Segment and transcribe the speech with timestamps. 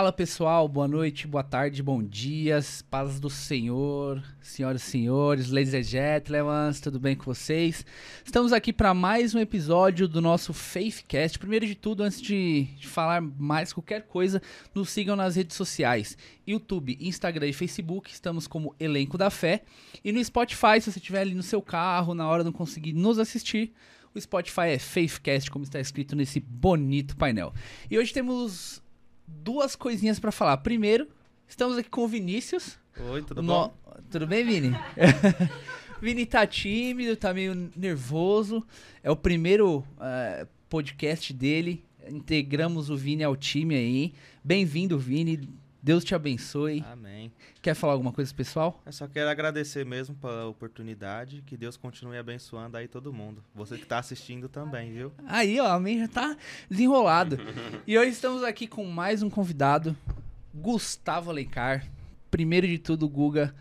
[0.00, 5.74] Fala pessoal, boa noite, boa tarde, bom dias, paz do Senhor, senhoras e senhores, ladies
[5.74, 7.84] and gentlemen, tudo bem com vocês?
[8.24, 11.38] Estamos aqui para mais um episódio do nosso Faithcast.
[11.38, 14.40] Primeiro de tudo, antes de, de, falar mais qualquer coisa,
[14.74, 16.16] nos sigam nas redes sociais:
[16.48, 18.10] YouTube, Instagram e Facebook.
[18.10, 19.64] Estamos como Elenco da Fé.
[20.02, 23.18] E no Spotify, se você estiver ali no seu carro, na hora não conseguir nos
[23.18, 23.74] assistir,
[24.14, 27.52] o Spotify é Faithcast, como está escrito nesse bonito painel.
[27.90, 28.82] E hoje temos
[29.42, 30.56] duas coisinhas para falar.
[30.58, 31.08] Primeiro,
[31.46, 32.78] estamos aqui com o Vinícius.
[33.12, 33.52] Oi, tudo no...
[33.52, 33.74] bom?
[34.10, 34.76] Tudo bem, Vini?
[36.00, 38.66] Vini tá tímido, tá meio nervoso.
[39.02, 41.84] É o primeiro uh, podcast dele.
[42.08, 44.12] Integramos o Vini ao time aí.
[44.42, 45.48] Bem-vindo, Vini.
[45.82, 46.84] Deus te abençoe.
[46.92, 47.32] Amém.
[47.62, 48.82] Quer falar alguma coisa pessoal?
[48.84, 51.42] Eu só quero agradecer mesmo pela oportunidade.
[51.46, 53.42] Que Deus continue abençoando aí todo mundo.
[53.54, 55.10] Você que está assistindo também, viu?
[55.26, 56.36] Aí, ó, amém já tá
[56.68, 57.38] desenrolado.
[57.86, 59.96] e hoje estamos aqui com mais um convidado,
[60.54, 61.86] Gustavo Alencar.
[62.30, 63.54] Primeiro de tudo, Guga,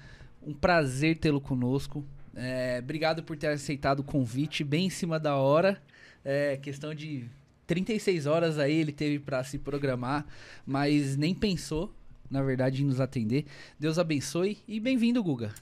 [0.46, 2.06] um prazer tê-lo conosco.
[2.36, 5.82] É, obrigado por ter aceitado o convite bem em cima da hora.
[6.24, 7.30] É, questão de
[7.66, 10.26] 36 horas aí ele teve para se programar,
[10.66, 11.94] mas nem pensou
[12.30, 13.46] na verdade, em nos atender.
[13.80, 15.54] Deus abençoe e bem-vindo, Guga.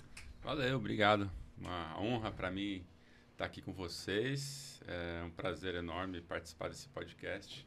[0.43, 1.29] Valeu, obrigado.
[1.57, 2.83] Uma honra para mim
[3.31, 4.81] estar aqui com vocês.
[4.87, 7.65] É um prazer enorme participar desse podcast.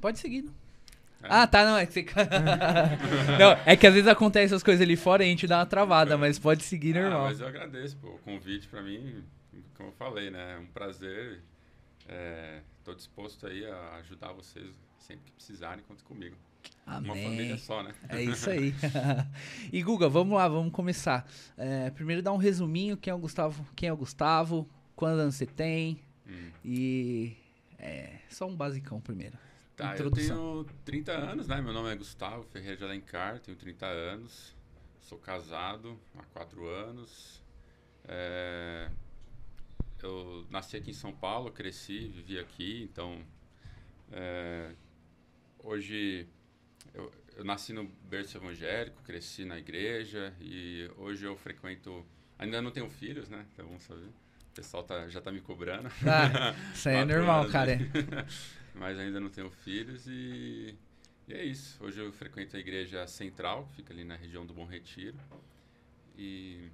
[0.00, 0.54] Pode seguir, não?
[1.22, 1.28] É.
[1.30, 2.06] Ah, tá, não, é que você...
[3.40, 5.66] não, é que às vezes acontece as coisas ali fora e a gente dá uma
[5.66, 7.24] travada, mas pode seguir ah, normal.
[7.24, 9.24] Mas eu agradeço, pô, o convite para mim,
[9.74, 11.40] como eu falei, né, é um prazer.
[12.78, 16.36] Estou é, disposto aí a ajudar vocês sempre que precisarem, conte comigo.
[16.86, 17.10] Amém.
[17.10, 17.92] Uma família só, né?
[18.08, 18.72] É isso aí.
[19.72, 21.28] e Guga, vamos lá, vamos começar.
[21.56, 25.34] É, primeiro dar um resuminho, quem é o Gustavo, quem é o Gustavo, quantos anos
[25.34, 26.50] você tem hum.
[26.64, 27.36] e
[27.78, 29.36] é, só um basicão primeiro.
[29.76, 30.58] Tá, Introdução.
[30.58, 31.60] eu tenho 30 anos, né?
[31.60, 34.56] Meu nome é Gustavo Ferreira de Alencar, tenho 30 anos,
[35.00, 37.42] sou casado há 4 anos.
[38.08, 38.88] É,
[40.02, 43.20] eu nasci aqui em São Paulo, cresci, vivi aqui, então
[44.12, 44.72] é,
[45.58, 46.28] hoje
[46.96, 52.04] eu, eu nasci no berço evangélico, cresci na igreja e hoje eu frequento.
[52.38, 53.46] Ainda não tenho filhos, né?
[53.52, 54.06] Então vamos saber.
[54.06, 55.88] O pessoal tá, já tá me cobrando.
[56.06, 57.78] Ah, isso aí é normal, anos, cara.
[58.74, 60.74] Mas ainda não tenho filhos e,
[61.28, 61.82] e é isso.
[61.82, 65.16] Hoje eu frequento a igreja central, que fica ali na região do Bom Retiro.
[66.18, 66.70] E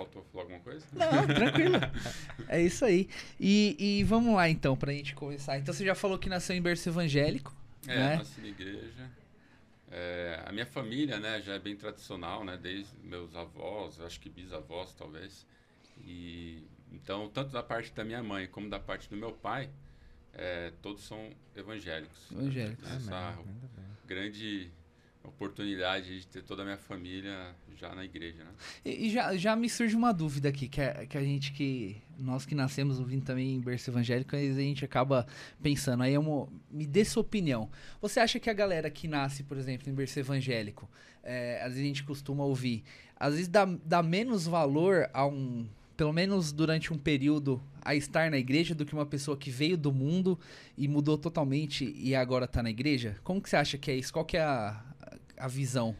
[0.00, 0.86] Faltou falar alguma coisa?
[0.92, 1.76] Não, tranquilo.
[2.48, 3.06] é isso aí.
[3.38, 5.58] E, e vamos lá então, pra gente começar.
[5.58, 7.54] Então você já falou que nasceu em berço evangélico.
[7.86, 8.16] É, né?
[8.16, 9.10] nasci na igreja.
[9.90, 14.28] É, a minha família, né, já é bem tradicional, né, desde meus avós, acho que
[14.28, 15.46] bisavós talvez.
[15.98, 19.70] E então, tanto da parte da minha mãe como da parte do meu pai,
[20.32, 22.30] é, todos são evangélicos.
[22.30, 22.90] Evangélicos.
[22.90, 23.38] Essa
[24.06, 24.70] grande
[25.28, 28.50] oportunidade de ter toda a minha família já na igreja, né?
[28.84, 31.96] E, e, já, já me surge uma dúvida aqui, que, é, que a gente que...
[32.18, 35.26] Nós que nascemos ouvindo também em berço evangélico, a gente acaba
[35.62, 36.02] pensando.
[36.02, 37.70] Aí é uma, me dê sua opinião.
[38.02, 40.88] Você acha que a galera que nasce, por exemplo, em berço evangélico,
[41.22, 42.84] é, às vezes a gente costuma ouvir,
[43.16, 45.66] às vezes dá, dá menos valor a um...
[45.96, 49.76] Pelo menos durante um período a estar na igreja do que uma pessoa que veio
[49.76, 50.38] do mundo
[50.76, 53.16] e mudou totalmente e agora está na igreja?
[53.22, 54.10] Como que você acha que é isso?
[54.10, 54.82] Qual que é a,
[55.40, 55.96] a visão?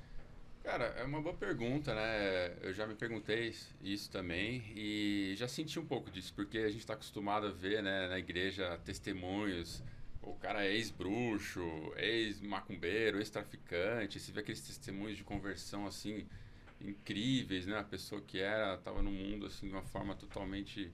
[0.62, 2.54] Cara, é uma boa pergunta, né?
[2.60, 6.80] Eu já me perguntei isso também e já senti um pouco disso, porque a gente
[6.80, 9.82] está acostumado a ver né, na igreja testemunhos.
[10.22, 11.62] O cara é ex-bruxo,
[11.96, 14.20] ex-macumbeiro, ex-traficante.
[14.20, 16.26] Você vê aqueles testemunhos de conversão assim
[16.78, 17.78] incríveis, né?
[17.78, 20.92] A pessoa que era, estava no mundo assim de uma forma totalmente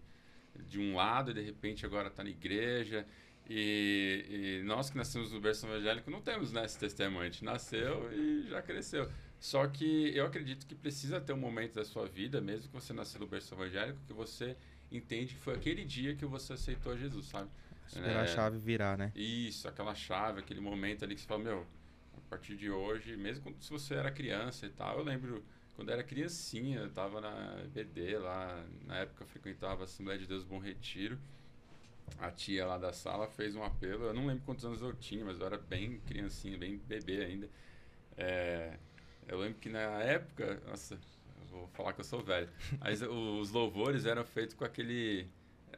[0.68, 3.04] de um lado e de repente agora está na igreja.
[3.48, 7.22] E, e, nós que nascemos no berço evangélico não temos né, esse testemunho.
[7.22, 9.08] A gente nasceu e já cresceu.
[9.38, 12.92] Só que eu acredito que precisa ter um momento da sua vida, mesmo que você
[12.92, 14.56] nasceu no berço evangélico, que você
[14.90, 17.50] entende que foi aquele dia que você aceitou Jesus, sabe?
[17.86, 19.12] Esperar é, a chave virar, né?
[19.14, 21.66] Isso, aquela chave, aquele momento ali que você fala, meu,
[22.16, 25.44] a partir de hoje, mesmo quando, se você era criança e tal, eu lembro
[25.76, 30.26] quando era criancinha, eu tava na BD lá, na época eu frequentava a Assembleia de
[30.26, 31.18] Deus Bom Retiro
[32.18, 34.04] a tia lá da sala fez um apelo.
[34.04, 37.48] Eu não lembro quantos anos eu tinha, mas eu era bem criancinha, bem bebê ainda.
[38.16, 38.74] É,
[39.28, 40.98] eu lembro que na época, nossa,
[41.50, 42.48] vou falar que eu sou velho,
[42.80, 45.28] mas os louvores eram feitos com aquele.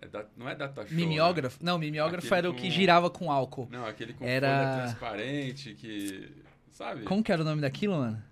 [0.00, 0.96] É, não é data show.
[0.96, 1.58] Mimeógrafo?
[1.62, 1.70] Né?
[1.70, 3.68] Não, mimeógrafo aquele era com, o que girava com álcool.
[3.70, 4.48] Não, aquele com era...
[4.48, 6.30] folha transparente que.
[6.70, 7.02] Sabe?
[7.02, 8.22] Como que era o nome daquilo, mano?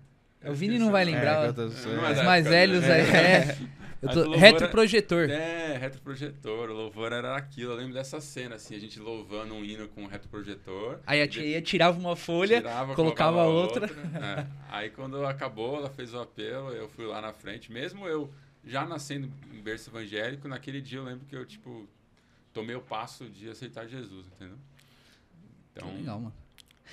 [0.45, 1.49] O Vini não vai lembrar.
[1.49, 1.65] É, tô...
[1.65, 3.01] Os mais velhos aí.
[3.01, 3.57] É.
[4.01, 4.31] Eu tô...
[4.35, 5.29] Retroprojetor.
[5.29, 6.69] É, retroprojetor.
[6.69, 7.71] O louvor era aquilo.
[7.71, 10.99] Eu lembro dessa cena, assim, a gente louvando um hino com um retroprojetor.
[11.05, 13.87] Aí a tia tirava uma folha, tirava, colocava outra.
[13.87, 14.45] É.
[14.69, 17.71] Aí quando acabou, ela fez o apelo, eu fui lá na frente.
[17.71, 18.31] Mesmo eu
[18.63, 21.87] já nascendo em berço evangélico, naquele dia eu lembro que eu, tipo,
[22.53, 24.57] tomei o passo de aceitar Jesus, entendeu?
[25.73, 25.95] Então...
[25.95, 26.33] Legal, mano.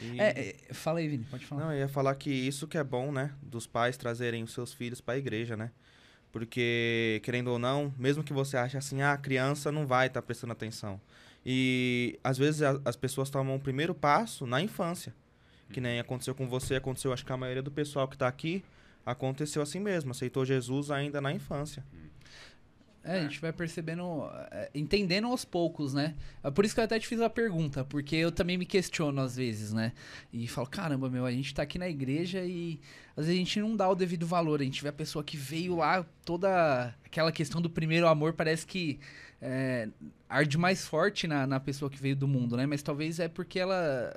[0.01, 1.65] E- É, é, fala aí, Vini, pode falar.
[1.65, 3.33] Não, eu ia falar que isso que é bom, né?
[3.43, 5.71] Dos pais trazerem os seus filhos para a igreja, né?
[6.35, 10.21] Porque, querendo ou não, mesmo que você ache assim, ah, a criança não vai estar
[10.21, 11.01] prestando atenção.
[11.47, 15.15] E às vezes a- as pessoas tomam o primeiro passo na infância.
[15.73, 18.65] Que nem aconteceu com você, aconteceu, acho que a maioria do pessoal que tá aqui
[19.07, 21.85] aconteceu assim mesmo, aceitou Jesus ainda na infância.
[23.05, 26.15] É, a gente vai percebendo, é, entendendo aos poucos, né?
[26.43, 29.21] É por isso que eu até te fiz a pergunta, porque eu também me questiono
[29.21, 29.93] às vezes, né?
[30.33, 32.81] E falo, caramba, meu, a gente tá aqui na igreja e
[33.17, 34.61] às vezes a gente não dá o devido valor.
[34.61, 38.67] A gente vê a pessoa que veio lá, toda aquela questão do primeiro amor parece
[38.67, 38.99] que
[39.41, 39.89] é,
[40.29, 42.65] arde mais forte na, na pessoa que veio do mundo, né?
[42.65, 44.11] Mas talvez é porque ela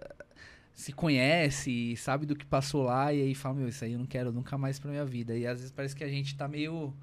[0.74, 4.06] se conhece sabe do que passou lá e aí fala, meu, isso aí eu não
[4.06, 5.36] quero nunca mais pra minha vida.
[5.36, 6.94] E às vezes parece que a gente tá meio.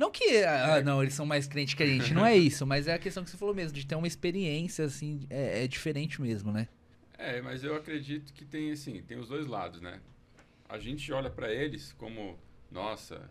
[0.00, 2.88] Não que, ah, não, eles são mais crentes que a gente, não é isso, mas
[2.88, 6.22] é a questão que você falou mesmo, de ter uma experiência, assim, é, é diferente
[6.22, 6.68] mesmo, né?
[7.18, 10.00] É, mas eu acredito que tem assim, tem os dois lados, né?
[10.66, 12.38] A gente olha pra eles como,
[12.70, 13.28] nossa,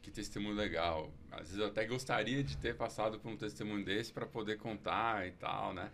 [0.00, 1.12] que testemunho legal.
[1.28, 5.26] Às vezes eu até gostaria de ter passado por um testemunho desse para poder contar
[5.26, 5.90] e tal, né?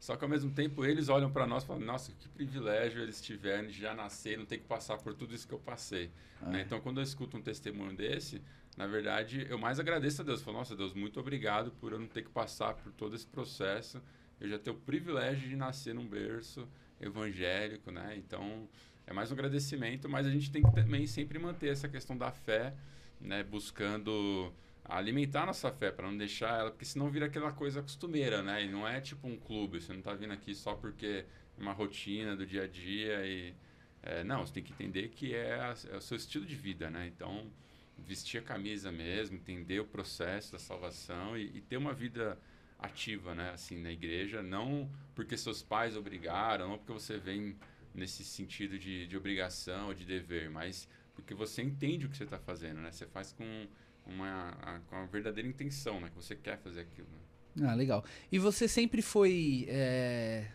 [0.00, 3.20] Só que ao mesmo tempo eles olham para nós e falam, nossa, que privilégio eles
[3.20, 6.10] tiveram de já nascer, não ter que passar por tudo isso que eu passei.
[6.40, 6.62] né?
[6.64, 8.40] Então quando eu escuto um testemunho desse,
[8.76, 10.42] na verdade eu mais agradeço a Deus.
[10.42, 14.02] Falo, nossa Deus, muito obrigado por eu não ter que passar por todo esse processo.
[14.40, 16.68] Eu já tenho o privilégio de nascer num berço
[17.00, 18.14] evangélico, né?
[18.16, 18.68] Então
[19.06, 22.30] é mais um agradecimento, mas a gente tem que também sempre manter essa questão da
[22.30, 22.74] fé,
[23.20, 23.42] né?
[23.42, 24.52] Buscando
[24.84, 28.64] alimentar a nossa fé para não deixar ela, porque senão vira aquela coisa costumeira, né?
[28.64, 31.24] E não é tipo um clube, você não tá vindo aqui só porque
[31.58, 33.54] é uma rotina do dia a dia e
[34.02, 36.88] é, não, você tem que entender que é, a- é o seu estilo de vida,
[36.90, 37.06] né?
[37.08, 37.50] Então
[37.98, 42.38] vestir a camisa mesmo, entender o processo da salvação e, e ter uma vida
[42.78, 43.50] ativa, né?
[43.50, 47.56] Assim na igreja, não porque seus pais obrigaram, não porque você vem
[47.94, 52.38] nesse sentido de, de obrigação de dever, mas porque você entende o que você está
[52.38, 52.92] fazendo, né?
[52.92, 53.66] Você faz com
[54.06, 56.10] uma, com uma verdadeira intenção, né?
[56.10, 57.08] Que você quer fazer aquilo.
[57.56, 57.68] né?
[57.68, 58.04] Ah, legal.
[58.30, 59.64] E você sempre foi.
[59.68, 60.46] é,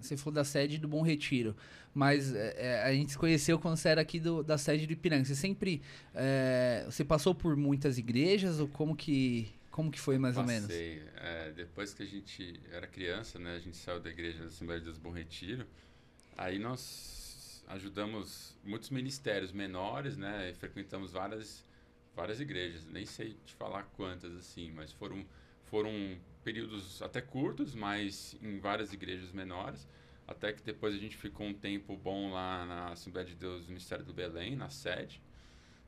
[0.00, 1.56] Você falou da sede do Bom Retiro,
[1.94, 4.92] mas é, é, a gente se conheceu quando você era aqui do- da sede do
[4.92, 5.24] Ipiranga.
[5.24, 5.82] Você sempre.
[6.14, 9.48] é, Você passou por muitas igrejas ou como que.
[9.70, 10.66] Como que foi mais ou menos?
[10.68, 11.02] Passei.
[11.16, 13.54] É, depois que a gente era criança, né?
[13.56, 15.64] A gente saiu da igreja da Assembleia de Deus Bom Retiro.
[16.36, 20.52] Aí nós ajudamos muitos ministérios menores, né?
[20.58, 21.64] Frequentamos várias,
[22.16, 22.84] várias igrejas.
[22.86, 25.24] Nem sei te falar quantas, assim, mas foram,
[25.66, 26.16] foram
[26.48, 29.86] períodos até curtos, mas em várias igrejas menores.
[30.26, 33.68] Até que depois a gente ficou um tempo bom lá na Assembleia de Deus do
[33.68, 35.20] Ministério do Belém, na sede.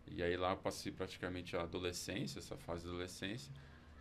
[0.06, 3.50] E aí lá eu passei praticamente a adolescência, essa fase da adolescência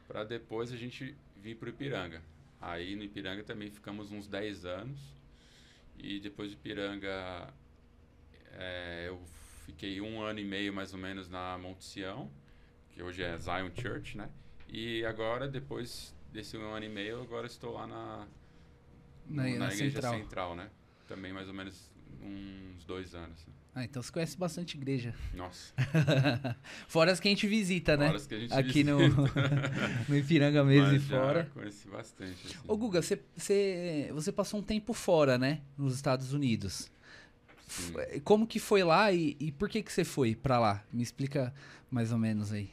[0.06, 2.22] para depois a gente vir para o Ipiranga.
[2.60, 5.00] Aí no Ipiranga também ficamos uns 10 anos.
[5.98, 7.54] E depois do Ipiranga
[8.52, 9.22] é, eu
[9.66, 12.30] fiquei um ano e meio mais ou menos na Monte Sião,
[12.92, 14.30] que hoje é Zion Church, né?
[14.68, 18.28] E agora, depois desse um ano e meio, agora estou lá na,
[19.28, 20.14] Na- no- na Igreja Central.
[20.16, 20.56] Central.
[20.56, 20.70] né?
[21.08, 21.90] Também mais ou menos
[22.22, 23.46] uns dois anos.
[23.74, 25.14] Ah, então você conhece bastante igreja.
[25.34, 25.74] Nossa,
[26.88, 28.10] fora as que a gente visita, né?
[28.10, 29.32] horas que a gente Aqui no, visita.
[30.10, 31.46] no Ipiranga mesmo e Mas já fora.
[31.54, 32.48] conheci bastante.
[32.48, 32.58] assim.
[32.68, 35.62] Ô Guga, você, você, você passou um tempo fora, né?
[35.78, 36.92] Nos Estados Unidos.
[37.68, 37.94] Sim.
[38.24, 40.84] Como que foi lá e, e por que que você foi pra lá?
[40.92, 41.54] Me explica
[41.92, 42.72] mais ou menos aí.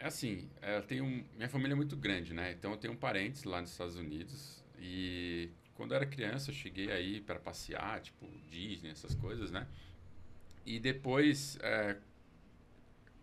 [0.00, 1.04] É assim, é, eu tenho,
[1.36, 2.52] minha família é muito grande, né?
[2.52, 6.90] Então eu tenho parentes lá nos Estados Unidos e quando eu era criança eu cheguei
[6.90, 9.68] aí para passear, tipo Disney, essas coisas, né?
[10.64, 11.98] E depois é,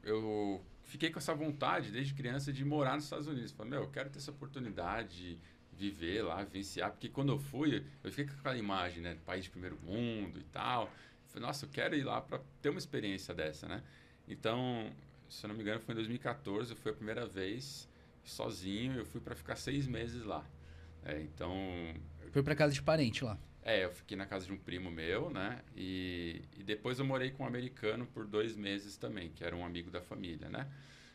[0.03, 3.51] eu fiquei com essa vontade desde criança de morar nos Estados Unidos.
[3.53, 5.39] Falei, meu, eu quero ter essa oportunidade de
[5.73, 9.17] viver lá, vivenciar, porque quando eu fui, eu fiquei com aquela imagem, né?
[9.25, 10.93] País de primeiro mundo e tal.
[11.25, 13.81] Falei, nossa, eu quero ir lá para ter uma experiência dessa, né?
[14.27, 14.91] Então,
[15.29, 17.87] se eu não me engano, foi em 2014, foi a primeira vez
[18.23, 20.45] sozinho, eu fui para ficar seis meses lá.
[21.03, 21.53] É, então,
[22.31, 23.37] Foi pra casa de parente lá.
[23.61, 25.61] é, eu fiquei na casa de um primo meu, né?
[25.75, 29.65] E, e depois eu morei com um americano por dois meses também, que era um
[29.65, 30.67] amigo da família, né?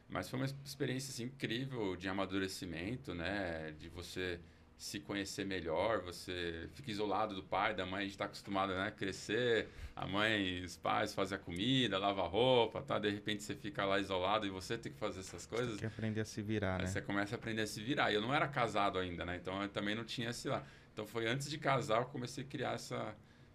[0.08, 3.72] Mas foi uma experiência assim, incrível de amadurecimento, né?
[3.78, 4.40] De você
[4.82, 8.88] se conhecer melhor, você fica isolado do pai, da mãe, a gente está acostumado né,
[8.88, 12.98] a crescer, a mãe, os pais fazem a comida, lava a roupa, tá?
[12.98, 15.74] de repente você fica lá isolado e você tem que fazer essas coisas.
[15.74, 16.88] Você tem que aprender a se virar, Aí né?
[16.88, 18.10] Você começa a aprender a se virar.
[18.10, 19.38] E eu não era casado ainda, né?
[19.40, 20.66] Então eu também não tinha esse lá.
[20.92, 23.14] Então foi antes de casar eu comecei a criar essa,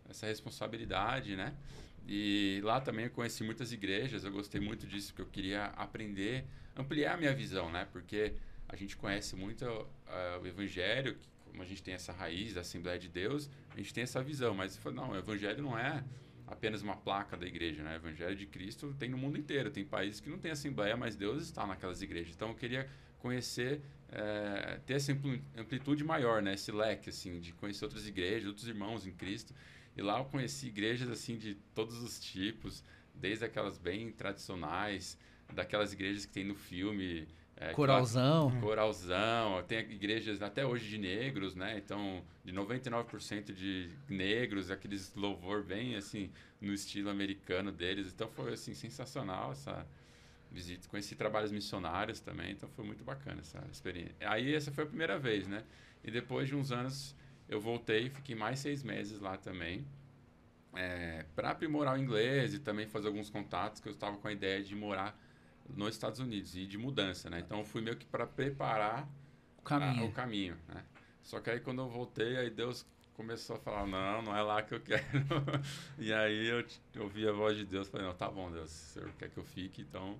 [0.10, 1.53] essa responsabilidade, né?
[2.07, 6.46] E lá também eu conheci muitas igrejas, eu gostei muito disso, porque eu queria aprender,
[6.74, 7.86] ampliar a minha visão, né?
[7.91, 8.34] Porque
[8.67, 12.62] a gente conhece muito uh, o Evangelho, que, como a gente tem essa raiz da
[12.62, 16.03] Assembleia de Deus, a gente tem essa visão, mas não, o Evangelho não é
[16.45, 17.93] apenas uma placa da igreja, né?
[17.93, 21.15] O Evangelho de Cristo tem no mundo inteiro, tem países que não tem Assembleia, mas
[21.15, 22.33] Deus está naquelas igrejas.
[22.36, 25.12] Então eu queria conhecer, é, ter essa
[25.57, 26.53] amplitude maior, né?
[26.53, 29.53] Esse leque, assim, de conhecer outras igrejas, outros irmãos em Cristo.
[29.95, 32.83] E lá eu conheci igrejas, assim, de todos os tipos,
[33.13, 35.17] desde aquelas bem tradicionais,
[35.53, 37.27] daquelas igrejas que tem no filme
[37.59, 38.49] é, coralzão.
[38.53, 39.63] Lá, coralzão.
[39.67, 41.77] Tem igrejas até hoje de negros, né?
[41.77, 48.13] Então, de 99% de negros, aqueles louvor bem assim no estilo americano deles.
[48.13, 49.85] Então foi assim sensacional essa
[50.51, 50.87] visita.
[50.87, 54.15] Conheci trabalhos missionários também, então foi muito bacana essa experiência.
[54.21, 55.63] Aí essa foi a primeira vez, né?
[56.03, 57.15] E depois de uns anos
[57.49, 59.85] eu voltei, fiquei mais seis meses lá também.
[60.75, 64.31] É, para aprimorar o inglês e também fazer alguns contatos que eu estava com a
[64.31, 65.19] ideia de morar
[65.75, 67.39] nos Estados Unidos e de mudança, né?
[67.39, 69.07] Então eu fui meio que para preparar
[69.57, 70.03] o caminho.
[70.03, 70.83] A, o caminho, né?
[71.24, 74.62] Só que aí quando eu voltei, aí Deus começou a falar, não, não é lá
[74.62, 75.03] que eu quero.
[75.97, 76.63] e aí eu,
[77.03, 79.43] ouvi a voz de Deus, falei, não, tá bom, Deus, o Senhor quer que eu
[79.43, 80.15] fique, então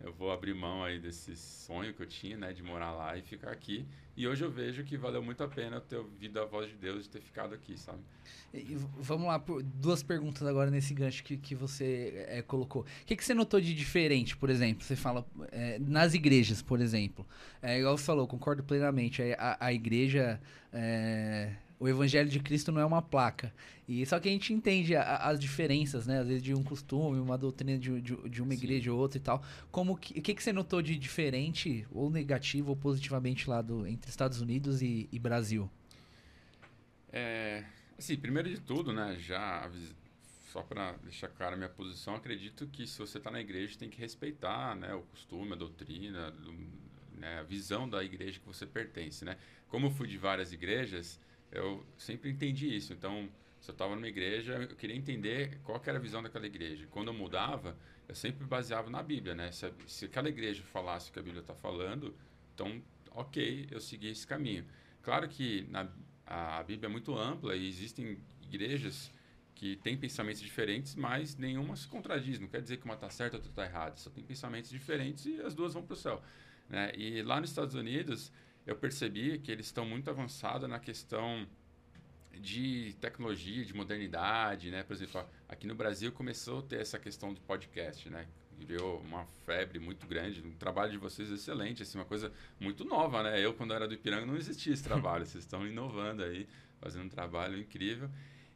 [0.00, 3.22] eu vou abrir mão aí desse sonho que eu tinha, né, de morar lá e
[3.22, 3.86] ficar aqui.
[4.16, 6.76] E hoje eu vejo que valeu muito a pena eu ter ouvido a voz de
[6.76, 8.00] Deus e ter ficado aqui, sabe?
[8.52, 9.42] E, vamos lá,
[9.74, 12.82] duas perguntas agora nesse gancho que, que você é, colocou.
[12.82, 14.82] O que, que você notou de diferente, por exemplo?
[14.84, 17.26] Você fala é, nas igrejas, por exemplo.
[17.60, 19.22] É, igual você falou, concordo plenamente.
[19.38, 20.40] A, a igreja
[20.72, 23.52] é, o evangelho de Cristo não é uma placa.
[23.86, 26.20] E só que a gente entende a, as diferenças, né?
[26.20, 28.58] Às vezes de um costume, uma doutrina de, de, de uma Sim.
[28.58, 29.42] igreja ou outra e tal.
[29.70, 33.86] Como que, o que, que você notou de diferente, ou negativo ou positivamente lá do,
[33.86, 35.70] entre Estados Unidos e, e Brasil?
[37.12, 37.64] É,
[37.96, 39.16] assim, primeiro de tudo, né?
[39.18, 39.70] Já
[40.48, 43.88] só para deixar clara a minha posição, acredito que se você está na igreja tem
[43.88, 44.94] que respeitar, né?
[44.94, 46.52] O costume, a doutrina, do,
[47.18, 49.36] né, a visão da igreja que você pertence, né?
[49.68, 51.20] Como eu fui de várias igrejas,
[51.50, 52.92] eu sempre entendi isso.
[52.92, 53.28] Então,
[53.60, 56.86] se eu estava numa igreja, eu queria entender qual que era a visão daquela igreja.
[56.90, 57.76] Quando eu mudava,
[58.08, 59.50] eu sempre baseava na Bíblia, né?
[59.52, 62.14] Se, se aquela igreja falasse o que a Bíblia está falando,
[62.54, 64.64] então, ok, eu segui esse caminho.
[65.02, 65.88] Claro que na,
[66.26, 69.12] a Bíblia é muito ampla e existem igrejas
[69.54, 72.38] que têm pensamentos diferentes, mas nenhuma se contradiz.
[72.38, 73.96] Não quer dizer que uma está certa ou outra está errada.
[73.96, 76.22] Só tem pensamentos diferentes e as duas vão para o céu.
[76.68, 76.92] Né?
[76.94, 78.30] E lá nos Estados Unidos,
[78.68, 81.48] eu percebi que eles estão muito avançados na questão
[82.38, 84.82] de tecnologia, de modernidade, né?
[84.82, 88.26] Por exemplo, aqui no Brasil começou a ter essa questão do podcast, né?
[88.58, 90.40] Virou uma febre muito grande.
[90.42, 93.40] O trabalho de vocês é excelente, assim, uma coisa muito nova, né?
[93.40, 95.24] Eu, quando era do Ipiranga, não existia esse trabalho.
[95.24, 96.46] vocês estão inovando aí,
[96.78, 98.10] fazendo um trabalho incrível.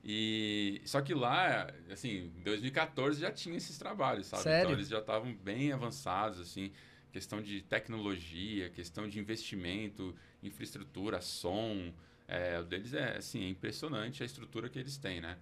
[0.04, 4.42] E só que lá, assim, em 2014 já tinha esses trabalhos, sabe?
[4.42, 4.60] Sério?
[4.64, 6.70] Então eles já estavam bem avançados, assim
[7.12, 11.92] questão de tecnologia, questão de investimento, infraestrutura, som.
[12.26, 15.36] É, o deles é assim, é impressionante a estrutura que eles têm, né?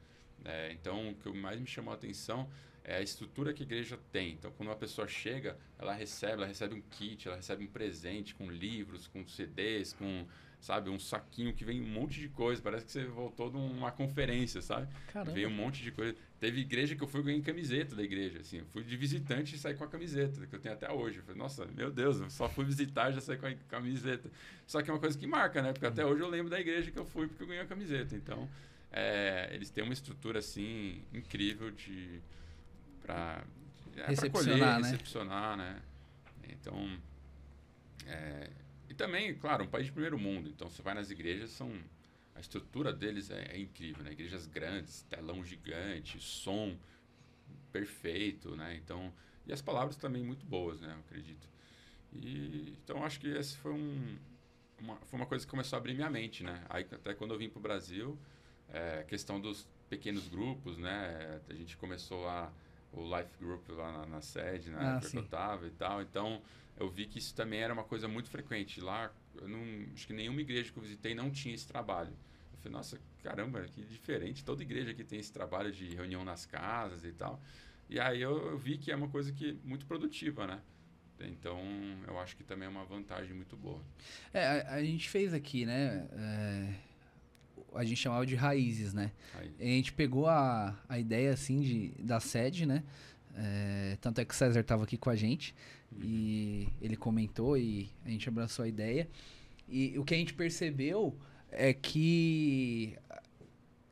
[0.45, 2.51] É, então, o que mais me chamou a atenção
[2.83, 4.33] é a estrutura que a igreja tem.
[4.33, 8.35] Então, quando uma pessoa chega, ela recebe, ela recebe um kit, ela recebe um presente
[8.35, 10.27] com livros, com CDs, com
[10.61, 10.91] sabe?
[10.91, 12.61] Um saquinho que vem um monte de coisa.
[12.63, 14.89] Parece que você voltou de uma conferência, sabe?
[15.13, 15.33] Caramba.
[15.33, 16.15] Veio um monte de coisa.
[16.39, 18.59] Teve igreja que eu fui ganhei camiseta da igreja, assim.
[18.59, 21.19] Eu fui de visitante e saí com a camiseta, que eu tenho até hoje.
[21.19, 24.31] Eu falei, nossa, meu Deus, eu só fui visitar e já saí com a camiseta.
[24.67, 25.73] Só que é uma coisa que marca, né?
[25.73, 28.15] Porque até hoje eu lembro da igreja que eu fui porque eu ganhei a camiseta.
[28.15, 28.49] Então,
[28.93, 32.21] é, eles têm uma estrutura, assim, incrível de...
[33.03, 33.43] Pra,
[33.97, 34.91] é, recepcionar, colher, né?
[34.91, 35.83] recepcionar, né?
[36.49, 36.99] Então,
[38.07, 38.51] é,
[39.01, 40.51] também, claro, um país de primeiro mundo.
[40.51, 41.73] Então, você vai nas igrejas, são
[42.35, 44.13] a estrutura deles é, é, incrível, né?
[44.13, 46.77] Igrejas grandes, telão gigante, som
[47.73, 48.77] perfeito, né?
[48.77, 49.11] Então,
[49.47, 50.93] e as palavras também muito boas, né?
[50.93, 51.49] Eu acredito.
[52.13, 54.19] E então acho que esse foi um
[54.79, 56.63] uma, foi uma coisa que começou a abrir minha mente, né?
[56.69, 58.19] Aí até quando eu vim para o Brasil,
[58.69, 61.41] é, questão dos pequenos grupos, né?
[61.49, 62.53] A gente começou lá
[62.93, 64.79] o Life Group lá na, na sede, né?
[64.81, 66.03] Ah, que eu tava e tal.
[66.03, 66.43] Então,
[66.77, 68.81] eu vi que isso também era uma coisa muito frequente.
[68.81, 69.61] Lá, não,
[69.95, 72.13] acho que nenhuma igreja que eu visitei não tinha esse trabalho.
[72.53, 74.45] Eu falei, nossa, caramba, que diferente.
[74.45, 77.41] Toda igreja aqui tem esse trabalho de reunião nas casas e tal.
[77.89, 80.61] E aí eu, eu vi que é uma coisa que muito produtiva, né?
[81.21, 81.61] Então,
[82.07, 83.83] eu acho que também é uma vantagem muito boa.
[84.33, 86.09] É, a, a gente fez aqui, né?
[86.13, 86.75] É,
[87.75, 89.13] a gente chamava de raízes, né?
[89.39, 92.83] Aí, A gente pegou a, a ideia, assim, de, da sede, né?
[93.37, 95.55] É, tanto é que o César estava aqui com a gente
[96.03, 99.09] e ele comentou e a gente abraçou a ideia.
[99.69, 101.17] E o que a gente percebeu
[101.51, 102.97] é que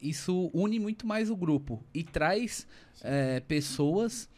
[0.01, 2.67] isso une muito mais o grupo e traz
[3.03, 4.29] é, pessoas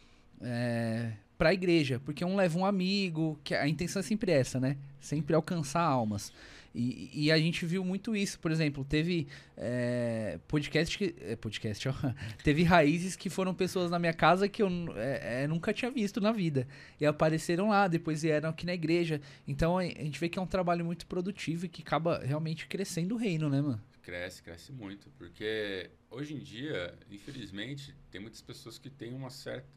[0.41, 4.59] é, para a igreja, porque um leva um amigo, que a intenção é sempre essa,
[4.59, 4.77] né?
[4.99, 6.31] Sempre alcançar almas.
[6.73, 11.15] E, e a gente viu muito isso, por exemplo, teve é, podcast que.
[11.19, 11.93] é, podcast, ó.
[12.43, 16.31] Teve raízes que foram pessoas na minha casa que eu é, nunca tinha visto na
[16.31, 16.67] vida.
[16.99, 19.21] E apareceram lá, depois vieram aqui na igreja.
[19.47, 22.67] Então a a gente vê que é um trabalho muito produtivo e que acaba realmente
[22.67, 23.81] crescendo o reino, né, mano?
[24.01, 25.09] Cresce, cresce muito.
[25.11, 29.67] Porque hoje em dia, infelizmente, tem muitas pessoas que têm uma certa,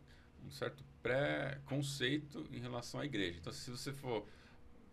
[0.45, 3.39] um certo pré-conceito em relação à igreja.
[3.41, 4.27] Então, se você for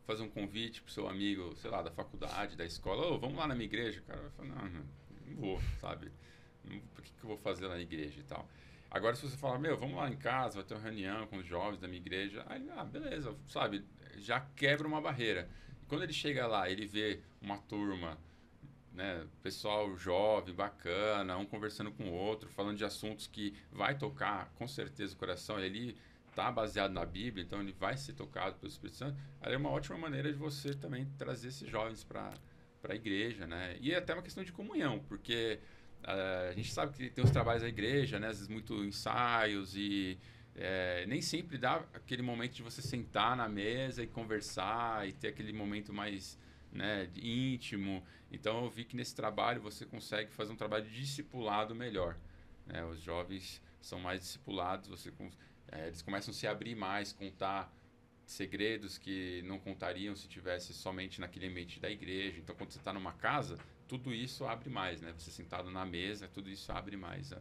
[0.05, 3.47] fazer um convite pro seu amigo, sei lá, da faculdade, da escola, ô, vamos lá
[3.47, 6.11] na minha igreja, o cara vai falar, não, não, vou, sabe?
[6.93, 8.47] Por que, que eu vou fazer na igreja e tal?
[8.89, 11.45] Agora, se você falar, meu, vamos lá em casa, vai ter uma reunião com os
[11.45, 13.85] jovens da minha igreja, aí, ah, beleza, sabe?
[14.17, 15.49] Já quebra uma barreira.
[15.81, 18.17] E quando ele chega lá, ele vê uma turma,
[18.91, 24.51] né, pessoal jovem, bacana, um conversando com o outro, falando de assuntos que vai tocar
[24.55, 25.97] com certeza o coração, ele
[26.35, 29.17] tá baseado na Bíblia, então ele vai ser tocado pelo Espírito Santo.
[29.41, 32.33] Aí é uma ótima maneira de você também trazer esses jovens para
[32.87, 33.77] a igreja, né?
[33.79, 35.59] E é até uma questão de comunhão, porque
[36.03, 38.27] eh, a gente sabe que tem os trabalhos da igreja, né?
[38.27, 40.17] Às vezes muito ensaios e
[40.55, 45.29] eh, nem sempre dá aquele momento de você sentar na mesa e conversar e ter
[45.29, 46.37] aquele momento mais
[46.71, 48.03] né, íntimo.
[48.31, 52.15] Então eu vi que nesse trabalho você consegue fazer um trabalho discipulado melhor.
[52.65, 52.83] né?
[52.85, 55.37] Os jovens são mais discipulados, você cons-
[55.71, 57.73] eh, eles começam a se abrir mais, contar
[58.25, 62.39] segredos que não contariam se tivesse somente naquele ambiente da igreja.
[62.39, 63.57] Então quando você está numa casa,
[63.87, 65.13] tudo isso abre mais, né?
[65.17, 67.31] Você sentado na mesa, tudo isso abre mais.
[67.31, 67.39] é,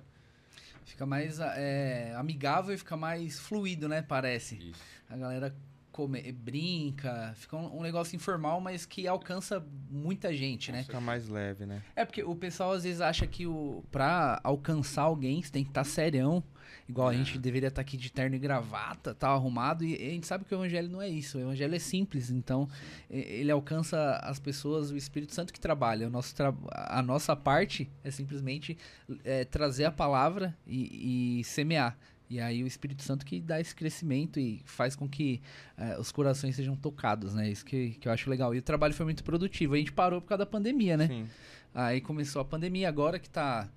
[0.85, 4.03] Fica mais é, amigável e fica mais fluido, né?
[4.03, 4.57] Parece.
[4.57, 4.83] Isso.
[5.09, 5.55] A galera
[5.93, 10.83] come, brinca, fica um, um negócio informal, mas que alcança muita gente, né?
[10.83, 11.83] Fica mais leve, né?
[11.97, 15.71] É porque o pessoal às vezes acha que o, pra alcançar alguém você tem que
[15.71, 16.43] estar serião.
[16.89, 17.17] Igual a É.
[17.19, 19.85] gente deveria estar aqui de terno e gravata, tal, arrumado.
[19.85, 21.39] E a gente sabe que o evangelho não é isso.
[21.39, 22.31] O evangelho é simples.
[22.31, 22.69] Então,
[23.09, 26.07] e- ele alcança as pessoas, o Espírito Santo que trabalha.
[26.07, 28.77] O nosso tra- a nossa parte é simplesmente
[29.25, 31.97] é, trazer a palavra e, e semear.
[32.31, 35.43] E aí o Espírito Santo que dá esse crescimento e faz com que
[35.77, 37.51] é, os corações sejam tocados, né?
[37.51, 38.55] Isso que, que eu acho legal.
[38.55, 39.75] E o trabalho foi muito produtivo.
[39.75, 41.09] A gente parou por causa da pandemia, né?
[41.09, 41.27] Sim.
[41.75, 43.69] Aí começou a pandemia, agora que tá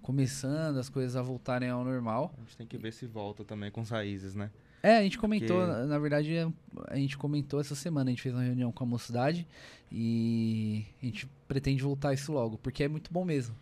[0.00, 2.32] começando as coisas a voltarem ao normal.
[2.38, 4.50] A gente tem que ver se volta também com as raízes, né?
[4.82, 6.48] É, a gente comentou, Porque- na, na verdade, é,
[6.86, 9.46] a gente comentou essa semana, a gente fez uma reunião com a mocidade
[9.90, 13.54] e a gente pretende voltar isso logo, porque é muito bom mesmo.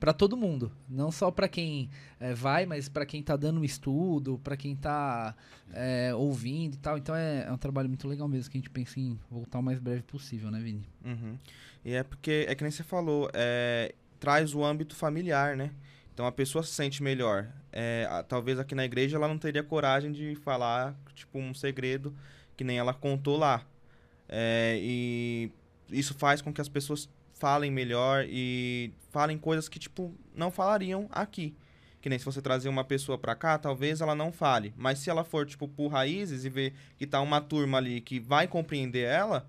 [0.00, 3.64] Pra todo mundo, não só pra quem é, vai, mas pra quem tá dando um
[3.64, 5.34] estudo, pra quem tá
[5.74, 6.96] é, ouvindo e tal.
[6.96, 9.62] Então é, é um trabalho muito legal mesmo que a gente pensa em voltar o
[9.62, 10.88] mais breve possível, né, Vini?
[11.04, 11.36] Uhum.
[11.84, 15.70] E é porque, é que nem você falou, é, traz o âmbito familiar, né?
[16.14, 17.48] Então a pessoa se sente melhor.
[17.70, 22.16] É, a- talvez aqui na igreja ela não teria coragem de falar, tipo, um segredo
[22.56, 23.66] que nem ela contou lá.
[24.26, 25.50] É, e
[25.90, 27.06] isso faz com que as pessoas
[27.40, 31.56] falem melhor e falem coisas que, tipo, não falariam aqui.
[32.02, 34.72] Que nem se você trazer uma pessoa pra cá, talvez ela não fale.
[34.76, 38.20] Mas se ela for, tipo, por raízes e ver que tá uma turma ali que
[38.20, 39.46] vai compreender ela,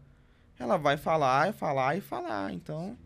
[0.57, 2.53] ela vai falar e falar e falar.
[2.53, 2.97] Então,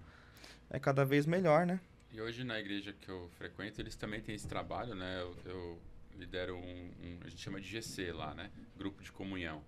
[0.70, 1.80] é cada vez melhor, né?
[2.12, 5.20] E hoje na igreja que eu frequento, eles também têm esse trabalho, né?
[5.22, 5.80] Eu, eu
[6.18, 6.60] lidero um,
[7.04, 8.50] um- a gente chama de GC lá, né?
[8.78, 9.62] Grupo de comunhão.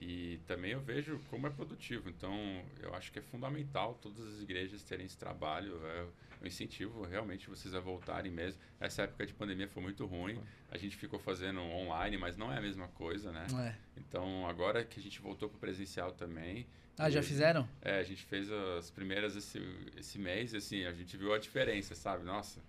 [0.00, 2.08] E também eu vejo como é produtivo.
[2.08, 2.34] Então,
[2.82, 5.80] eu acho que é fundamental todas as igrejas terem esse trabalho.
[5.86, 6.06] É,
[6.40, 8.60] eu incentivo realmente vocês a voltarem mesmo.
[8.80, 10.38] Essa época de pandemia foi muito ruim.
[10.70, 13.46] A gente ficou fazendo online, mas não é a mesma coisa, né?
[13.68, 13.74] É.
[14.00, 16.66] Então, agora que a gente voltou para o presencial também,
[16.98, 17.66] Ah, já fizeram?
[17.80, 19.58] é, a gente fez as primeiras esse,
[19.96, 22.24] esse mês e assim, a gente viu a diferença, sabe?
[22.24, 22.60] Nossa,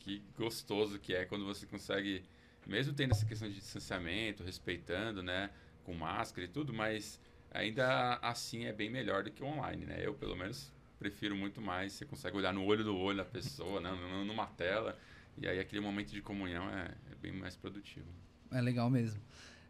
[0.00, 2.24] que gostoso que é quando você consegue,
[2.66, 5.50] mesmo tendo essa questão de distanciamento, respeitando, né?
[5.84, 7.20] Com máscara e tudo, mas
[7.50, 9.98] ainda assim é bem melhor do que o online, né?
[10.00, 11.92] Eu, pelo menos, prefiro muito mais.
[11.92, 13.90] Você consegue olhar no olho do olho da pessoa, né?
[13.90, 14.98] Num- numa tela.
[15.36, 18.06] E aí aquele momento de comunhão é, é bem mais produtivo.
[18.50, 19.20] É legal mesmo.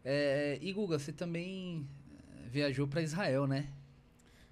[0.03, 3.47] É, e Guga, você também eh, viajou pra Israel,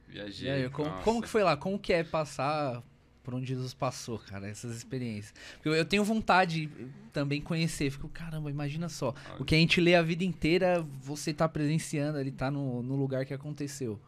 [0.07, 0.49] Viajei.
[0.49, 0.55] né?
[0.55, 1.55] Aí, como, como que foi lá?
[1.55, 2.83] Como que é passar
[3.23, 5.33] por onde Jesus passou, cara, essas experiências.
[5.63, 6.69] Eu, eu tenho vontade
[7.13, 7.89] também conhecer.
[7.89, 9.15] Fico, caramba, imagina só.
[9.39, 12.95] O que a gente lê a vida inteira, você tá presenciando, ele tá no, no
[12.95, 13.99] lugar que aconteceu.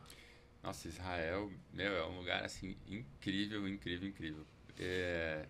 [0.62, 4.46] Nossa, Israel, meu, é um lugar assim incrível, incrível, incrível.
[4.78, 5.48] É...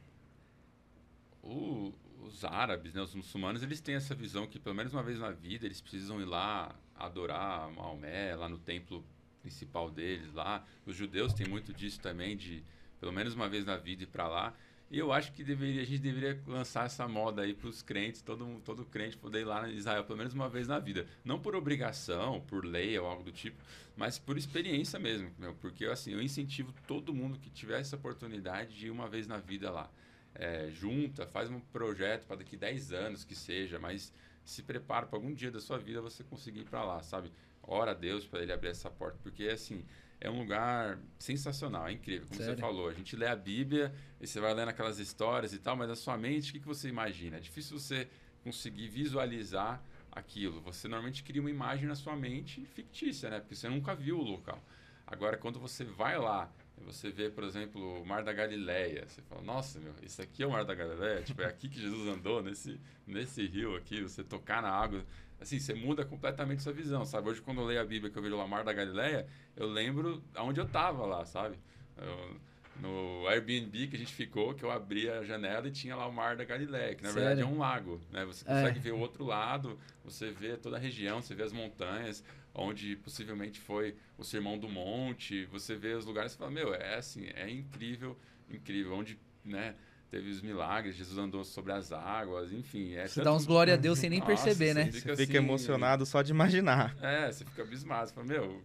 [1.41, 5.19] O, os árabes, né, os muçulmanos, eles têm essa visão que pelo menos uma vez
[5.19, 9.03] na vida eles precisam ir lá adorar Maomé, lá no templo
[9.41, 10.65] principal deles lá.
[10.85, 12.63] Os judeus têm muito disso também de
[13.05, 14.51] pelo menos uma vez na vida ir para lá.
[14.89, 18.21] E eu acho que deveria, a gente deveria lançar essa moda aí para os crentes,
[18.21, 21.05] todo, todo crente poder ir lá em Israel pelo menos uma vez na vida.
[21.23, 23.61] Não por obrigação, por lei ou algo do tipo,
[23.95, 25.31] mas por experiência mesmo.
[25.37, 29.27] Meu, porque assim, eu incentivo todo mundo que tiver essa oportunidade de ir uma vez
[29.27, 29.87] na vida lá.
[30.33, 34.11] É, junta, faz um projeto para daqui 10 anos que seja, mas
[34.43, 37.31] se prepara para algum dia da sua vida você conseguir ir para lá, sabe?
[37.61, 39.83] Ora a Deus para ele abrir essa porta, porque assim,
[40.19, 42.55] é um lugar sensacional, é incrível, como Sério?
[42.55, 42.89] você falou.
[42.89, 45.95] A gente lê a Bíblia e você vai lendo aquelas histórias e tal, mas a
[45.95, 47.37] sua mente, o que, que você imagina?
[47.37, 48.07] É difícil você
[48.43, 50.61] conseguir visualizar aquilo.
[50.61, 53.39] Você normalmente cria uma imagem na sua mente fictícia, né?
[53.39, 54.63] Porque você nunca viu o local.
[55.05, 56.51] Agora, quando você vai lá
[56.83, 60.47] você vê, por exemplo, o Mar da Galileia, você fala, nossa, meu, isso aqui é
[60.47, 64.23] o Mar da Galileia, tipo, é aqui que Jesus andou, nesse, nesse rio aqui, você
[64.23, 65.03] tocar na água,
[65.45, 67.29] assim, você muda completamente sua visão, sabe?
[67.29, 70.21] Hoje, quando eu leio a Bíblia, que eu vejo o Mar da Galileia, eu lembro
[70.35, 71.57] aonde eu tava lá, sabe?
[71.97, 72.39] Eu,
[72.81, 76.11] no Airbnb que a gente ficou, que eu abri a janela e tinha lá o
[76.11, 77.27] Mar da Galileia, que na Sério?
[77.27, 78.25] verdade é um lago, né?
[78.25, 78.81] Você consegue é.
[78.81, 83.59] ver o outro lado, você vê toda a região, você vê as montanhas, onde possivelmente
[83.59, 87.49] foi o Sermão do Monte, você vê os lugares e fala, meu, é assim, é
[87.49, 88.17] incrível,
[88.49, 89.75] incrível, onde, né,
[90.15, 92.93] teve os milagres, Jesus andou sobre as águas, enfim.
[92.93, 93.25] É você tanto...
[93.25, 94.85] dá uns glória a Deus sem nem Nossa, perceber, né?
[94.85, 96.95] Você fica, você fica assim, emocionado só de imaginar.
[97.01, 98.63] É, você fica abismado, você fala, meu,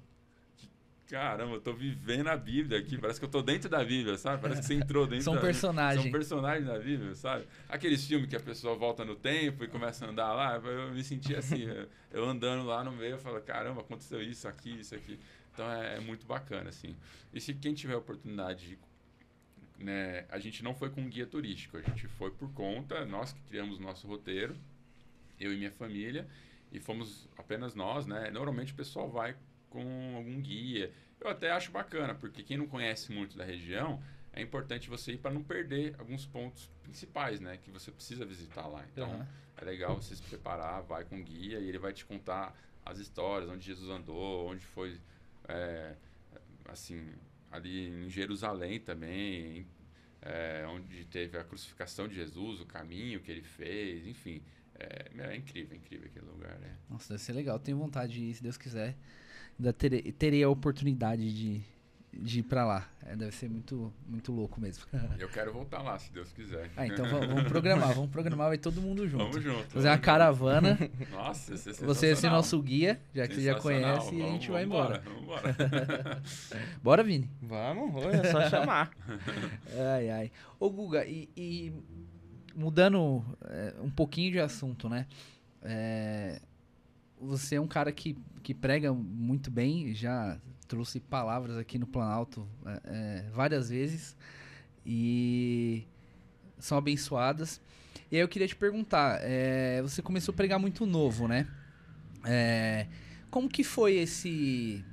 [1.09, 4.41] caramba, eu tô vivendo a Bíblia aqui, parece que eu tô dentro da Bíblia, sabe?
[4.41, 6.05] Parece que você entrou dentro São da personagens.
[6.05, 7.49] São personagens da Bíblia, sabe?
[7.69, 11.03] Aqueles filmes que a pessoa volta no tempo e começa a andar lá, eu me
[11.03, 11.67] senti assim,
[12.13, 15.19] eu andando lá no meio, eu falo, caramba, aconteceu isso aqui, isso aqui.
[15.53, 16.95] Então é, é muito bacana, assim.
[17.35, 18.79] E se quem tiver a oportunidade de
[19.81, 23.41] né, a gente não foi com guia turístico, a gente foi por conta, nós que
[23.43, 24.55] criamos o nosso roteiro,
[25.39, 26.29] eu e minha família,
[26.71, 28.31] e fomos apenas nós, né?
[28.31, 29.35] Normalmente o pessoal vai
[29.71, 30.93] com algum guia.
[31.21, 35.19] Eu até acho bacana, porque quem não conhece muito da região, é importante você ir
[35.19, 37.57] para não perder alguns pontos principais, né?
[37.57, 38.85] Que você precisa visitar lá.
[38.93, 39.27] Então, uhum.
[39.57, 43.51] é legal você se preparar, vai com guia e ele vai te contar as histórias,
[43.51, 45.01] onde Jesus andou, onde foi,
[45.49, 45.95] é,
[46.67, 47.13] assim,
[47.51, 49.67] ali em Jerusalém também,
[50.23, 54.43] é, onde teve a crucificação de Jesus, o caminho que ele fez, enfim.
[54.79, 56.77] É, é incrível, é incrível aquele lugar, né?
[56.89, 57.59] Nossa, deve ser legal.
[57.59, 58.97] Tenho vontade de ir, se Deus quiser
[59.61, 61.63] ainda terei, terei a oportunidade de,
[62.13, 62.89] de ir pra lá.
[63.07, 64.85] É, deve ser muito, muito louco mesmo.
[65.19, 66.71] Eu quero voltar lá, se Deus quiser.
[66.77, 69.25] Ah, então vamos, vamos programar, vamos programar, vai todo mundo junto.
[69.25, 69.65] Vamos junto.
[69.71, 70.79] Fazer uma caravana.
[71.11, 74.23] Nossa, esse é Você é ser nosso guia, já que você já conhece, vamos, e
[74.23, 75.03] a gente vai embora.
[75.05, 76.23] Vamos embora.
[76.83, 77.31] Bora, Vini?
[77.41, 78.91] Vamos, é só chamar.
[79.95, 80.33] ai, ai.
[80.59, 81.73] Ô, Guga, e, e
[82.55, 85.07] mudando é, um pouquinho de assunto, né?
[85.63, 86.41] É,
[87.21, 90.39] você é um cara que, que prega muito bem, já
[90.71, 94.17] trouxe palavras aqui no Planalto é, é, várias vezes
[94.87, 95.85] e
[96.61, 97.61] são abençoadas.
[98.09, 101.49] E aí eu queria te perguntar, é, você começou a pregar muito novo, né?
[102.25, 102.87] É,
[103.33, 104.85] como que foi esse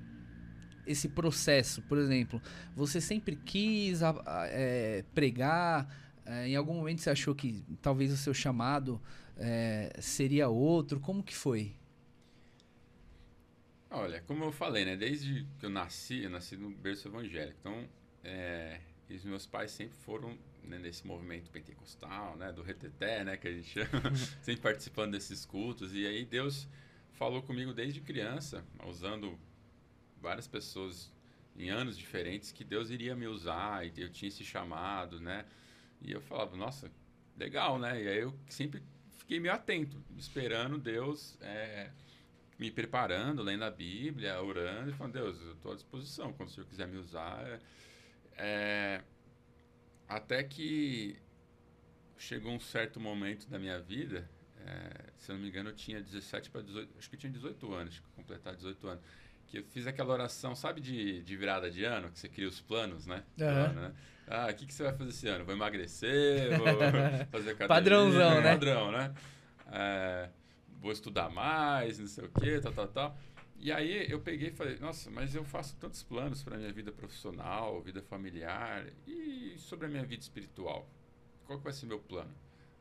[0.88, 1.82] esse processo?
[1.84, 2.42] Por exemplo,
[2.76, 5.88] você sempre quis a, a, é, pregar?
[6.26, 9.00] É, em algum momento você achou que talvez o seu chamado
[10.00, 11.00] seria outro?
[11.00, 11.76] Como que foi?
[13.90, 14.98] Olha, como eu falei, né?
[14.98, 17.58] Desde que eu nasci, eu nasci no berço evangélico.
[17.60, 17.88] Então,
[18.24, 22.52] é, os meus pais sempre foram né, nesse movimento pentecostal, né?
[22.52, 23.38] Do reteté, né?
[23.38, 25.94] Que a gente chama, sempre participando desses cultos.
[25.94, 26.68] E aí Deus
[27.14, 29.40] falou comigo desde criança, usando
[30.22, 31.10] várias pessoas
[31.56, 35.46] em anos diferentes, que Deus iria me usar e eu tinha esse chamado, né?
[36.02, 36.92] E eu falava, nossa,
[37.38, 38.04] legal, né?
[38.04, 38.84] E aí eu sempre
[39.18, 41.38] fiquei meio atento, esperando Deus...
[41.40, 41.90] É,
[42.58, 46.52] me preparando, lendo a Bíblia, orando e falando, Deus, eu estou à disposição, quando o
[46.52, 47.60] Senhor quiser me usar.
[48.36, 49.02] É,
[50.08, 51.18] até que
[52.18, 54.28] chegou um certo momento da minha vida,
[54.66, 57.32] é, se eu não me engano, eu tinha 17 para 18, acho que eu tinha
[57.32, 59.04] 18 anos, completar 18 anos,
[59.48, 62.60] que eu fiz aquela oração, sabe, de, de virada de ano, que você cria os
[62.60, 63.24] planos, né?
[63.38, 63.46] Uhum.
[63.46, 63.94] Plano, né?
[64.28, 65.46] Ah, o que, que você vai fazer esse ano?
[65.46, 66.58] Vou emagrecer?
[66.58, 66.68] Vou
[67.32, 67.68] fazer academia?
[67.68, 68.52] Padrãozão, né?
[68.52, 69.14] Padrão, né?
[69.72, 70.30] É,
[70.80, 73.18] vou estudar mais, não sei o quê, tal, tal, tal.
[73.60, 76.92] E aí eu peguei e falei, nossa, mas eu faço tantos planos para minha vida
[76.92, 80.88] profissional, vida familiar e sobre a minha vida espiritual.
[81.46, 82.34] Qual que vai ser meu plano?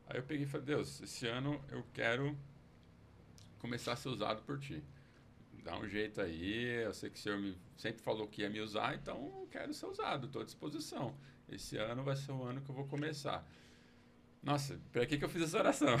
[0.07, 2.37] Aí eu peguei e falei, Deus, esse ano eu quero
[3.59, 4.83] começar a ser usado por ti.
[5.63, 8.61] Dá um jeito aí, eu sei que o Senhor me, sempre falou que ia me
[8.61, 11.13] usar, então eu quero ser usado, estou à disposição.
[11.49, 13.45] Esse ano vai ser o ano que eu vou começar.
[14.43, 15.95] Nossa, para que, que eu fiz essa oração?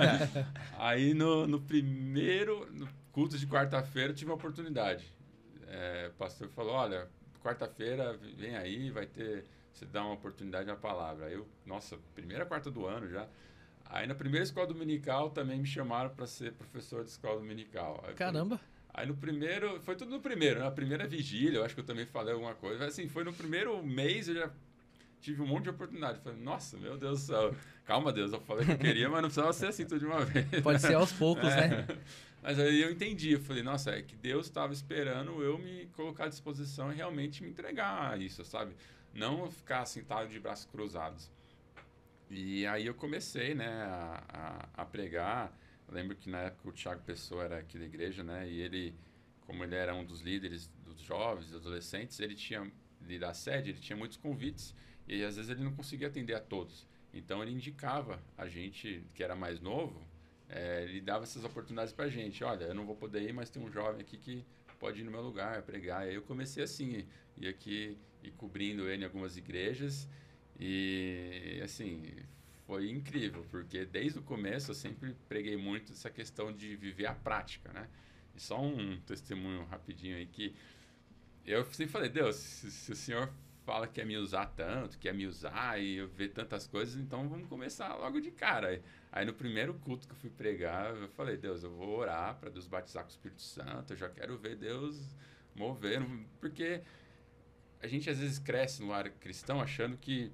[0.78, 5.12] aí no, no primeiro no culto de quarta-feira tive uma oportunidade.
[5.66, 7.08] É, o pastor falou, olha,
[7.42, 11.26] quarta-feira vem aí, vai ter, você dá uma oportunidade na palavra.
[11.26, 13.28] Aí eu, nossa, primeira quarta do ano já.
[13.84, 18.04] Aí na primeira escola dominical também me chamaram para ser professor de escola dominical.
[18.06, 18.58] Aí Caramba!
[18.58, 21.86] Foi, aí no primeiro, foi tudo no primeiro, na primeira vigília, eu acho que eu
[21.86, 22.86] também falei alguma coisa.
[22.86, 24.50] Assim, foi no primeiro mês eu já
[25.20, 26.20] tive um monte de oportunidade.
[26.20, 27.54] Falei, nossa, meu Deus do céu.
[27.84, 30.24] Calma, Deus, eu falei que eu queria, mas não precisava ser assim tudo de uma
[30.24, 30.62] vez.
[30.62, 31.68] Pode ser aos poucos, é.
[31.68, 31.86] né?
[32.42, 36.24] Mas aí eu entendi, eu falei, nossa, é que Deus estava esperando eu me colocar
[36.24, 38.74] à disposição e realmente me entregar a isso, sabe?
[39.12, 41.30] Não ficar sentado de braços cruzados.
[42.30, 44.22] E aí eu comecei, né, a,
[44.76, 45.52] a, a pregar.
[45.88, 48.94] Eu lembro que na época o Tiago Pessoa era aqui da igreja, né, e ele,
[49.46, 52.70] como ele era um dos líderes dos jovens, dos adolescentes, ele tinha,
[53.02, 54.74] ele da sede, ele tinha muitos convites
[55.08, 56.86] e às vezes ele não conseguia atender a todos.
[57.12, 60.06] Então ele indicava a gente que era mais novo,
[60.48, 62.44] é, ele dava essas oportunidades para a gente.
[62.44, 64.44] Olha, eu não vou poder ir, mas tem um jovem aqui que
[64.78, 66.06] pode ir no meu lugar pregar.
[66.06, 70.08] E aí eu comecei assim, e aqui e cobrindo ele em algumas igrejas
[70.58, 72.02] e assim
[72.66, 77.14] foi incrível porque desde o começo eu sempre preguei muito essa questão de viver a
[77.14, 77.88] prática, né?
[78.34, 80.54] E só um testemunho rapidinho aí que
[81.44, 83.32] eu sempre falei, Deus, se, se o Senhor
[83.68, 87.28] fala que quer me usar tanto, quer me usar e eu ver tantas coisas, então
[87.28, 88.82] vamos começar logo de cara.
[89.12, 92.48] Aí no primeiro culto que eu fui pregar, eu falei, Deus, eu vou orar para
[92.48, 95.14] Deus batizar com o Espírito Santo, eu já quero ver Deus
[95.54, 96.00] mover,
[96.40, 96.80] porque
[97.82, 100.32] a gente às vezes cresce no ar cristão achando que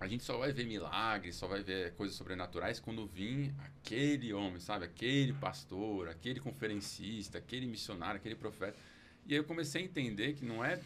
[0.00, 4.58] a gente só vai ver milagres, só vai ver coisas sobrenaturais quando vir aquele homem,
[4.58, 4.86] sabe?
[4.86, 8.76] Aquele pastor, aquele conferencista, aquele missionário, aquele profeta.
[9.24, 10.80] E aí eu comecei a entender que não é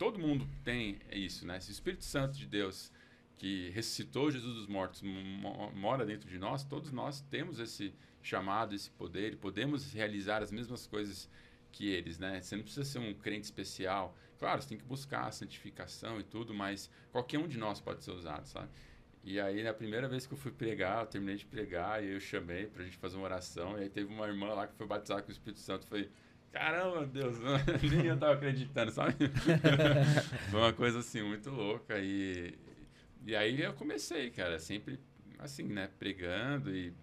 [0.00, 1.60] todo mundo tem isso, né?
[1.60, 2.90] Se o Espírito Santo de Deus
[3.36, 5.02] que ressuscitou Jesus dos mortos
[5.74, 10.50] mora dentro de nós, todos nós temos esse chamado, esse poder, e podemos realizar as
[10.50, 11.28] mesmas coisas
[11.70, 12.40] que eles, né?
[12.40, 14.16] Você não precisa ser um crente especial.
[14.38, 18.02] Claro, você tem que buscar a santificação e tudo, mas qualquer um de nós pode
[18.02, 18.70] ser usado, sabe?
[19.22, 22.20] E aí, na primeira vez que eu fui pregar, eu terminei de pregar e eu
[22.20, 23.78] chamei pra gente fazer uma oração.
[23.78, 25.86] E aí teve uma irmã lá que foi batizada com o Espírito Santo.
[25.86, 26.10] Foi,
[26.52, 27.36] caramba, Deus,
[27.82, 29.14] nem eu tava acreditando, sabe?
[30.50, 32.58] Foi uma coisa assim muito louca e
[33.24, 34.98] e aí eu comecei, cara, sempre
[35.38, 36.94] assim, né, pregando e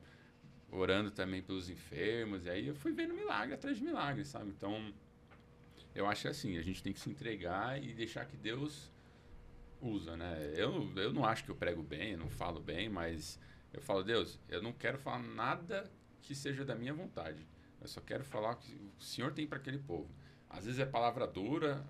[0.71, 2.45] orando também pelos enfermos.
[2.45, 4.49] E aí eu fui vendo milagre atrás de milagre, sabe?
[4.49, 4.93] Então,
[5.93, 8.91] eu acho assim, a gente tem que se entregar e deixar que Deus
[9.81, 10.53] usa, né?
[10.55, 13.39] Eu, eu não acho que eu prego bem, eu não falo bem, mas
[13.73, 15.89] eu falo, Deus, eu não quero falar nada
[16.21, 17.47] que seja da minha vontade.
[17.81, 20.09] Eu só quero falar o que o Senhor tem para aquele povo.
[20.49, 21.85] Às vezes é palavra dura,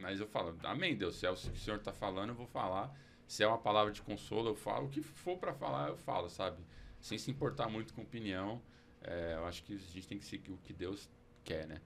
[0.00, 2.46] mas eu falo, amém, Deus, se é o que o Senhor está falando, eu vou
[2.46, 2.94] falar.
[3.26, 4.86] Se é uma palavra de consolo, eu falo.
[4.86, 6.58] O que for para falar, eu falo, sabe?
[7.00, 8.60] Sem se importar muito com opinião.
[9.02, 11.08] É, eu acho que a gente tem que seguir o que Deus
[11.44, 11.80] quer, né?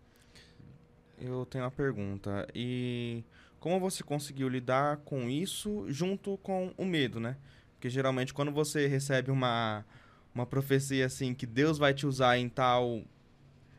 [1.18, 2.46] Eu tenho uma pergunta.
[2.54, 3.24] E
[3.58, 7.36] como você conseguiu lidar com isso junto com o medo, né?
[7.72, 9.84] Porque geralmente quando você recebe uma,
[10.34, 13.02] uma profecia assim, que Deus vai te usar em tal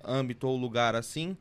[0.07, 1.37] âmbito ou lugar assim,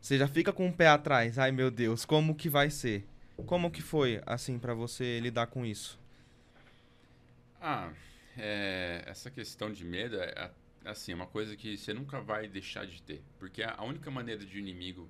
[0.00, 1.38] você já fica com o pé atrás.
[1.38, 3.06] Ai meu Deus, como que vai ser?
[3.46, 5.98] Como que foi assim para você lidar com isso?
[7.60, 7.92] Ah,
[8.36, 10.50] é, essa questão de medo é
[10.84, 14.44] assim, é uma coisa que você nunca vai deixar de ter, porque a única maneira
[14.44, 15.08] de o inimigo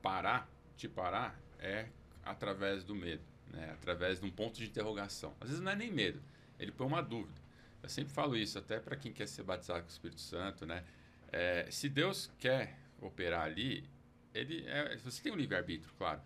[0.00, 1.86] parar, te parar, é
[2.24, 3.70] através do medo, né?
[3.72, 5.34] através de um ponto de interrogação.
[5.40, 6.22] Às vezes não é nem medo,
[6.58, 7.40] ele põe uma dúvida.
[7.82, 10.84] Eu sempre falo isso, até para quem quer ser batizado com o Espírito Santo, né?
[11.32, 13.88] É, se Deus quer operar ali,
[14.34, 16.20] ele é, você tem um livre-arbítrio, claro.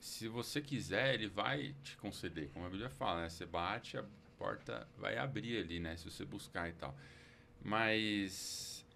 [0.00, 3.28] Se você quiser, ele vai te conceder, como a Bíblia fala, né?
[3.28, 4.04] Você bate, a
[4.38, 5.96] porta vai abrir ali, né?
[5.96, 6.96] Se você buscar e tal.
[7.62, 8.86] Mas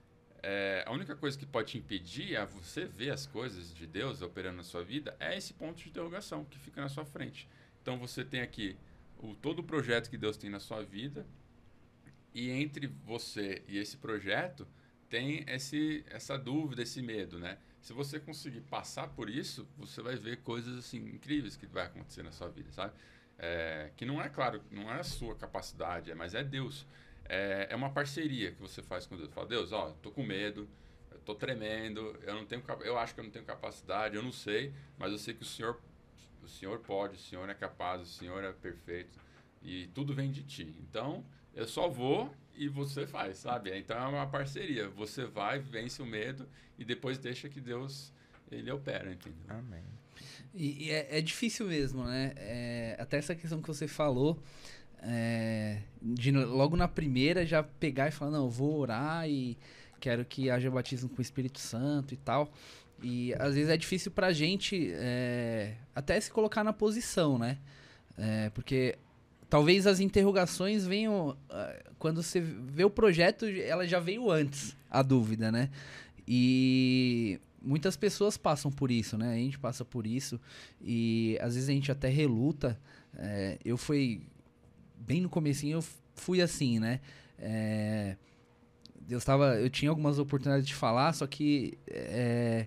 [0.42, 4.22] é, a única coisa que pode te impedir a você ver as coisas de Deus
[4.22, 7.48] operando na sua vida é esse ponto de interrogação que fica na sua frente.
[7.82, 8.76] Então você tem aqui
[9.18, 11.26] o, todo o projeto que Deus tem na sua vida
[12.34, 14.66] e entre você e esse projeto
[15.10, 17.58] tem esse, essa dúvida, esse medo, né?
[17.82, 22.22] Se você conseguir passar por isso, você vai ver coisas assim incríveis que vai acontecer
[22.22, 22.94] na sua vida, sabe?
[23.38, 26.86] É, que não é claro, não é a sua capacidade, mas é Deus
[27.30, 29.30] é, é uma parceria que você faz com Deus.
[29.32, 30.68] Fala, Deus, ó, tô com medo,
[31.12, 34.32] eu tô tremendo, eu não tenho, eu acho que eu não tenho capacidade, eu não
[34.32, 35.80] sei, mas eu sei que o Senhor,
[36.42, 39.16] o Senhor pode, o Senhor é capaz, o Senhor é perfeito
[39.62, 40.74] e tudo vem de Ti.
[40.80, 43.74] Então, eu só vou e você faz, sabe?
[43.78, 44.86] Então é uma parceria.
[44.90, 46.46] Você vai, vence o medo
[46.78, 48.12] e depois deixa que Deus
[48.52, 49.40] ele opera, entendeu?
[49.48, 49.82] Amém.
[50.54, 52.34] E, e é, é, difícil mesmo, né?
[52.36, 54.38] É, até essa questão que você falou,
[54.98, 59.56] é, de logo na primeira já pegar e falar, não, eu vou orar e
[59.98, 62.52] quero que haja batismo com o Espírito Santo e tal.
[63.02, 67.56] E às vezes é difícil pra gente é, até se colocar na posição, né?
[68.18, 68.98] É, porque
[69.50, 71.30] talvez as interrogações venham.
[71.30, 75.68] Uh, quando você vê o projeto, ela já veio antes, a dúvida, né?
[76.26, 79.34] E muitas pessoas passam por isso, né?
[79.34, 80.40] A gente passa por isso
[80.80, 82.80] e às vezes a gente até reluta.
[83.18, 84.22] É, eu fui
[84.96, 85.84] bem no comecinho, eu
[86.14, 87.00] fui assim, né?
[87.38, 88.16] É,
[89.08, 92.66] eu estava, eu tinha algumas oportunidades de falar, só que é,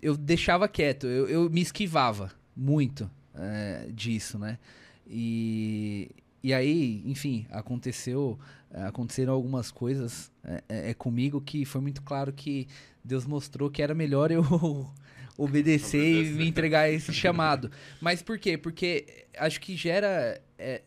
[0.00, 4.58] eu deixava quieto, eu, eu me esquivava muito é, disso, né?
[5.06, 6.10] E,
[6.42, 8.38] e aí, enfim, aconteceu,
[8.72, 12.66] aconteceram algumas coisas é, é, é comigo que foi muito claro que
[13.04, 14.42] Deus mostrou que era melhor eu
[15.38, 17.70] obedecer e me entregar a esse chamado.
[18.00, 18.56] Mas por quê?
[18.58, 20.40] Porque acho que gera.
[20.58, 20.82] É,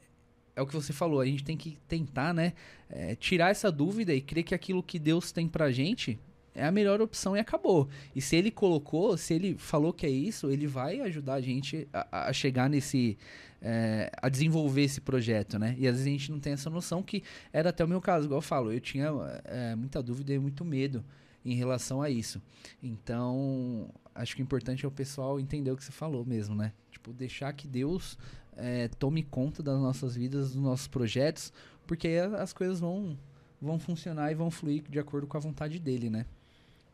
[0.55, 2.53] é o que você falou, a gente tem que tentar, né?
[2.89, 6.19] É, tirar essa dúvida e crer que aquilo que Deus tem pra gente
[6.59, 7.87] é a melhor opção e acabou.
[8.15, 11.87] E se ele colocou, se ele falou que é isso, ele vai ajudar a gente
[11.93, 13.17] a, a chegar nesse.
[13.61, 15.75] É, a desenvolver esse projeto, né?
[15.77, 18.25] E às vezes a gente não tem essa noção que era até o meu caso,
[18.25, 19.09] igual eu falo, eu tinha
[19.43, 21.03] é, muita dúvida e muito medo
[21.43, 22.41] em relação a isso.
[22.81, 26.71] Então, acho que o importante é o pessoal entender o que você falou mesmo, né?
[26.89, 28.17] Tipo, deixar que Deus
[28.55, 31.51] é, tome conta das nossas vidas, dos nossos projetos,
[31.87, 33.17] porque aí as coisas vão,
[33.61, 36.25] vão funcionar e vão fluir de acordo com a vontade dele, né?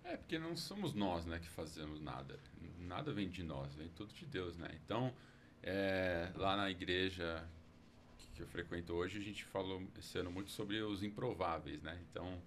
[0.06, 2.40] É, porque não somos nós, né, que fazemos nada.
[2.80, 4.70] Nada vem de nós, vem tudo de Deus, né?
[4.86, 5.12] Então,
[5.64, 7.44] é, lá na igreja
[8.36, 12.00] que eu frequento hoje, a gente falou esse ano muito sobre os improváveis, né?
[12.10, 12.40] Então,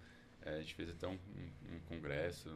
[0.43, 2.55] é, a gente fez até um, um, um, congresso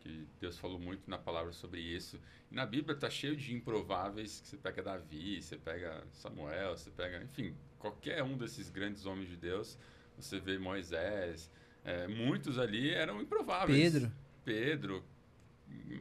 [0.00, 2.18] que Deus falou muito na palavra sobre isso.
[2.50, 6.90] E na Bíblia está cheio de improváveis que você pega Davi, você pega Samuel, você
[6.90, 9.76] pega, enfim, qualquer um desses grandes homens de Deus.
[10.16, 11.50] Você vê Moisés,
[11.84, 13.92] é, muitos ali eram improváveis.
[13.92, 14.12] Pedro.
[14.48, 15.04] Pedro.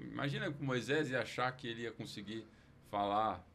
[0.09, 2.45] Imagina que Moisés ia achar que ele ia conseguir
[2.89, 3.45] falar,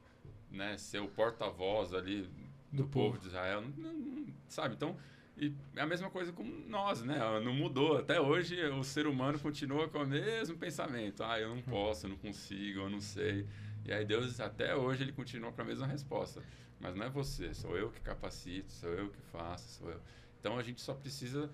[0.51, 2.25] né, ser o porta-voz ali
[2.71, 3.13] do, do povo.
[3.13, 4.75] povo de Israel, não, não, sabe?
[4.75, 4.95] Então,
[5.35, 7.19] e é a mesma coisa com nós, né?
[7.43, 7.97] Não mudou.
[7.97, 11.25] Até hoje o ser humano continua com o mesmo pensamento.
[11.25, 13.47] Ah, eu não posso, eu não consigo, eu não sei.
[13.87, 16.43] E aí Deus, até hoje, ele continua com a mesma resposta.
[16.79, 20.01] Mas não é você, sou eu que capacito, sou eu que faço, sou eu.
[20.39, 21.51] Então a gente só precisa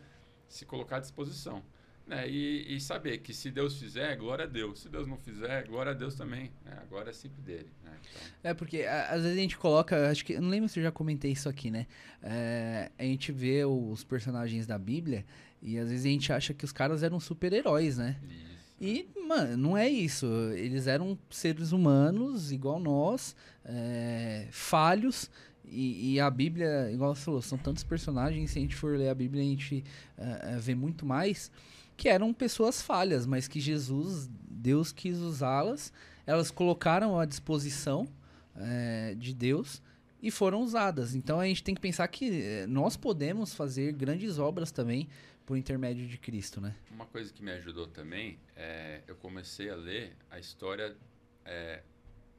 [0.49, 1.63] se colocar à disposição.
[2.09, 2.29] Né?
[2.29, 4.81] E, e, saber que se Deus fizer, glória a Deus.
[4.81, 6.51] Se Deus não fizer, glória a Deus também.
[6.65, 6.73] Né?
[6.81, 7.69] Agora é sempre dele.
[7.85, 7.93] Né?
[8.01, 8.23] Então...
[8.43, 10.91] É porque a, às vezes a gente coloca, acho que não lembro se eu já
[10.91, 11.87] comentei isso aqui, né?
[12.23, 15.25] É, a gente vê os personagens da Bíblia
[15.61, 18.17] e às vezes a gente acha que os caras eram super-heróis, né?
[18.23, 18.49] Isso.
[18.81, 20.27] E, mano, não é isso.
[20.55, 25.31] Eles eram seres humanos, igual nós, é, falhos.
[25.71, 28.51] E, e, a Bíblia, igual você falou, são tantos personagens.
[28.51, 29.85] Se a gente for ler a Bíblia, a gente
[30.17, 31.51] uh, vê muito mais
[31.99, 35.93] que eram pessoas falhas, mas que Jesus, Deus quis usá-las,
[36.25, 38.09] elas colocaram à disposição
[38.55, 39.83] é, de Deus
[40.23, 41.17] e foram usadas.
[41.17, 45.09] Então a gente tem que pensar que eh, nós podemos fazer grandes obras também
[45.45, 46.77] por intermédio de Cristo, né?
[46.91, 50.97] Uma coisa que me ajudou também é eu comecei a ler a história
[51.45, 51.83] é,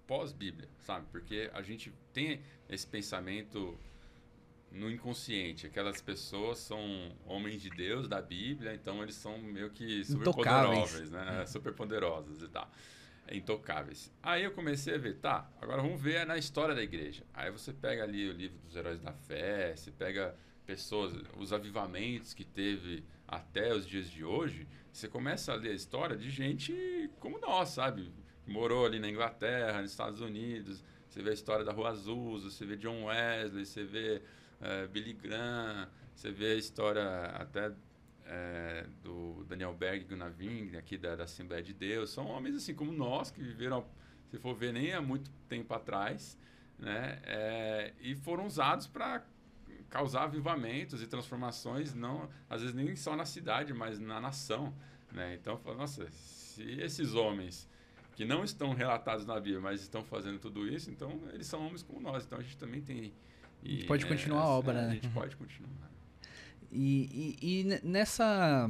[0.08, 1.06] pós-Bíblia, sabe?
[1.12, 3.78] Porque a gente tem esse pensamento
[4.72, 5.66] no inconsciente.
[5.68, 6.80] Aquelas pessoas são
[7.26, 11.46] homens de Deus da Bíblia, então eles são meio que super poderosos, né?
[11.48, 12.70] Super poderosos e tal.
[13.32, 14.12] Intocáveis.
[14.24, 17.24] Aí eu comecei a ver, tá, agora vamos ver na história da igreja.
[17.34, 22.34] Aí você pega ali o livro dos heróis da fé, você pega pessoas, os avivamentos
[22.34, 27.10] que teve até os dias de hoje, você começa a ler a história de gente
[27.20, 28.12] como nós, sabe?
[28.48, 32.66] Morou ali na Inglaterra, nos Estados Unidos, você vê a história da Rua Azusa, você
[32.66, 34.22] vê John Wesley, você vê
[34.62, 37.72] é, Billy Graham, você vê a história até
[38.26, 42.12] é, do Daniel Berg e Gunaving, aqui da, da, Assembleia de Deus.
[42.12, 43.86] São homens assim como nós, que viveram,
[44.30, 46.38] se for ver, nem há muito tempo atrás,
[46.78, 47.20] né?
[47.24, 49.24] É, e foram usados para
[49.90, 54.74] causar avivamentos e transformações, não, às vezes nem só na cidade, mas na nação.
[55.12, 55.34] Né?
[55.34, 57.68] Então, nossa, se esses homens
[58.16, 61.82] que não estão relatados na Bíblia, mas estão fazendo tudo isso, então eles são homens
[61.82, 62.26] como nós.
[62.26, 63.14] Então a gente também tem
[63.64, 64.88] e, a gente pode continuar é, a obra, né?
[64.88, 65.70] A gente pode continuar.
[66.72, 68.70] E, e, e, nessa,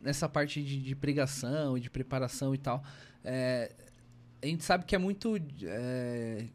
[0.00, 2.82] nessa parte de, de pregação e de preparação e tal,
[3.24, 3.70] é,
[4.42, 5.36] a gente sabe que é muito.
[5.62, 6.46] É,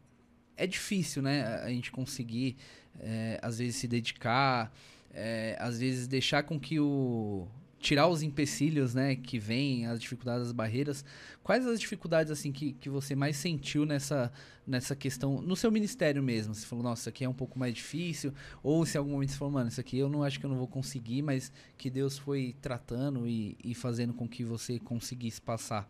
[0.56, 1.44] é difícil, né?
[1.62, 2.56] A gente conseguir,
[2.98, 4.72] é, às vezes, se dedicar,
[5.12, 7.48] é, às vezes deixar com que o.
[7.80, 11.04] Tirar os empecilhos, né, que vêm, as dificuldades, as barreiras.
[11.42, 14.32] Quais as dificuldades, assim, que, que você mais sentiu nessa,
[14.66, 16.54] nessa questão, no seu ministério mesmo?
[16.54, 18.34] Você falou, nossa, isso aqui é um pouco mais difícil.
[18.62, 20.50] Ou se em algum momento você falou, mano, isso aqui eu não acho que eu
[20.50, 25.40] não vou conseguir, mas que Deus foi tratando e, e fazendo com que você conseguisse
[25.40, 25.88] passar.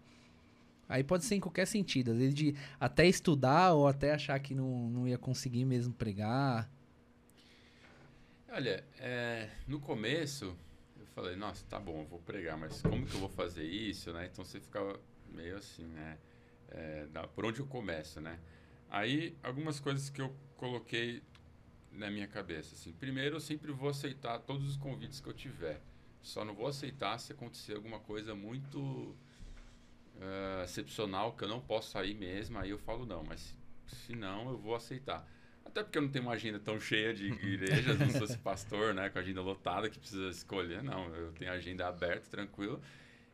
[0.89, 4.55] Aí pode ser em qualquer sentido, às vezes de até estudar ou até achar que
[4.55, 6.71] não, não ia conseguir mesmo pregar.
[8.51, 10.57] Olha, é, no começo
[11.19, 14.29] falei, nossa, tá bom, eu vou pregar, mas como que eu vou fazer isso, né?
[14.31, 16.17] Então você ficava meio assim, né?
[16.69, 18.39] É, da, por onde eu começo, né?
[18.89, 21.23] Aí algumas coisas que eu coloquei
[21.91, 25.81] na minha cabeça, assim, primeiro eu sempre vou aceitar todos os convites que eu tiver,
[26.23, 31.91] só não vou aceitar se acontecer alguma coisa muito uh, excepcional que eu não posso
[31.91, 33.57] sair mesmo, aí eu falo não, mas
[33.87, 35.27] se não, eu vou aceitar.
[35.69, 38.95] Até porque eu não tenho uma agenda tão cheia de igrejas, não sou esse pastor,
[38.95, 42.81] né, com a agenda lotada que precisa escolher, não, eu tenho a agenda aberta, tranquilo.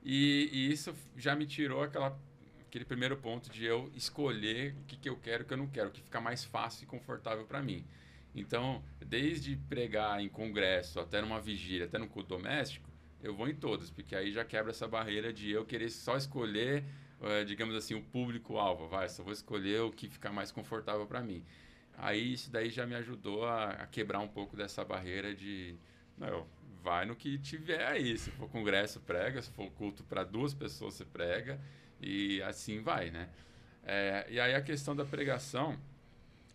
[0.03, 2.19] E, e isso já me tirou aquela,
[2.67, 5.59] aquele primeiro ponto de eu escolher o que, que eu quero e o que eu
[5.59, 7.87] não quero, o que fica mais fácil e confortável para mim.
[8.35, 12.91] Então, desde pregar em congresso, até numa vigília, até no culto doméstico,
[13.23, 16.85] eu vou em todas, porque aí já quebra essa barreira de eu querer só escolher,
[17.21, 21.23] uh, digamos assim, o público-alvo, vai, só vou escolher o que ficar mais confortável para
[21.23, 21.43] mim.
[21.97, 25.77] Aí isso daí já me ajudou a, a quebrar um pouco dessa barreira de,
[26.19, 26.47] não,
[26.83, 30.95] vai no que tiver aí, se for congresso, prega, se for culto para duas pessoas,
[30.95, 31.59] você prega,
[32.01, 33.31] e assim vai, né?
[33.83, 35.79] É, e aí a questão da pregação,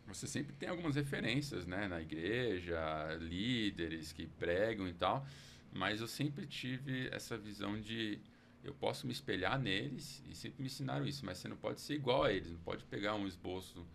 [0.08, 2.80] você sempre tem algumas referências, né, na igreja,
[3.20, 5.26] líderes que pregam e tal,
[5.72, 8.20] mas eu sempre tive essa visão de
[8.64, 11.94] eu posso me espelhar neles e sempre me ensinaram isso, mas você não pode ser
[11.96, 13.86] igual a eles, não pode pegar um esboço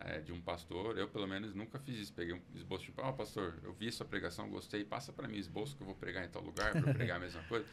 [0.00, 0.98] é, de um pastor.
[0.98, 2.12] Eu, pelo menos, nunca fiz isso.
[2.12, 5.76] Peguei um esboço tipo, ah, pastor, eu vi sua pregação, gostei, passa para mim esboço
[5.76, 7.66] que eu vou pregar em tal lugar, para pregar a mesma coisa.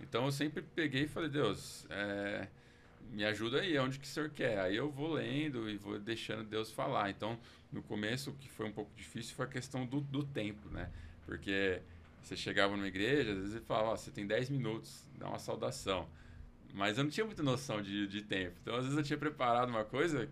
[0.00, 2.48] Então eu sempre peguei e falei, Deus, é,
[3.10, 4.58] me ajuda aí, onde que o senhor quer?
[4.58, 7.10] Aí eu vou lendo e vou deixando Deus falar.
[7.10, 7.38] Então,
[7.70, 10.90] no começo, o que foi um pouco difícil foi a questão do, do tempo, né?
[11.24, 11.80] Porque
[12.22, 15.38] você chegava numa igreja, às vezes ele falava, oh, você tem 10 minutos, dá uma
[15.38, 16.08] saudação.
[16.72, 18.56] Mas eu não tinha muita noção de, de tempo.
[18.62, 20.28] Então, às vezes eu tinha preparado uma coisa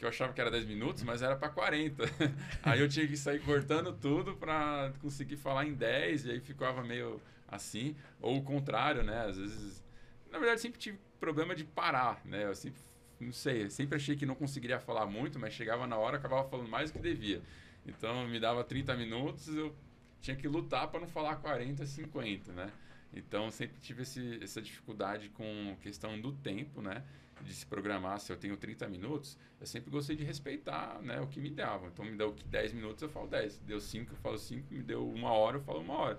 [0.00, 2.04] que eu achava que era 10 minutos, mas era para 40.
[2.64, 6.82] aí eu tinha que sair cortando tudo para conseguir falar em 10, e aí ficava
[6.82, 7.94] meio assim.
[8.18, 9.26] Ou o contrário, né?
[9.26, 9.84] Às vezes...
[10.32, 12.46] Na verdade, sempre tive problema de parar, né?
[12.46, 12.80] Eu sempre,
[13.20, 16.68] não sei, sempre achei que não conseguiria falar muito, mas chegava na hora, acabava falando
[16.68, 17.42] mais do que devia.
[17.84, 19.76] Então, me dava 30 minutos, eu
[20.22, 22.72] tinha que lutar para não falar 40, 50, né?
[23.12, 27.04] Então sempre tive esse, essa dificuldade com questão do tempo, né?
[27.42, 31.26] De se programar, se eu tenho 30 minutos, eu sempre gostei de respeitar né, o
[31.26, 31.86] que me dava.
[31.86, 33.60] Então me deu 10 minutos, eu falo 10.
[33.60, 34.72] Deu 5, eu falo 5.
[34.72, 36.18] Me deu uma hora, eu falo uma hora.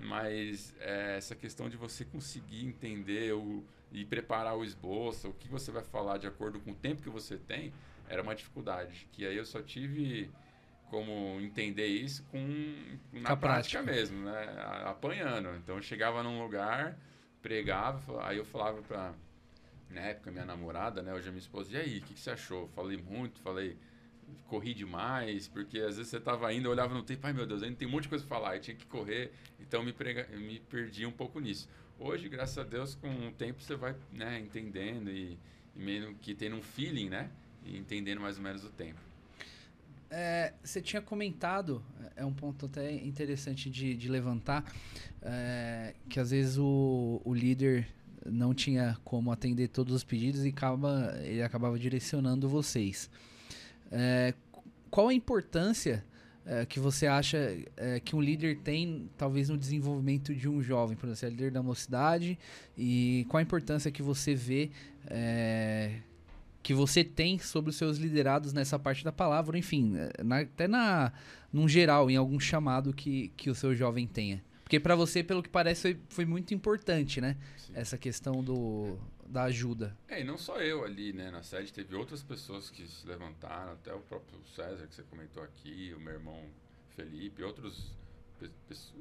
[0.00, 5.48] Mas é, essa questão de você conseguir entender o, e preparar o esboço, o que
[5.48, 7.72] você vai falar de acordo com o tempo que você tem,
[8.08, 9.08] era uma dificuldade.
[9.12, 10.30] Que aí eu só tive
[10.90, 12.38] como entender isso com
[13.12, 13.38] na prática.
[13.38, 13.82] prática.
[13.82, 14.56] mesmo, né?
[14.84, 15.54] Apanhando.
[15.56, 16.98] Então eu chegava num lugar,
[17.42, 19.14] pregava, aí eu falava para
[19.90, 22.30] na época minha namorada, né, hoje a minha esposa, e aí, o que, que, você
[22.30, 22.68] achou?
[22.68, 23.76] Falei muito, falei
[24.46, 27.62] corri demais, porque às vezes você tava indo, eu olhava no tempo, ai meu Deus,
[27.62, 30.28] ainda tem um monte de coisa para falar, e tinha que correr, então me prega,
[30.36, 31.68] me perdi um pouco nisso.
[31.98, 35.38] Hoje, graças a Deus, com o tempo você vai, né, entendendo e,
[35.74, 37.30] e meio que tendo um feeling, né,
[37.64, 39.00] e entendendo mais ou menos o tempo.
[40.10, 41.82] É, você tinha comentado,
[42.16, 44.64] é um ponto até interessante de, de levantar,
[45.20, 47.86] é, que às vezes o, o líder
[48.24, 53.10] não tinha como atender todos os pedidos e acaba, ele acabava direcionando vocês.
[53.90, 54.34] É,
[54.90, 56.04] qual a importância
[56.46, 60.96] é, que você acha é, que um líder tem, talvez, no desenvolvimento de um jovem?
[60.96, 62.38] Por exemplo, você é líder da mocidade,
[62.76, 64.70] e qual a importância que você vê
[65.06, 66.00] é,
[66.62, 71.12] que você tem sobre os seus liderados nessa parte da palavra, enfim, na, até na
[71.52, 74.44] num geral, em algum chamado que, que o seu jovem tenha.
[74.62, 77.38] Porque para você, pelo que parece, foi, foi muito importante, né?
[77.56, 77.72] Sim.
[77.74, 79.96] Essa questão do, da ajuda.
[80.06, 81.30] É, e não só eu ali, né?
[81.30, 85.42] Na sede teve outras pessoas que se levantaram, até o próprio César que você comentou
[85.42, 86.38] aqui, o meu irmão
[86.90, 87.92] Felipe, outros,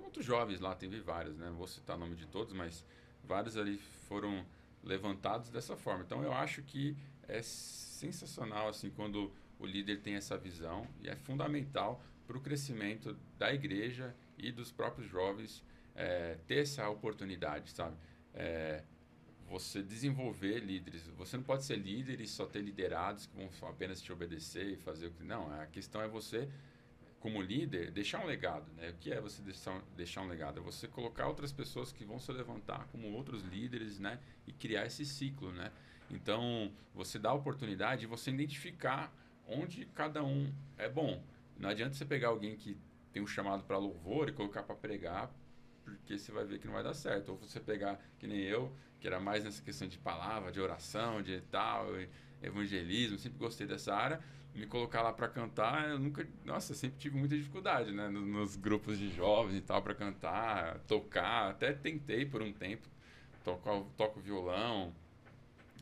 [0.01, 1.47] outros jovens lá, teve vários, né?
[1.49, 2.85] Não vou citar o nome de todos, mas
[3.25, 3.77] vários ali
[4.07, 4.45] foram
[4.83, 6.03] levantados dessa forma.
[6.05, 6.95] Então eu acho que
[7.27, 13.17] é sensacional assim quando o líder tem essa visão e é fundamental para o crescimento
[13.37, 15.63] da igreja e dos próprios jovens
[15.95, 17.95] é, ter essa oportunidade, sabe?
[18.37, 18.83] é,
[19.49, 21.07] você desenvolver líderes.
[21.17, 24.75] Você não pode ser líder e só ter liderados que vão apenas te obedecer e
[24.77, 25.23] fazer o que.
[25.23, 26.47] Não, a questão é você,
[27.19, 28.71] como líder, deixar um legado.
[28.73, 28.89] Né?
[28.89, 30.59] O que é você deixar, deixar um legado?
[30.59, 34.19] É você colocar outras pessoas que vão se levantar como outros líderes né?
[34.45, 35.51] e criar esse ciclo.
[35.51, 35.71] Né?
[36.09, 39.13] Então, você dá a oportunidade de você identificar
[39.47, 41.21] onde cada um é bom.
[41.57, 42.77] Não adianta você pegar alguém que
[43.11, 45.31] tem um chamado para louvor e colocar para pregar,
[45.83, 47.29] porque você vai ver que não vai dar certo.
[47.29, 51.21] Ou você pegar, que nem eu, que era mais nessa questão de palavra, de oração,
[51.21, 51.87] de tal,
[52.41, 54.19] evangelismo, sempre gostei dessa área,
[54.53, 58.97] me colocar lá para cantar, eu nunca, nossa, sempre tive muita dificuldade, né, nos, grupos
[58.97, 62.87] de jovens e tal para cantar, tocar, até tentei por um tempo,
[63.43, 64.93] toco, toco violão,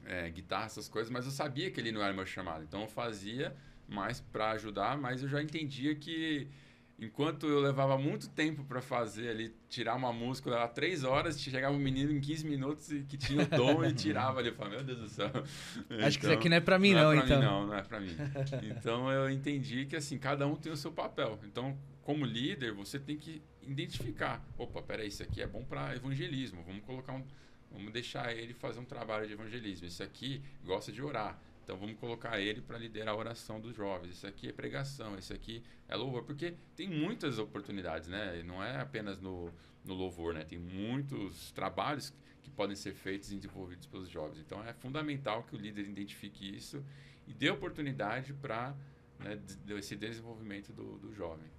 [0.06, 2.88] é, guitarra, essas coisas, mas eu sabia que ele não era meu chamado, então eu
[2.88, 3.56] fazia
[3.88, 6.50] mais para ajudar, mas eu já entendia que
[6.98, 11.76] Enquanto eu levava muito tempo para fazer ali, tirar uma música, levava três horas, chegava
[11.76, 14.48] um menino em 15 minutos e que tinha o dom e tirava ali.
[14.48, 15.28] Eu falei, meu Deus do céu.
[15.36, 15.44] Acho
[15.90, 17.40] então, que isso aqui não é para mim, não, não é então.
[17.40, 18.16] Mim, não, não é para mim.
[18.64, 21.38] Então eu entendi que assim, cada um tem o seu papel.
[21.44, 24.42] Então, como líder, você tem que identificar.
[24.58, 26.64] Opa, peraí, isso aqui é bom para evangelismo.
[26.66, 27.26] Vamos colocar um.
[27.72, 29.88] Vamos deixar ele fazer um trabalho de evangelismo.
[29.88, 31.40] Esse aqui gosta de orar.
[31.64, 34.18] Então vamos colocar ele para liderar a oração dos jovens.
[34.18, 38.44] Isso aqui é pregação, esse aqui é louvor, porque tem muitas oportunidades, né?
[38.44, 39.52] Não é apenas no,
[39.84, 40.44] no louvor, né?
[40.44, 42.14] Tem muitos trabalhos
[42.44, 44.40] que podem ser feitos e desenvolvidos pelos jovens.
[44.40, 46.86] Então é fundamental que o líder identifique isso
[47.28, 48.76] e dê oportunidade para
[49.20, 49.40] né,
[49.78, 51.50] esse desenvolvimento do, do jovem.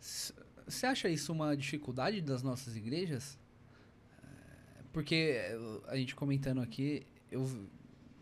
[0.00, 3.38] Você acha isso uma dificuldade das nossas igrejas?
[4.92, 5.38] Porque
[5.86, 7.46] a gente comentando aqui, eu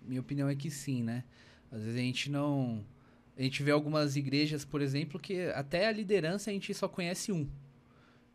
[0.08, 1.22] minha opinião é que sim, né?
[1.70, 2.84] Às vezes a gente não.
[3.36, 7.30] A gente vê algumas igrejas, por exemplo, que até a liderança a gente só conhece
[7.30, 7.48] um.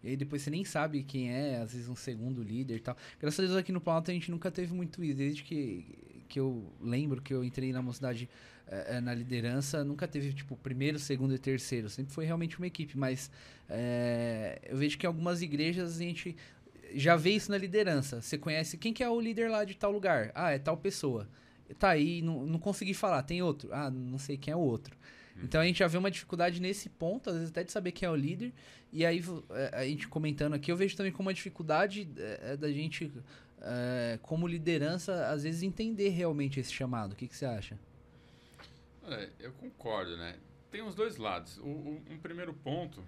[0.02, 2.96] E aí depois você nem sabe quem é, às vezes um segundo líder e tal.
[3.20, 5.18] Graças a Deus aqui no Planalto a gente nunca teve muito isso.
[5.18, 5.86] Desde que,
[6.30, 8.30] que eu lembro que eu entrei na mocidade
[8.68, 11.90] é, na liderança, nunca teve tipo primeiro, segundo e terceiro.
[11.90, 12.98] Sempre foi realmente uma equipe.
[12.98, 13.30] Mas
[14.70, 16.36] eu vejo que em algumas igrejas a gente
[16.94, 18.22] já vê isso na liderança.
[18.22, 20.32] Você conhece quem que é o líder lá de tal lugar?
[20.34, 21.28] Ah, é tal pessoa
[21.74, 23.70] tá aí, não, não consegui falar, tem outro.
[23.72, 24.96] Ah, não sei quem é o outro.
[25.36, 25.44] Uhum.
[25.44, 28.08] Então a gente já vê uma dificuldade nesse ponto, às vezes até de saber quem
[28.08, 28.54] é o líder.
[28.92, 32.58] E aí é, a gente comentando aqui, eu vejo também como uma dificuldade é, é,
[32.58, 33.12] da gente,
[34.22, 37.14] como liderança, às vezes entender realmente esse chamado.
[37.14, 37.80] O que, que você acha?
[39.08, 40.36] É, eu concordo, né?
[40.70, 41.58] Tem os dois lados.
[41.60, 43.02] O, o, um primeiro ponto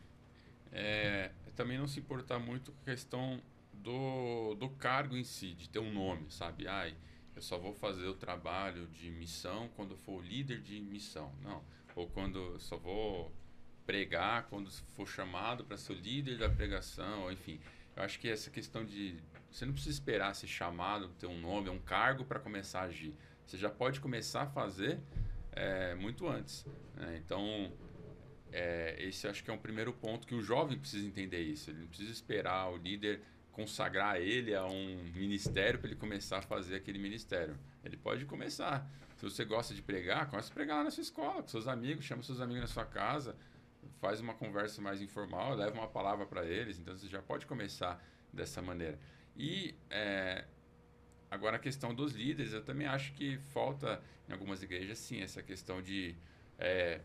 [0.72, 3.42] é também não se importar muito com a questão
[3.86, 6.68] do, do cargo em si, de ter um nome, sabe?
[6.68, 6.96] Ai,
[7.36, 11.32] eu só vou fazer o trabalho de missão quando for líder de missão.
[11.44, 11.64] Não.
[11.96, 13.32] Ou quando eu só vou
[13.86, 17.60] pregar quando for chamado para ser o líder da pregação, enfim.
[17.96, 19.18] Eu acho que essa questão de
[19.52, 23.14] você não precisa esperar ser chamado, ter um nome, um cargo para começar a agir.
[23.46, 25.00] Você já pode começar a fazer
[25.52, 26.66] é, muito antes.
[26.96, 27.22] Né?
[27.24, 27.72] Então,
[28.52, 31.70] é, esse acho que é um primeiro ponto que o jovem precisa entender isso.
[31.70, 33.22] Ele não precisa esperar o líder
[33.56, 37.58] consagrar ele a um ministério para ele começar a fazer aquele ministério.
[37.86, 38.86] Ele pode começar.
[39.16, 42.04] Se você gosta de pregar, comece a pregar lá na sua escola, com seus amigos,
[42.04, 43.34] chama seus amigos na sua casa,
[44.02, 46.78] faz uma conversa mais informal, leva uma palavra para eles.
[46.78, 48.04] Então você já pode começar
[48.34, 49.00] dessa maneira.
[49.38, 50.44] E é,
[51.32, 55.42] agora a questão dos líderes, eu também acho que falta em algumas igrejas sim essa
[55.42, 56.14] questão de
[56.60, 57.00] é,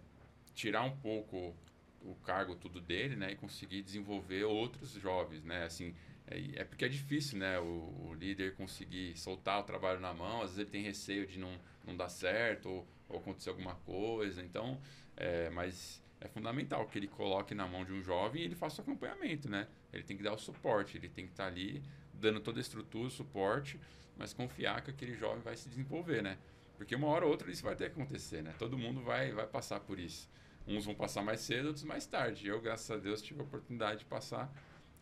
[0.52, 1.54] tirar um pouco
[2.02, 5.94] o cargo tudo dele, né, e conseguir desenvolver outros jovens, né, assim,
[6.30, 7.58] é, é, porque é difícil, né?
[7.58, 10.42] O, o, líder conseguir soltar o trabalho na mão.
[10.42, 14.40] Às vezes ele tem receio de não, não dar certo ou, ou acontecer alguma coisa.
[14.40, 14.80] Então,
[15.16, 18.80] é, mas é fundamental que ele coloque na mão de um jovem e ele faça
[18.80, 19.66] o acompanhamento, né?
[19.92, 21.82] Ele tem que dar o suporte, ele tem que estar tá ali
[22.14, 23.80] dando toda a estrutura, o suporte,
[24.16, 26.38] mas confiar que aquele jovem vai se desenvolver, né?
[26.76, 28.54] Porque uma hora ou outra isso vai ter que acontecer, né?
[28.58, 30.30] Todo mundo vai, vai passar por isso.
[30.66, 32.46] Uns vão passar mais cedo, outros mais tarde.
[32.46, 34.52] Eu, graças a Deus, tive a oportunidade de passar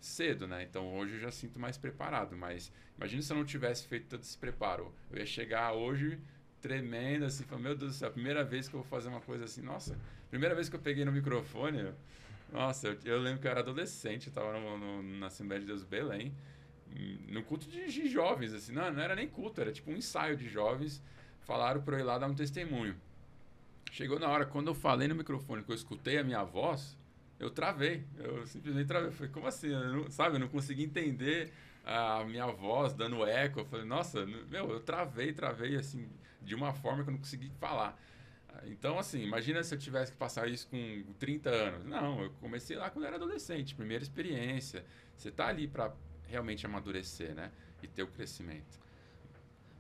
[0.00, 0.62] cedo, né?
[0.62, 2.36] Então hoje eu já sinto mais preparado.
[2.36, 4.92] Mas imagina se eu não tivesse feito todo esse preparo.
[5.10, 6.18] Eu ia chegar hoje
[6.60, 9.20] tremendo, assim, falando, meu Deus do céu, a primeira vez que eu vou fazer uma
[9.20, 9.96] coisa assim, nossa,
[10.28, 11.92] primeira vez que eu peguei no microfone,
[12.52, 15.66] nossa, eu, eu, lembro que eu era adolescente, eu tava no, no, na Assembleia de
[15.66, 16.34] Deus Belém,
[17.28, 20.36] no culto de, de, jovens, assim, não, não era nem culto, era tipo um ensaio
[20.36, 21.02] de jovens,
[21.42, 22.96] falaram para eu ir lá dar um testemunho.
[23.92, 26.97] Chegou na hora, quando eu falei no microfone, que eu escutei a minha voz,
[27.38, 28.04] eu travei.
[28.16, 29.08] Eu simplesmente travei.
[29.08, 29.68] Eu falei, como assim?
[29.68, 31.52] Eu não, sabe, eu não consegui entender
[31.84, 33.60] a minha voz dando eco.
[33.60, 36.08] Eu falei, nossa, meu, eu travei, travei, assim,
[36.42, 37.98] de uma forma que eu não consegui falar.
[38.64, 41.84] Então, assim, imagina se eu tivesse que passar isso com 30 anos.
[41.84, 44.84] Não, eu comecei lá quando era adolescente, primeira experiência.
[45.16, 45.92] Você tá ali para
[46.26, 47.52] realmente amadurecer, né?
[47.82, 48.78] e ter o crescimento.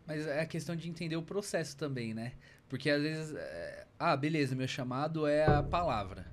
[0.06, 2.32] Mas é a questão de entender o processo também, né?
[2.68, 6.26] Porque às vezes, é, ah, beleza, meu chamado é a palavra.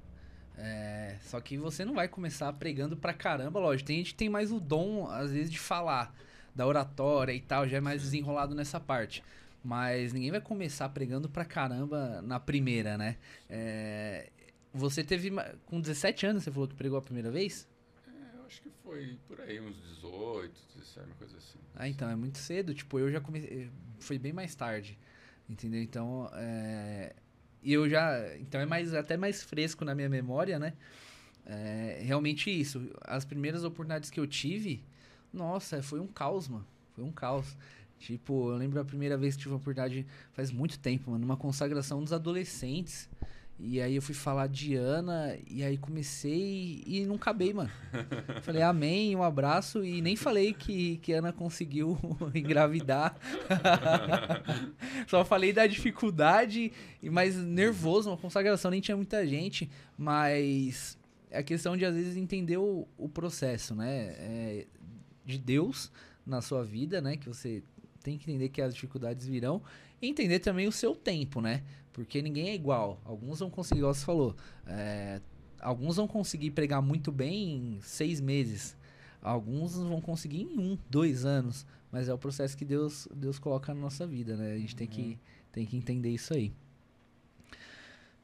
[0.58, 3.88] É, só que você não vai começar pregando pra caramba, lógico.
[3.88, 6.16] Tem gente que tem mais o dom, às vezes, de falar,
[6.54, 9.24] da oratória e tal, já é mais desenrolado nessa parte.
[9.64, 13.18] Mas ninguém vai começar pregando pra caramba na primeira, né?
[13.50, 14.30] É,
[14.74, 15.32] você teve.
[15.66, 17.68] Com 17 anos, você falou que pregou a primeira vez?
[18.08, 21.58] É, eu acho que foi por aí, uns 18, 17, uma coisa assim.
[21.76, 22.76] Ah, então, é muito cedo.
[22.76, 23.70] Tipo, eu já comecei.
[24.00, 24.98] Foi bem mais tarde.
[25.50, 25.82] Entendeu?
[25.82, 27.16] Então, é,
[27.66, 28.38] e eu já.
[28.38, 30.74] Então é mais, até mais fresco na minha memória, né?
[31.46, 32.90] É, realmente isso.
[33.02, 34.84] As primeiras oportunidades que eu tive,
[35.34, 36.66] nossa, foi um caos, mano.
[36.94, 37.58] Foi um caos.
[38.00, 41.38] Tipo, eu lembro a primeira vez que tive uma oportunidade faz muito tempo, mano, numa
[41.38, 43.10] consagração dos adolescentes.
[43.58, 47.72] E aí eu fui falar de Ana e aí comecei e não acabei, mano.
[48.44, 51.98] Falei amém, um abraço e nem falei que, que Ana conseguiu
[52.36, 53.16] engravidar.
[55.08, 60.98] Só falei da dificuldade e mais nervoso, uma consagração, nem tinha muita gente, mas
[61.32, 64.16] é a questão de às vezes entender o, o processo, né?
[64.18, 64.66] É,
[65.26, 65.92] de Deus
[66.26, 67.16] na sua vida, né?
[67.16, 67.64] Que você
[68.04, 69.62] tem que entender que as dificuldades virão
[70.02, 71.64] e entender também o seu tempo, né?
[71.96, 73.00] Porque ninguém é igual.
[73.06, 74.36] Alguns vão conseguir, igual você falou,
[74.68, 75.22] é,
[75.62, 78.76] alguns vão conseguir pregar muito bem em seis meses.
[79.22, 81.66] Alguns vão conseguir em um, dois anos.
[81.90, 84.52] Mas é o processo que Deus, Deus coloca na nossa vida, né?
[84.52, 85.18] A gente tem, que, uhum.
[85.54, 86.52] tem que entender isso aí.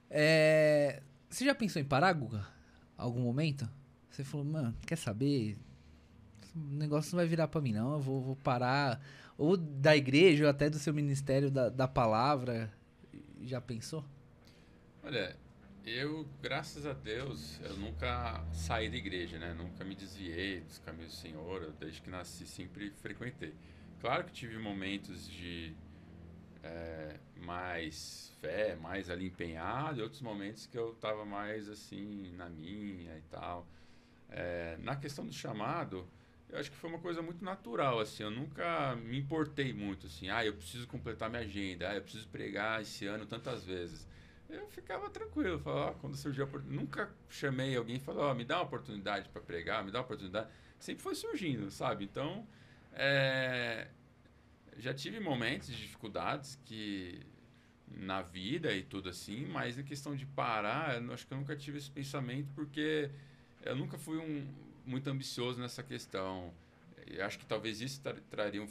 [0.10, 2.46] É, você já pensou em parar, Guga?
[2.98, 3.70] Algum momento?
[4.10, 5.58] Você falou, mano, quer saber?
[6.54, 7.94] O negócio não vai virar para mim, não.
[7.94, 9.02] Eu vou, vou parar.
[9.38, 12.70] Ou da igreja, ou até do seu ministério da, da palavra
[13.48, 14.04] já pensou?
[15.04, 15.36] Olha,
[15.86, 19.54] eu, graças a Deus, eu nunca saí da igreja, né?
[19.54, 21.74] Nunca me desviei dos caminhos do Senhor.
[21.80, 23.54] Desde que nasci, sempre frequentei.
[24.00, 25.76] Claro que tive momentos de
[26.64, 32.50] é, mais fé, mais ali empenhado, e outros momentos que eu estava mais assim, na
[32.50, 33.68] minha e tal.
[34.30, 36.08] É, na questão do chamado,
[36.52, 40.30] eu acho que foi uma coisa muito natural, assim, eu nunca me importei muito, assim,
[40.30, 44.06] ah, eu preciso completar minha agenda, ah, eu preciso pregar esse ano tantas vezes.
[44.50, 48.44] Eu ficava tranquilo, falava, quando surgiu a oportunidade, nunca chamei alguém e falou, oh, me
[48.44, 50.50] dá uma oportunidade para pregar, me dá uma oportunidade.
[50.78, 52.04] Sempre foi surgindo, sabe?
[52.04, 52.46] Então,
[52.92, 53.88] é,
[54.78, 57.22] já tive momentos de dificuldades que
[57.88, 61.56] na vida e tudo assim, mas em questão de parar, eu acho que eu nunca
[61.56, 63.10] tive esse pensamento porque
[63.64, 64.48] eu nunca fui um
[64.86, 66.54] muito ambicioso nessa questão.
[67.08, 68.68] Eu acho que talvez isso tra traria um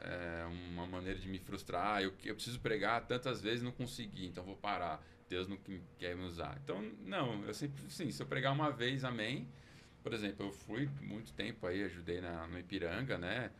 [0.00, 2.02] é, uma maneira de me frustrar.
[2.02, 5.04] Eu, eu preciso pregar tantas vezes não consegui, então vou parar.
[5.28, 5.56] Deus não
[5.98, 6.58] quer me usar.
[6.62, 9.48] Então, não, eu sempre, sim, se eu pregar uma vez, amém.
[10.02, 13.50] Por exemplo, eu fui muito tempo aí, ajudei na, no Ipiranga, né?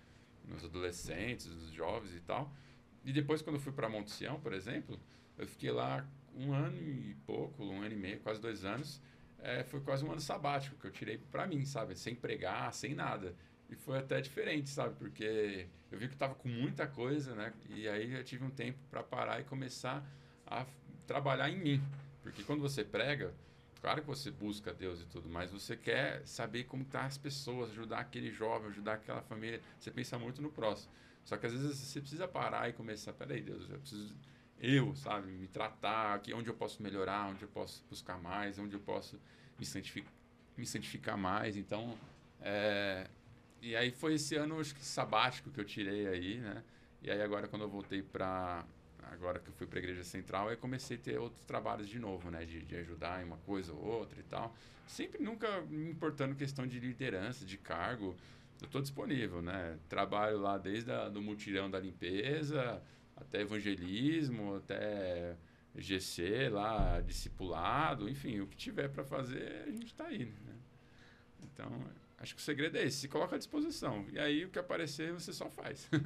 [0.48, 2.52] Nos adolescentes, nos jovens e tal.
[3.04, 4.98] E depois, quando eu fui para Monte Sião, por exemplo,
[5.38, 9.00] eu fiquei lá um ano e pouco, um ano e meio, quase dois anos
[9.42, 11.96] é, foi quase um ano sabático que eu tirei para mim, sabe?
[11.96, 13.34] Sem pregar, sem nada.
[13.68, 14.94] E foi até diferente, sabe?
[14.96, 17.52] Porque eu vi que estava com muita coisa, né?
[17.68, 20.04] E aí eu tive um tempo para parar e começar
[20.46, 20.66] a
[21.06, 21.82] trabalhar em mim.
[22.22, 23.32] Porque quando você prega,
[23.80, 27.70] claro que você busca Deus e tudo, mas você quer saber como tá as pessoas,
[27.70, 29.60] ajudar aquele jovem, ajudar aquela família.
[29.78, 30.92] Você pensa muito no próximo.
[31.24, 34.14] Só que às vezes você precisa parar e começar, peraí, Deus, eu preciso
[34.60, 38.74] eu, sabe, me tratar, aqui onde eu posso melhorar, onde eu posso buscar mais, onde
[38.74, 39.18] eu posso
[39.58, 40.12] me santificar,
[40.56, 41.56] me santificar mais.
[41.56, 41.96] Então,
[42.40, 43.08] é,
[43.62, 46.62] e aí foi esse ano acho que sabático que eu tirei aí, né?
[47.02, 48.64] E aí agora quando eu voltei para
[49.10, 51.98] agora que eu fui para a igreja central, aí comecei a ter outros trabalhos de
[51.98, 54.54] novo, né, de, de ajudar em uma coisa ou outra e tal.
[54.86, 58.14] Sempre nunca me importando questão de liderança, de cargo.
[58.60, 59.78] Eu estou disponível, né?
[59.88, 62.82] Trabalho lá desde a, do mutirão da limpeza,
[63.20, 65.36] até evangelismo, até
[65.76, 70.24] GC lá, discipulado, enfim, o que tiver para fazer, a gente está aí.
[70.24, 70.54] Né?
[71.42, 71.70] Então,
[72.18, 74.06] acho que o segredo é esse, se coloca à disposição.
[74.12, 75.88] E aí o que aparecer, você só faz.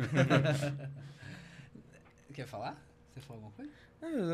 [2.32, 2.76] Quer falar?
[3.12, 3.72] Você falou alguma coisa?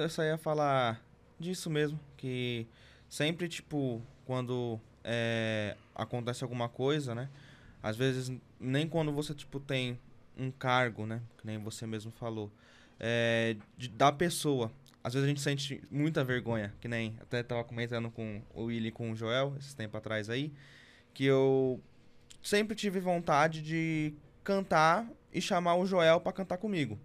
[0.02, 1.00] Eu só ia falar
[1.38, 2.66] disso mesmo, que
[3.08, 7.28] sempre, tipo, quando é, acontece alguma coisa, né?
[7.82, 9.98] Às vezes, nem quando você, tipo, tem
[10.36, 11.22] um cargo, né?
[11.38, 12.50] Que nem você mesmo falou
[13.00, 14.70] é, de, da pessoa.
[15.02, 18.88] Às vezes a gente sente muita vergonha, que nem até tava comentando com o Willy
[18.88, 20.52] e com o Joel, esses tempo atrás aí,
[21.14, 21.82] que eu
[22.42, 27.00] sempre tive vontade de cantar e chamar o Joel para cantar comigo.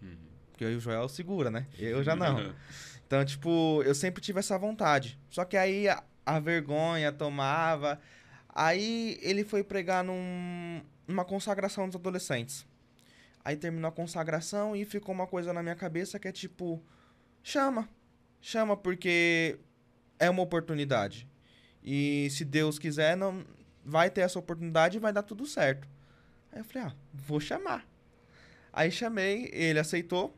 [0.00, 0.16] Uhum.
[0.52, 1.66] Porque o Joel segura, né?
[1.76, 2.54] Eu já não.
[3.04, 5.18] então, tipo, eu sempre tive essa vontade.
[5.28, 8.00] Só que aí a, a vergonha tomava.
[8.48, 12.66] Aí ele foi pregar num, numa consagração dos adolescentes.
[13.44, 16.82] Aí terminou a consagração e ficou uma coisa na minha cabeça que é tipo,
[17.42, 17.88] chama.
[18.40, 19.58] Chama porque
[20.18, 21.26] é uma oportunidade.
[21.82, 23.44] E se Deus quiser, não
[23.84, 25.88] vai ter essa oportunidade e vai dar tudo certo.
[26.52, 27.86] Aí eu falei, ah, vou chamar.
[28.72, 30.36] Aí chamei, ele aceitou.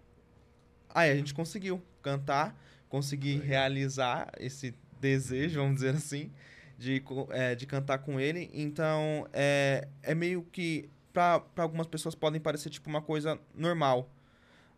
[0.89, 2.57] Aí a gente conseguiu cantar,
[2.89, 6.31] consegui realizar esse desejo, vamos dizer assim,
[6.79, 8.51] de, é, de cantar com ele.
[8.53, 14.11] Então, é, é meio que para algumas pessoas podem parecer tipo uma coisa normal,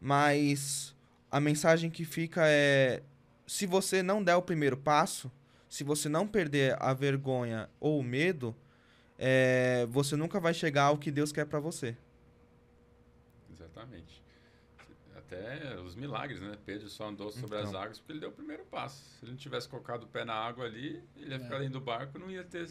[0.00, 0.94] mas
[1.30, 3.02] a mensagem que fica é
[3.46, 5.30] se você não der o primeiro passo,
[5.68, 8.54] se você não perder a vergonha ou o medo,
[9.18, 11.96] é, você nunca vai chegar ao que Deus quer para você.
[13.52, 14.22] Exatamente.
[15.16, 16.56] Até os milagres, né?
[16.64, 17.70] Pedro só andou sobre então.
[17.70, 19.02] as águas porque ele deu o primeiro passo.
[19.18, 21.60] Se ele não tivesse colocado o pé na água ali, ele ia ficar é.
[21.60, 22.68] dentro do barco, não ia ter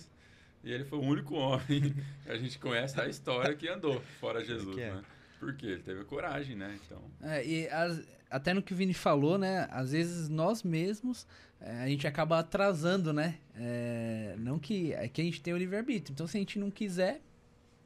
[0.64, 1.94] e ele foi o único homem
[2.24, 4.94] que a gente conhece a história que andou fora Jesus, é.
[4.94, 5.04] né?
[5.40, 6.80] Porque ele teve coragem, né?
[6.86, 7.02] Então.
[7.22, 9.68] É, e as, até no que o Vini falou, né?
[9.70, 11.28] Às vezes nós mesmos
[11.60, 13.36] é, a gente acaba atrasando, né?
[13.56, 16.14] É, não que é que a gente tem o livre-arbítrio.
[16.14, 17.22] Então, se a gente não quiser,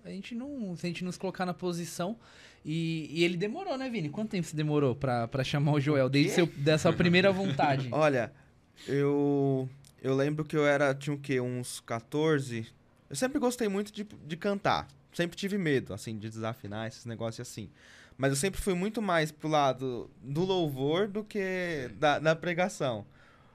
[0.03, 0.75] a gente não.
[0.75, 2.17] Se a gente nos colocar na posição.
[2.65, 4.09] E, e ele demorou, né, Vini?
[4.09, 6.09] Quanto tempo você demorou pra, pra chamar o Joel?
[6.09, 7.87] Desde seu, dessa primeira vontade.
[7.93, 8.31] Olha,
[8.87, 9.69] eu
[10.01, 11.39] eu lembro que eu era, tinha o quê?
[11.39, 12.67] Uns 14.
[13.09, 14.87] Eu sempre gostei muito de, de cantar.
[15.11, 17.69] Sempre tive medo, assim, de desafinar, esses negócios assim.
[18.17, 23.05] Mas eu sempre fui muito mais pro lado do louvor do que da, da pregação.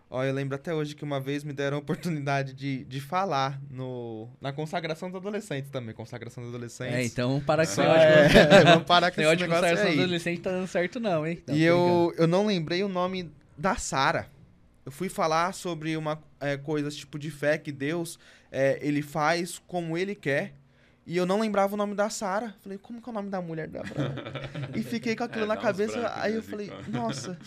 [0.09, 3.61] Ó, eu lembro até hoje que uma vez me deram a oportunidade de, de falar
[3.71, 5.95] no, na consagração dos adolescentes também.
[5.95, 6.95] Consagração dos adolescentes.
[6.95, 10.67] É, então para que é, vamos parar com esse negócio consagração dos adolescentes tá dando
[10.67, 11.37] certo não, hein?
[11.37, 14.29] Tá e eu, eu não lembrei o nome da Sara
[14.85, 18.19] eu fui falar sobre uma é, coisas tipo de fé que Deus
[18.51, 20.55] é, ele faz como ele quer.
[21.05, 22.55] E eu não lembrava o nome da Sara.
[22.61, 23.83] Falei, como que é o nome da mulher da
[24.75, 25.99] e fiquei com aquilo é, na cabeça.
[25.99, 27.39] Brancos, aí eu falei, nossa.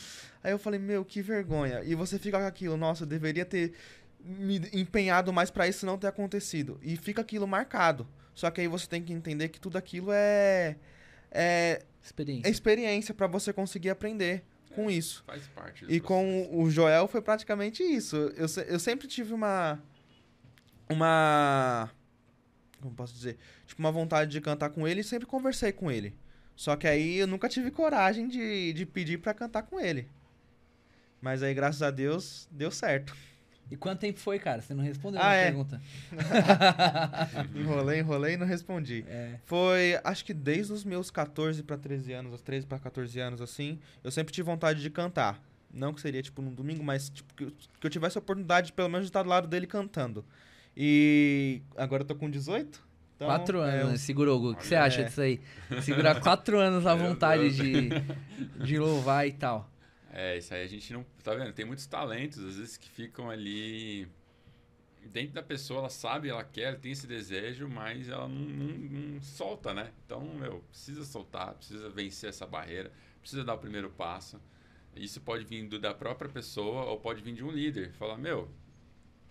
[0.44, 1.82] Aí eu falei, meu, que vergonha.
[1.84, 3.74] E você fica com aquilo, nossa, eu deveria ter
[4.20, 6.80] me empenhado mais para isso não ter acontecido.
[6.82, 8.08] E fica aquilo marcado.
[8.34, 10.76] Só que aí você tem que entender que tudo aquilo é.
[11.32, 14.44] É experiência, é experiência para você conseguir aprender
[14.76, 15.23] com isso.
[15.26, 15.86] Faz parte.
[15.88, 18.15] E com o Joel foi praticamente isso.
[18.15, 19.82] Eu, eu sempre tive uma.
[20.89, 21.89] Uma.
[22.82, 23.38] Como posso dizer?
[23.65, 26.15] Tipo, uma vontade de cantar com ele e sempre conversei com ele.
[26.55, 30.07] Só que aí eu nunca tive coragem de, de pedir para cantar com ele.
[31.21, 33.15] Mas aí, graças a Deus, deu certo.
[33.70, 34.61] E quanto tempo foi, cara?
[34.61, 35.45] Você não respondeu ah, a é.
[35.45, 35.82] pergunta.
[37.55, 39.03] enrolei, enrolei e não respondi.
[39.07, 39.39] É.
[39.45, 43.41] Foi, acho que desde os meus 14 para 13 anos, os 13 para 14 anos,
[43.41, 45.41] assim, eu sempre tive vontade de cantar.
[45.74, 48.72] Não que seria, tipo, num domingo, mas tipo, que, eu, que eu tivesse a oportunidade,
[48.72, 50.24] pelo menos, de estar do lado dele cantando.
[50.78, 52.86] E agora eu tô com 18.
[53.16, 53.88] Então, quatro anos, é, eu...
[53.88, 53.97] né?
[53.97, 55.39] Segurou, o que você acha disso aí?
[55.82, 57.89] Segurar quatro anos a vontade de,
[58.63, 59.70] de louvar e tal.
[60.18, 61.05] É, isso aí a gente não.
[61.22, 61.51] Tá vendo?
[61.51, 64.07] Tem muitos talentos, às vezes, que ficam ali.
[65.11, 69.22] Dentro da pessoa, ela sabe, ela quer, tem esse desejo, mas ela não, não, não
[69.22, 69.91] solta, né?
[70.05, 74.41] Então, meu, precisa soltar, precisa vencer essa barreira, precisa dar o primeiro passo.
[74.95, 77.91] Isso pode vir do, da própria pessoa ou pode vir de um líder.
[77.91, 78.49] Falar, meu,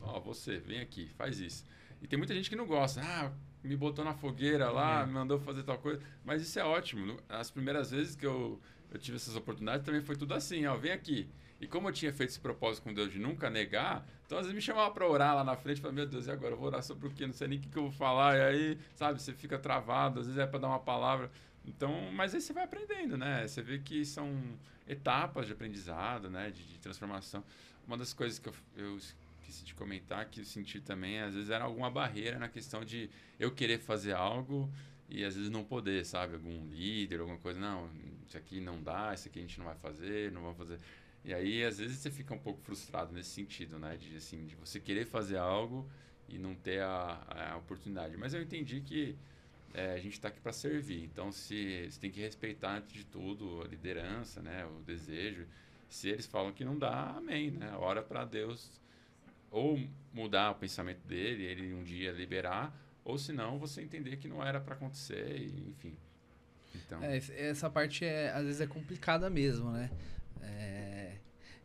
[0.00, 1.64] ó, você, vem aqui, faz isso.
[2.02, 3.00] E tem muita gente que não gosta.
[3.02, 3.32] Ah,
[3.64, 5.06] me botou na fogueira lá, é.
[5.06, 6.00] me mandou fazer tal coisa.
[6.22, 7.18] Mas isso é ótimo.
[7.28, 8.60] As primeiras vezes que eu
[8.96, 11.28] eu tive essas oportunidades, também foi tudo assim, ó, vem aqui.
[11.60, 14.54] E como eu tinha feito esse propósito com Deus de nunca negar, então às vezes
[14.54, 16.82] me chamava para orar lá na frente, falava, meu Deus, e agora eu vou orar
[16.82, 17.26] sobre o quê?
[17.26, 18.36] Não sei nem o que, que eu vou falar.
[18.36, 21.30] E aí, sabe, você fica travado, às vezes é para dar uma palavra.
[21.66, 23.46] Então, mas aí você vai aprendendo, né?
[23.46, 24.30] Você vê que são
[24.86, 26.50] etapas de aprendizado, né?
[26.50, 27.42] De, de transformação.
[27.86, 31.50] Uma das coisas que eu, eu esqueci de comentar, que eu senti também, às vezes
[31.50, 34.70] era alguma barreira na questão de eu querer fazer algo
[35.08, 36.34] e às vezes não poder, sabe?
[36.34, 37.88] Algum líder, alguma coisa, não,
[38.26, 40.78] isso aqui não dá, isso aqui a gente não vai fazer, não vamos fazer.
[41.24, 43.96] E aí, às vezes, você fica um pouco frustrado nesse sentido, né?
[43.96, 45.88] De, assim, de você querer fazer algo
[46.28, 48.16] e não ter a, a oportunidade.
[48.16, 49.16] Mas eu entendi que
[49.72, 51.02] é, a gente está aqui para servir.
[51.04, 54.66] Então, se você tem que respeitar, antes de tudo, a liderança, né?
[54.66, 55.46] O desejo.
[55.88, 57.74] Se eles falam que não dá, amém, né?
[57.76, 58.70] Ora para Deus
[59.54, 59.78] ou
[60.12, 64.44] mudar o pensamento dele, ele um dia liberar, ou se não, você entender que não
[64.44, 65.96] era para acontecer, e, enfim.
[66.74, 67.02] Então.
[67.02, 69.90] É, essa parte é, às vezes é complicada mesmo, né?
[70.42, 71.12] É,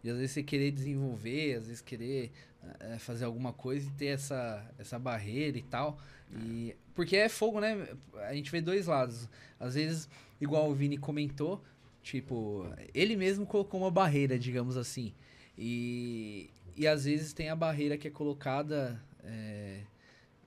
[0.03, 2.31] e às vezes você querer desenvolver, às vezes querer
[2.79, 5.99] é, fazer alguma coisa e ter essa, essa barreira e tal.
[6.31, 7.87] E, porque é fogo, né?
[8.27, 9.27] A gente vê dois lados.
[9.59, 11.63] Às vezes, igual o Vini comentou,
[12.03, 15.13] tipo, ele mesmo colocou uma barreira, digamos assim.
[15.57, 19.81] E, e às vezes tem a barreira que é colocada, é,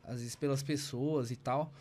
[0.04, 1.72] às vezes pelas pessoas e tal.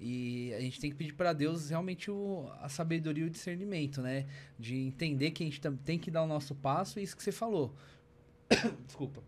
[0.00, 4.00] E a gente tem que pedir para Deus realmente o, a sabedoria e o discernimento,
[4.00, 4.26] né?
[4.58, 7.30] De entender que a gente tem que dar o nosso passo e isso que você
[7.30, 7.76] falou.
[8.86, 9.22] Desculpa.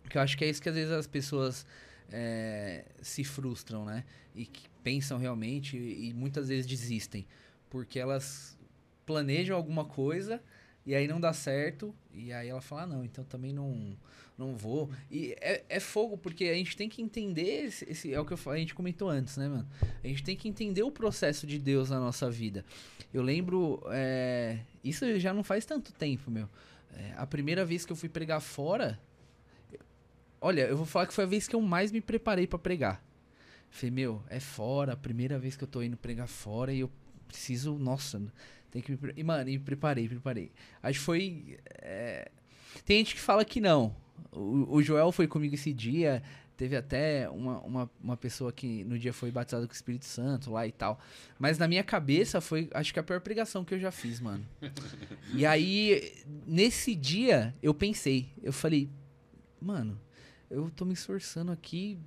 [0.00, 1.66] Porque eu acho que é isso que às vezes as pessoas
[2.08, 4.04] é, se frustram, né?
[4.32, 7.26] E que pensam realmente e, e muitas vezes desistem.
[7.68, 8.56] Porque elas
[9.04, 10.40] planejam alguma coisa
[10.84, 13.96] e aí não dá certo, e aí ela fala, ah, não, então também não,
[14.36, 14.90] não vou.
[15.10, 18.32] E é, é fogo, porque a gente tem que entender, esse, esse, é o que
[18.32, 19.68] eu, a gente comentou antes, né, mano?
[20.02, 22.64] A gente tem que entender o processo de Deus na nossa vida.
[23.14, 26.48] Eu lembro, é, isso já não faz tanto tempo, meu.
[26.94, 28.98] É, a primeira vez que eu fui pregar fora,
[30.40, 33.04] olha, eu vou falar que foi a vez que eu mais me preparei para pregar.
[33.70, 36.90] Falei, meu, é fora, a primeira vez que eu tô indo pregar fora e eu
[37.26, 38.20] preciso, nossa,
[38.72, 38.98] tem que me.
[39.14, 40.50] E, mano, e preparei, preparei.
[40.82, 41.58] Acho que foi.
[41.78, 42.30] É...
[42.84, 43.94] Tem gente que fala que não.
[44.32, 46.22] O, o, Joel foi comigo esse dia.
[46.56, 50.50] Teve até uma, uma, uma pessoa que no dia foi batizada com o Espírito Santo
[50.50, 50.98] lá e tal.
[51.38, 54.46] Mas na minha cabeça foi, acho que a pior pregação que eu já fiz, mano.
[55.34, 56.12] e aí,
[56.46, 58.30] nesse dia, eu pensei.
[58.42, 58.88] Eu falei,
[59.60, 60.00] mano,
[60.48, 61.98] eu tô me esforçando aqui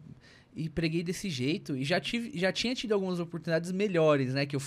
[0.55, 1.75] e preguei desse jeito.
[1.75, 4.45] E já, tive, já tinha tido algumas oportunidades melhores, né?
[4.45, 4.61] Que eu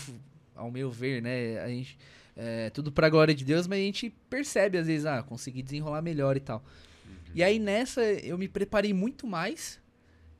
[0.58, 1.58] ao meu ver, né?
[1.60, 1.98] A gente,
[2.36, 6.02] é, tudo pra glória de Deus, mas a gente percebe às vezes, ah, consegui desenrolar
[6.02, 6.64] melhor e tal.
[7.06, 7.14] Uhum.
[7.34, 9.80] E aí nessa eu me preparei muito mais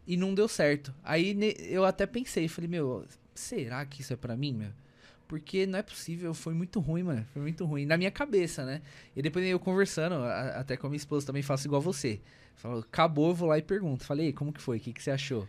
[0.06, 0.92] e não deu certo.
[1.02, 1.36] Aí
[1.68, 4.70] eu até pensei, falei, meu, será que isso é para mim, meu?
[5.28, 7.26] Porque não é possível, foi muito ruim, mano.
[7.34, 7.84] Foi muito ruim.
[7.84, 8.80] Na minha cabeça, né?
[9.14, 12.18] E depois eu conversando, a, até com a minha esposa também faço igual você.
[12.56, 14.04] Falou, acabou, eu vou lá e pergunto.
[14.04, 14.78] Falei, como que foi?
[14.78, 15.46] O que, que você achou?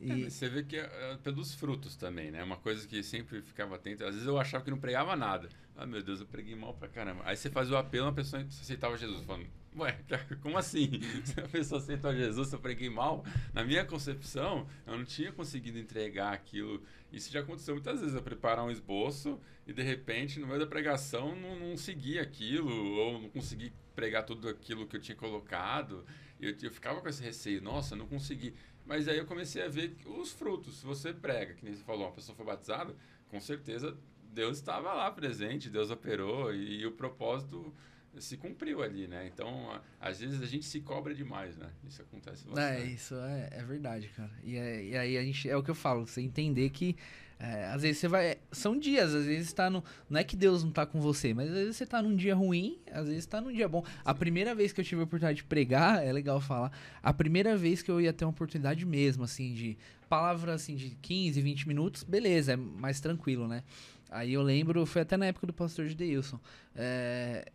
[0.00, 0.24] E...
[0.24, 2.42] É, você vê que é, é, pelos frutos também, né?
[2.42, 4.04] Uma coisa que sempre ficava atento.
[4.04, 5.48] Às vezes eu achava que não pregava nada.
[5.76, 7.22] Ah, meu Deus, eu preguei mal pra caramba.
[7.24, 9.24] Aí você faz o apelo, a pessoa aceitava Jesus.
[9.24, 9.98] Falando, ué,
[10.42, 11.00] como assim?
[11.24, 13.24] Se a pessoa aceitou Jesus, eu preguei mal.
[13.52, 16.82] Na minha concepção, eu não tinha conseguido entregar aquilo.
[17.12, 18.14] Isso já aconteceu muitas vezes.
[18.14, 22.70] Eu preparar um esboço e, de repente, no meio da pregação, não, não segui aquilo.
[22.70, 26.04] Ou não consegui pregar tudo aquilo que eu tinha colocado.
[26.40, 27.62] Eu, eu ficava com esse receio.
[27.62, 28.54] Nossa, não consegui.
[28.86, 30.78] Mas aí eu comecei a ver os frutos.
[30.78, 32.94] Se você prega, que nem você falou, uma pessoa foi batizada,
[33.28, 33.96] com certeza
[34.32, 37.74] Deus estava lá presente, Deus operou e, e o propósito
[38.18, 39.26] se cumpriu ali, né?
[39.26, 41.70] Então, a, às vezes a gente se cobra demais, né?
[41.86, 42.82] Isso acontece bastante.
[42.82, 44.32] É, isso é, é verdade, cara.
[44.42, 46.96] E, é, e aí a gente, é o que eu falo, você entender que
[47.38, 48.38] é, às vezes você vai.
[48.50, 49.84] São dias, às vezes tá no.
[50.08, 52.34] Não é que Deus não tá com você, mas às vezes você tá num dia
[52.34, 53.84] ruim, às vezes tá num dia bom.
[54.02, 56.72] A primeira vez que eu tive a oportunidade de pregar, é legal falar.
[57.02, 59.76] A primeira vez que eu ia ter uma oportunidade mesmo, assim, de
[60.08, 63.62] palavra assim, de 15, 20 minutos, beleza, é mais tranquilo, né?
[64.08, 66.40] Aí eu lembro, foi até na época do pastor Gideilson.
[66.74, 67.50] É,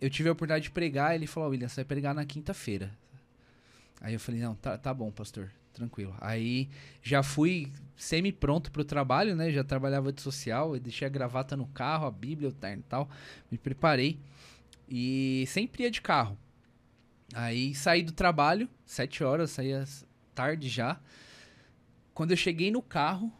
[0.00, 2.90] eu tive a oportunidade de pregar, ele falou, oh, William, você vai pregar na quinta-feira.
[4.00, 6.16] Aí eu falei, não, tá, tá bom, pastor tranquilo.
[6.20, 6.68] Aí
[7.02, 9.50] já fui semi-pronto pro trabalho, né?
[9.52, 13.08] Já trabalhava de social, deixei a gravata no carro, a Bíblia, o terno e tal.
[13.50, 14.18] Me preparei.
[14.88, 16.38] E sempre ia de carro.
[17.34, 19.84] Aí saí do trabalho, sete horas, saía
[20.34, 20.98] tarde já.
[22.14, 23.32] Quando eu cheguei no carro,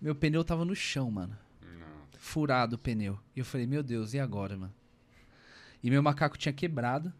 [0.00, 1.36] meu pneu tava no chão, mano.
[1.60, 2.18] Não.
[2.18, 3.18] Furado o pneu.
[3.36, 4.74] E eu falei, meu Deus, e agora, mano?
[5.82, 7.12] E meu macaco tinha quebrado.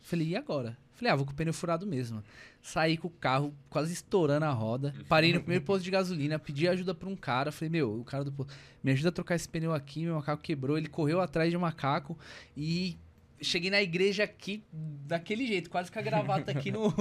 [0.00, 0.76] Falei, e agora?
[0.94, 2.22] Falei, ah, vou com o pneu furado mesmo.
[2.60, 4.94] Saí com o carro quase estourando a roda.
[5.08, 7.50] Parei no primeiro posto de gasolina, pedi ajuda pra um cara.
[7.50, 10.04] Falei, meu, o cara do posto, me ajuda a trocar esse pneu aqui.
[10.04, 10.78] Meu macaco quebrou.
[10.78, 12.16] Ele correu atrás de um macaco
[12.56, 12.96] e
[13.40, 16.94] cheguei na igreja aqui daquele jeito, quase com a gravata aqui no.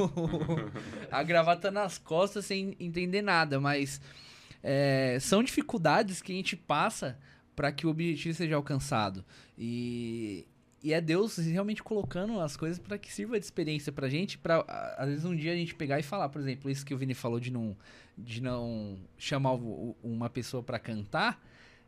[1.11, 3.59] a gravata nas costas sem entender nada.
[3.59, 4.01] Mas
[4.63, 7.17] é, são dificuldades que a gente passa
[7.55, 9.23] para que o objetivo seja alcançado.
[9.57, 10.47] E
[10.83, 14.65] e é Deus realmente colocando as coisas para que sirva de experiência pra gente, para
[14.97, 17.13] às vezes um dia a gente pegar e falar, por exemplo, isso que o Vini
[17.13, 17.77] falou de não
[18.17, 21.41] de não chamar o, uma pessoa para cantar,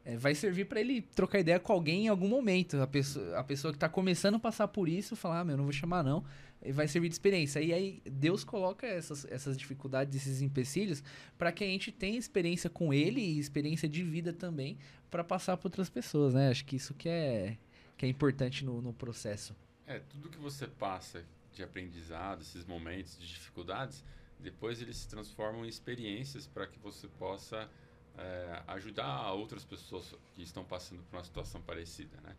[0.06, 2.82] é, vai servir para ele trocar ideia com alguém em algum momento.
[2.82, 5.64] A pessoa, a pessoa que tá começando a passar por isso, falar, ah, meu, não
[5.64, 6.24] vou chamar não,
[6.62, 7.62] e vai servir de experiência.
[7.62, 11.04] E aí Deus coloca essas, essas dificuldades, esses empecilhos,
[11.38, 14.78] para que a gente tenha experiência com ele e experiência de vida também
[15.10, 16.50] para passar para outras pessoas, né?
[16.50, 17.58] Acho que isso que é
[17.98, 19.56] que é importante no, no processo.
[19.86, 24.04] É, tudo que você passa de aprendizado, esses momentos de dificuldades,
[24.39, 27.70] depois eles se transformam em experiências para que você possa
[28.18, 32.36] é, ajudar outras pessoas que estão passando por uma situação parecida, né?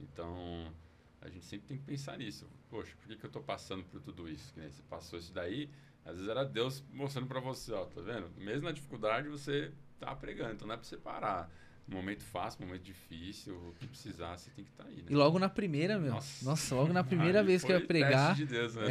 [0.00, 0.72] Então,
[1.20, 2.46] a gente sempre tem que pensar nisso.
[2.68, 4.52] Poxa, por que, que eu estou passando por tudo isso?
[4.52, 5.70] Que, né, você passou isso daí,
[6.04, 8.30] às vezes era Deus mostrando para você, ó, tá vendo?
[8.36, 11.50] Mesmo na dificuldade, você tá pregando, então não é para você parar
[11.88, 14.96] momento fácil, momento difícil, o que precisar, você tem que estar tá aí.
[14.96, 15.04] Né?
[15.08, 16.12] E logo na primeira, meu.
[16.12, 18.34] Nossa, Nossa logo na primeira vez que eu ia pregar.
[18.34, 18.86] De Deus, né?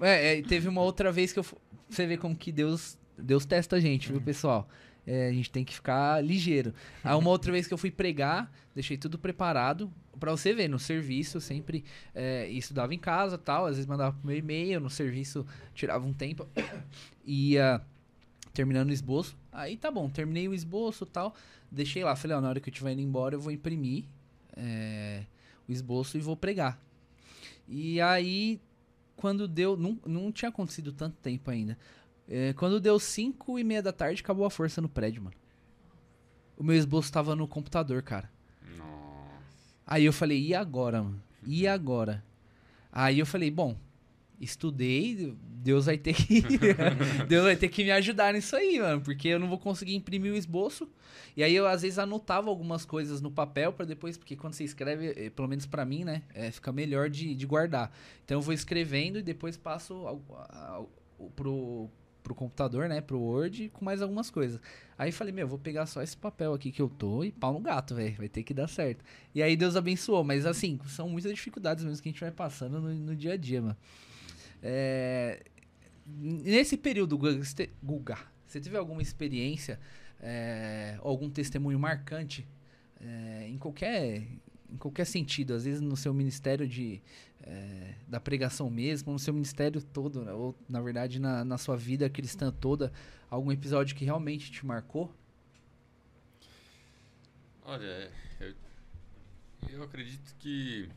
[0.00, 0.34] é.
[0.34, 1.46] é, é, teve uma outra vez que eu.
[1.88, 4.68] Você vê como que Deus, Deus testa a gente, viu, pessoal?
[5.06, 6.72] é, a gente tem que ficar ligeiro.
[7.02, 9.92] Aí uma outra vez que eu fui pregar, deixei tudo preparado.
[10.18, 14.16] Pra você ver, no serviço eu sempre é, estudava em casa tal, às vezes mandava
[14.16, 15.44] pro meu e-mail, no serviço
[15.74, 16.46] tirava um tempo,
[17.24, 17.82] ia
[18.52, 19.36] terminando o esboço.
[19.50, 21.34] Aí tá bom, terminei o esboço tal,
[21.70, 24.04] deixei lá, falei, ó, na hora que eu estiver indo embora eu vou imprimir
[24.56, 25.24] é,
[25.68, 26.80] o esboço e vou pregar.
[27.68, 28.60] E aí,
[29.16, 31.78] quando deu, não, não tinha acontecido tanto tempo ainda,
[32.28, 35.36] é, quando deu 5 e meia da tarde, acabou a força no prédio, mano.
[36.56, 38.30] O meu esboço tava no computador, cara.
[38.76, 39.74] Nossa.
[39.86, 41.22] Aí eu falei, e agora, mano?
[41.44, 42.22] E agora?
[42.90, 43.76] Aí eu falei, bom,
[44.42, 46.42] estudei, Deus vai ter que
[47.28, 50.32] Deus vai ter que me ajudar nisso aí, mano, porque eu não vou conseguir imprimir
[50.32, 50.90] o esboço.
[51.36, 54.64] E aí eu às vezes anotava algumas coisas no papel para depois, porque quando você
[54.64, 57.92] escreve, eh, pelo menos para mim, né, é, fica melhor de, de guardar.
[58.24, 60.90] Então eu vou escrevendo e depois passo ao, ao,
[61.34, 61.88] pro
[62.22, 64.60] pro computador, né, pro Word, com mais algumas coisas.
[64.96, 67.58] Aí falei, meu, vou pegar só esse papel aqui que eu tô e pau no
[67.58, 69.04] gato, velho, vai ter que dar certo.
[69.34, 72.80] E aí Deus abençoou, mas assim, são muitas dificuldades mesmo que a gente vai passando
[72.80, 73.76] no, no dia a dia, mano.
[74.62, 75.42] É,
[76.06, 77.42] nesse período, Guga,
[78.46, 79.80] você teve alguma experiência,
[80.20, 82.46] é, algum testemunho marcante
[83.00, 84.26] é, em qualquer
[84.70, 87.02] em qualquer sentido, às vezes no seu ministério de
[87.42, 90.32] é, da pregação mesmo, no seu ministério todo, né?
[90.32, 92.90] ou na verdade na, na sua vida cristã toda,
[93.28, 95.12] algum episódio que realmente te marcou?
[97.64, 98.10] Olha,
[98.40, 98.54] eu,
[99.68, 100.88] eu acredito que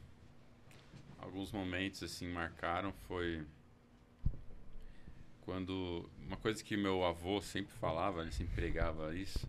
[1.17, 3.45] alguns momentos assim marcaram foi
[5.45, 9.47] quando uma coisa que meu avô sempre falava, ele sempre pregava isso,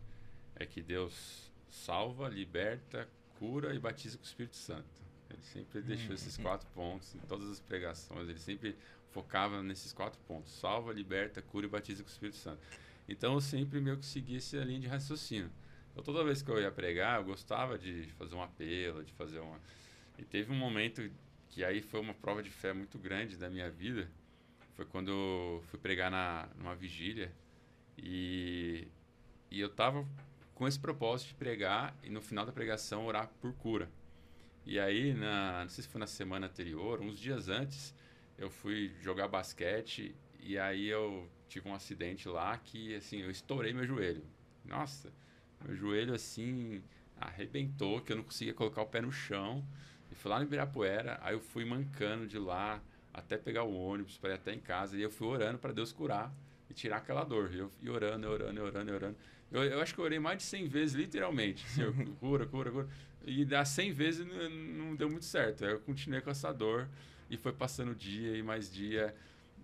[0.54, 4.84] é que Deus salva, liberta, cura e batiza com o Espírito Santo.
[5.30, 8.28] Ele sempre deixou esses quatro pontos em todas as pregações.
[8.28, 8.76] Ele sempre
[9.10, 12.60] focava nesses quatro pontos: salva, liberta, cura e batiza com o Espírito Santo.
[13.08, 15.50] Então eu sempre meio que seguia essa linha de raciocínio.
[15.92, 19.40] Então toda vez que eu ia pregar, eu gostava de fazer um apelo, de fazer
[19.40, 19.58] uma.
[20.18, 21.10] E teve um momento
[21.48, 24.08] que aí foi uma prova de fé muito grande da minha vida.
[24.76, 27.32] Foi quando eu fui pregar na, numa vigília
[27.96, 28.86] e,
[29.50, 30.06] e eu tava
[30.54, 33.90] com esse propósito de pregar e no final da pregação orar por cura.
[34.66, 37.94] E aí, na, não sei se foi na semana anterior, uns dias antes,
[38.36, 43.72] eu fui jogar basquete e aí eu tive um acidente lá que, assim, eu estourei
[43.72, 44.24] meu joelho.
[44.64, 45.10] Nossa,
[45.64, 46.82] meu joelho, assim,
[47.18, 49.64] arrebentou, que eu não conseguia colocar o pé no chão.
[50.10, 52.82] E fui lá no Ibirapuera, aí eu fui mancando de lá
[53.16, 54.96] até pegar o ônibus para ir até em casa.
[54.96, 56.32] E eu fui orando para Deus curar
[56.68, 57.52] e tirar aquela dor.
[57.52, 59.16] Eu e orando, orando, orando, orando.
[59.50, 61.66] Eu, eu acho que eu orei mais de 100 vezes, literalmente.
[61.70, 62.88] Senhor, cura, cura, cura.
[63.24, 65.64] E das 100 vezes não, não deu muito certo.
[65.64, 66.88] Eu continuei com essa dor
[67.30, 69.14] e foi passando dia e mais dia.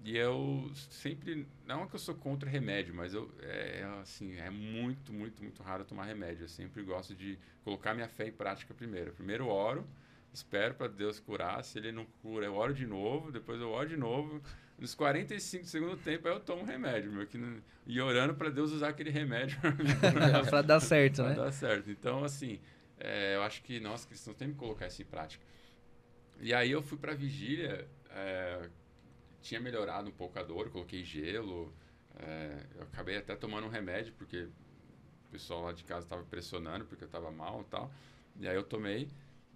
[0.04, 4.50] E eu sempre, não é que eu sou contra remédio, mas eu, é, assim, é
[4.50, 6.44] muito, muito, muito raro tomar remédio.
[6.44, 9.12] Eu sempre gosto de colocar minha fé em prática primeiro.
[9.12, 9.86] Primeiro oro,
[10.32, 11.62] espero para Deus curar.
[11.62, 14.42] Se ele não cura, eu oro de novo, depois eu oro de novo.
[14.78, 18.34] Nos 45 do segundo tempo, aí eu tomo um remédio, meu, que não, e orando
[18.34, 19.58] para Deus usar aquele remédio
[20.50, 21.34] para dar certo, pra né?
[21.34, 21.90] dar certo.
[21.90, 22.58] Então, assim,
[22.98, 25.44] é, eu acho que nós cristãos temos que colocar isso em prática.
[26.40, 28.68] E aí eu fui para vigília, é,
[29.40, 31.72] tinha melhorado um pouco a dor, coloquei gelo,
[32.18, 36.84] é, eu acabei até tomando um remédio porque o pessoal lá de casa estava pressionando
[36.84, 37.92] porque eu estava mal e tal.
[38.40, 39.08] E aí eu tomei.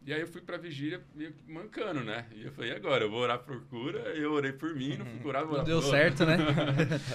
[0.07, 1.03] E aí eu fui pra vigília
[1.49, 2.27] mancando, né?
[2.33, 3.05] E eu falei, e agora?
[3.05, 5.67] Eu vou orar por cura, eu orei por mim, não fui curado, vou Não orar
[5.67, 6.37] deu por certo, né?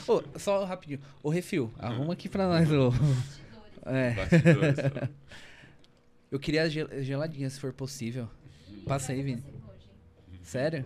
[0.08, 1.00] Ô, só rapidinho.
[1.24, 2.70] Ô, Refil, arruma aqui pra nós.
[2.70, 2.92] Ô.
[3.86, 4.12] É.
[4.12, 5.10] Bastidores, sabe?
[6.30, 8.30] Eu queria gel- geladinha, se for possível.
[8.86, 9.44] Passa aí, Vini.
[10.44, 10.86] Sério?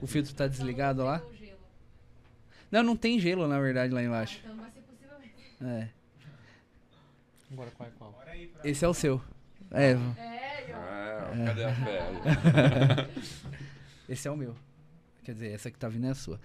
[0.00, 1.22] O filtro tá desligado lá?
[2.70, 4.40] Não, não tem gelo, na verdade, lá embaixo.
[4.42, 5.68] Então vai ser possível mesmo.
[5.70, 5.90] É.
[7.52, 8.24] Agora qual é qual?
[8.64, 9.20] Esse é o seu.
[9.70, 10.33] É, É.
[10.68, 13.08] É, cadê a fé?
[14.08, 14.54] esse é o meu.
[15.22, 16.40] Quer dizer, essa que tá vindo é a sua.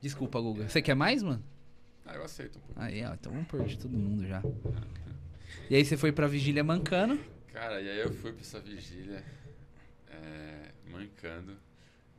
[0.00, 0.68] Desculpa, Guga.
[0.68, 1.42] Você quer mais, mano?
[2.06, 2.80] Ah, eu aceito um pouco.
[2.80, 4.42] Aí, ó, então vamos pôr de todo mundo já.
[5.68, 7.20] E aí você foi pra vigília mancando.
[7.52, 9.24] Cara, e aí eu fui pra essa vigília
[10.08, 11.56] é, mancando.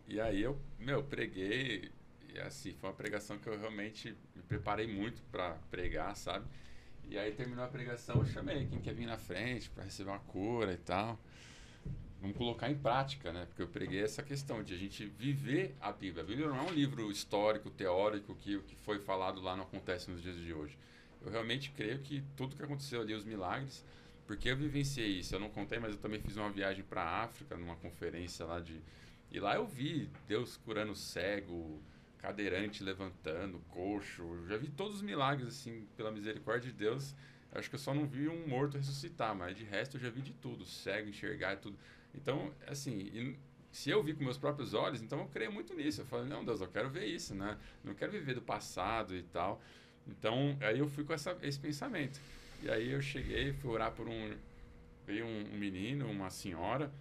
[0.07, 1.91] E aí eu, meu, preguei.
[2.33, 6.45] E assim, foi uma pregação que eu realmente me preparei muito pra pregar, sabe?
[7.11, 10.19] E aí terminou a pregação, eu chamei quem quer vir na frente pra receber uma
[10.19, 11.19] cura e tal.
[12.21, 13.45] Vamos colocar em prática, né?
[13.47, 16.23] Porque eu preguei essa questão de a gente viver a Bíblia.
[16.23, 19.65] A Bíblia não é um livro histórico, teórico, que o que foi falado lá não
[19.65, 20.77] acontece nos dias de hoje.
[21.21, 23.83] Eu realmente creio que tudo que aconteceu ali, os milagres,
[24.25, 25.35] porque eu vivenciei isso.
[25.35, 28.61] Eu não contei, mas eu também fiz uma viagem para a África, numa conferência lá
[28.61, 28.79] de.
[29.29, 31.81] E lá eu vi Deus curando cego,
[32.21, 34.45] cadeirante levantando, coxo.
[34.47, 37.15] Já vi todos os milagres, assim, pela misericórdia de Deus.
[37.51, 40.09] Eu acho que eu só não vi um morto ressuscitar, mas de resto eu já
[40.09, 41.77] vi de tudo, cego, enxergar tudo.
[42.13, 43.35] Então, assim,
[43.71, 46.01] se eu vi com meus próprios olhos, então eu creio muito nisso.
[46.01, 47.57] Eu falei, não, Deus, eu quero ver isso, né?
[47.83, 49.61] Não quero viver do passado e tal.
[50.07, 52.19] Então, aí eu fui com essa, esse pensamento.
[52.61, 54.37] E aí eu cheguei, fui orar por um.
[55.05, 56.91] Veio um, um menino, uma senhora.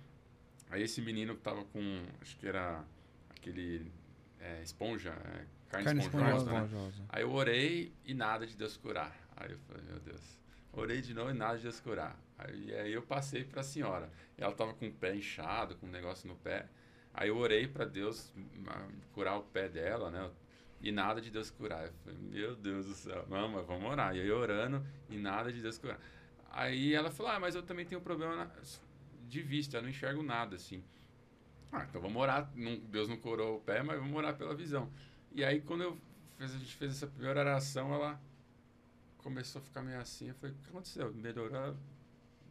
[0.70, 2.02] Aí esse menino tava com.
[2.20, 2.84] Acho que era
[3.30, 3.90] aquele.
[4.40, 6.64] É, esponja, é, carne, Carne esponjosa, né?
[6.64, 7.04] Esponjosa.
[7.08, 9.14] Aí eu orei e nada de Deus curar.
[9.36, 10.38] Aí eu falei, meu Deus.
[10.72, 12.18] Orei de novo e nada de Deus curar.
[12.38, 14.10] Aí, aí eu passei para a senhora.
[14.38, 16.66] Ela estava com o pé inchado, com um negócio no pé.
[17.12, 18.32] Aí eu orei para Deus
[19.12, 20.30] curar o pé dela, né?
[20.80, 21.86] E nada de Deus curar.
[21.86, 24.16] Eu falei, meu Deus do céu, mas vamos orar.
[24.16, 26.00] E aí orando e nada de Deus curar.
[26.50, 28.50] Aí ela falou, ah, mas eu também tenho problema
[29.28, 30.82] de vista, eu não enxergo nada, assim.
[31.72, 32.50] Ah, então vamos orar.
[32.54, 34.90] Não- Deus não curou o pé, mas vamos orar pela visão.
[35.32, 35.98] E aí quando eu
[36.38, 38.18] a gente fez essa primeira oração, ela
[39.18, 40.28] começou a ficar meio assim.
[40.28, 41.12] Eu falei, o que aconteceu?
[41.12, 41.76] Melhorou?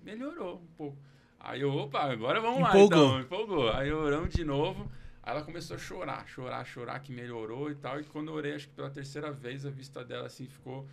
[0.04, 0.98] Melhorou um pouco.
[1.40, 3.06] Aí eu, opa, agora vamos lá Empolgou.
[3.08, 3.20] então.
[3.22, 3.72] Empolgou.
[3.72, 4.90] Aí oramos de novo.
[5.24, 8.00] Aí ela começou a chorar, chorar, chorar, que melhorou e tal.
[8.00, 10.88] E quando eu orei, acho que pela terceira vez, a vista dela assim ficou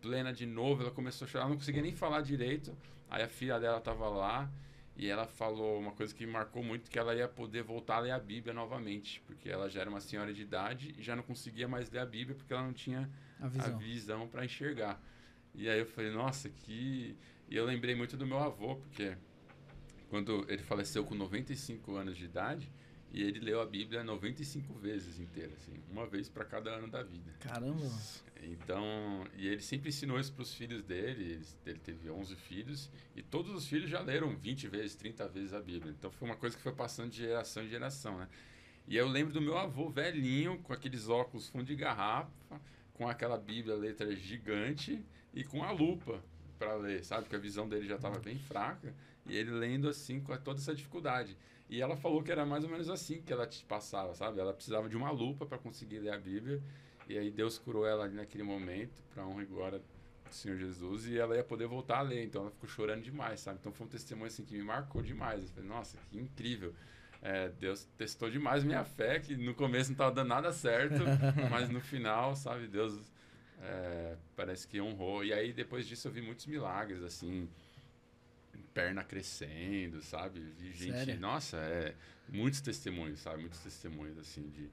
[0.00, 0.82] plena de novo.
[0.82, 2.76] Ela começou a chorar, ela não conseguia nem falar direito.
[3.08, 4.50] Aí a filha dela tava lá
[4.96, 8.00] e ela falou uma coisa que me marcou muito, que ela ia poder voltar a
[8.00, 9.20] ler a Bíblia novamente.
[9.26, 12.06] Porque ela já era uma senhora de idade e já não conseguia mais ler a
[12.06, 13.78] Bíblia porque ela não tinha A visão.
[13.78, 15.00] visão para enxergar.
[15.54, 17.16] E aí eu falei, nossa, que.
[17.48, 19.16] E eu lembrei muito do meu avô, porque
[20.08, 22.70] quando ele faleceu com 95 anos de idade,
[23.12, 27.02] e ele leu a Bíblia 95 vezes inteira, assim, uma vez para cada ano da
[27.02, 27.30] vida.
[27.40, 27.86] Caramba.
[28.42, 33.22] Então, e ele sempre ensinou isso para os filhos dele, ele teve 11 filhos, e
[33.22, 35.94] todos os filhos já leram 20 vezes, 30 vezes a Bíblia.
[35.96, 38.28] Então foi uma coisa que foi passando de geração em geração, né?
[38.88, 42.60] E eu lembro do meu avô velhinho, com aqueles óculos fundo de garrafa,
[42.94, 45.04] com aquela Bíblia, letra gigante,
[45.34, 46.24] e com a lupa
[46.58, 47.22] para ler, sabe?
[47.24, 48.92] Porque a visão dele já estava bem fraca,
[49.26, 51.36] e ele lendo assim com toda essa dificuldade.
[51.72, 54.38] E ela falou que era mais ou menos assim que ela te passava, sabe?
[54.38, 56.62] Ela precisava de uma lupa para conseguir ler a Bíblia,
[57.08, 61.06] e aí Deus curou ela ali naquele momento, para honra e glória do Senhor Jesus,
[61.06, 62.24] e ela ia poder voltar a ler.
[62.24, 63.56] Então ela ficou chorando demais, sabe?
[63.58, 65.44] Então foi um testemunho assim que me marcou demais.
[65.44, 66.74] Eu falei, nossa, que incrível.
[67.22, 71.02] É, Deus testou demais minha fé, que no começo não estava dando nada certo,
[71.50, 73.00] mas no final, sabe, Deus
[73.62, 75.24] é, parece que honrou.
[75.24, 77.48] E aí depois disso eu vi muitos milagres, assim,
[78.72, 80.40] perna crescendo, sabe?
[80.58, 81.20] Vi gente, Sério?
[81.20, 81.94] nossa, é,
[82.28, 83.40] muitos testemunhos, sabe?
[83.40, 84.70] Muitos testemunhos, assim, de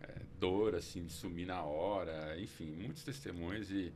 [0.00, 3.92] é, dor, assim, de sumir na hora, enfim, muitos testemunhos e,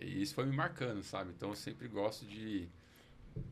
[0.00, 1.30] e isso foi me marcando, sabe?
[1.36, 2.68] Então eu sempre gosto de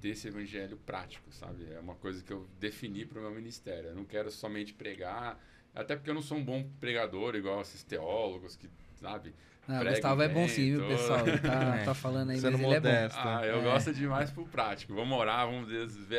[0.00, 1.70] ter esse evangelho prático, sabe?
[1.72, 3.90] É uma coisa que eu defini para o meu ministério.
[3.90, 5.40] Eu não quero somente pregar,
[5.74, 9.34] até porque eu não sou um bom pregador, igual esses teólogos que, sabe?
[9.68, 11.26] Não, o Prega Gustavo é bom sim, viu, tô- pessoal?
[11.26, 12.74] Ele Tá, É, tá falando aí, mas Sendo ele é bom.
[12.74, 13.18] modesto.
[13.20, 13.62] Ah, eu É.
[13.62, 14.94] gosto demais pro prático.
[14.94, 15.68] Vamos orar, vamos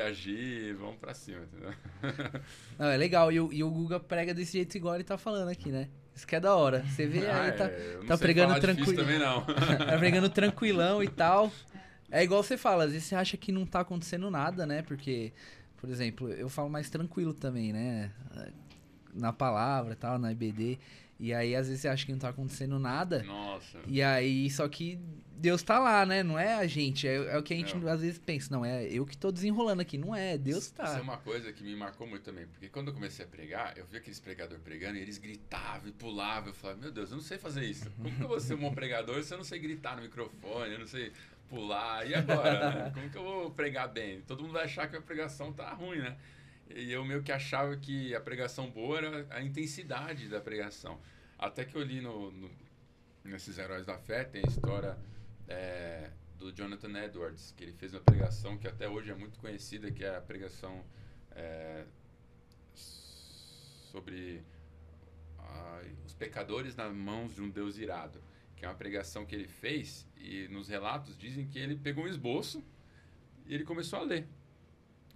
[0.06, 1.74] agir, vamos para cima, entendeu?
[2.78, 3.32] Não, é legal.
[3.32, 5.88] E o, e o Guga prega desse jeito igual ele tá falando aqui, né?
[6.14, 6.84] Isso que é da hora.
[6.84, 8.93] Você vê Ah, aí, tá, é, tá pregando tranquilo.
[8.95, 9.41] também não.
[9.45, 11.52] tá pregando tranquilão e tal.
[12.12, 14.82] É igual você fala, às vezes você acha que não tá acontecendo nada, né?
[14.82, 15.32] Porque,
[15.78, 18.12] por exemplo, eu falo mais tranquilo também, né?
[19.14, 20.78] Na palavra e tal, na IBD.
[21.20, 23.24] E aí, às vezes, você acha que não tá acontecendo nada.
[23.24, 23.80] Nossa.
[23.88, 24.99] E aí, só que
[25.39, 26.24] Deus tá lá, né?
[26.24, 27.07] Não é a gente.
[27.07, 27.88] É, é o que a gente Não.
[27.91, 28.49] às vezes pensa.
[28.51, 29.97] Não, é eu que tô desenrolando aqui.
[29.97, 30.97] Não é, Deus Isso tá.
[30.97, 33.86] é uma coisa que me marcou muito também, porque quando eu comecei a pregar, eu
[33.86, 36.50] vi aqueles pregadores pregando e eles gritavam e pulavam.
[36.50, 37.89] Eu falava, meu Deus, eu não sei fazer isso.
[37.97, 40.74] Como que eu vou ser um bom pregador se eu não sei gritar no microfone,
[40.74, 41.12] eu não sei
[41.47, 42.08] pular?
[42.09, 42.86] E agora?
[42.86, 42.92] né?
[42.93, 44.21] Como que eu vou pregar bem?
[44.21, 46.16] Todo mundo vai achar que a pregação tá ruim, né?
[46.76, 51.00] E eu meio que achava que a pregação boa era a intensidade da pregação.
[51.38, 52.52] Até que eu li no, no-
[53.24, 54.98] nesses Heróis da Fé, tem a história
[55.48, 59.92] é, do Jonathan Edwards, que ele fez uma pregação que até hoje é muito conhecida,
[59.92, 60.84] que é a pregação
[61.32, 61.86] é,
[62.74, 64.44] sobre
[66.06, 68.22] os pecadores nas mãos de um Deus irado,
[68.56, 72.08] que é uma pregação que ele fez e nos relatos dizem que ele pegou um
[72.08, 72.64] esboço
[73.46, 74.28] e ele começou a ler.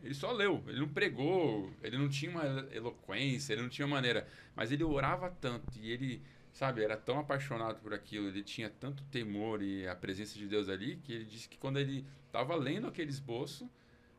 [0.04, 3.88] Ele só leu, ele não pregou, ele não tinha uma elo- eloquência, ele não tinha
[3.88, 6.22] maneira, mas ele orava tanto e ele,
[6.52, 10.70] sabe, era tão apaixonado por aquilo, ele tinha tanto temor e a presença de Deus
[10.70, 13.70] ali, que ele disse que quando ele estava lendo aquele esboço,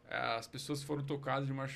[0.08, 1.66] as pessoas foram tocadas de uma,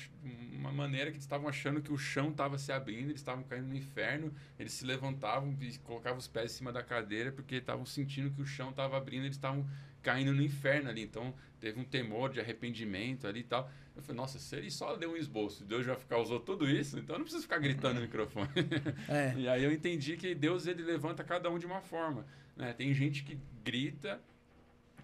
[0.53, 3.75] uma maneira que estavam achando que o chão estava se abrindo, eles estavam caindo no
[3.75, 8.29] inferno, eles se levantavam e colocavam os pés em cima da cadeira porque estavam sentindo
[8.29, 9.67] que o chão estava abrindo, eles estavam
[10.03, 11.01] caindo no inferno ali.
[11.01, 13.71] Então, teve um temor de arrependimento ali e tal.
[13.97, 17.15] Eu falei, nossa, se ele só deu um esboço, Deus já causou tudo isso, então
[17.15, 18.47] eu não preciso ficar gritando no microfone.
[19.09, 19.33] É.
[19.35, 22.25] E aí eu entendi que Deus ele levanta cada um de uma forma.
[22.55, 22.73] Né?
[22.73, 24.21] Tem gente que grita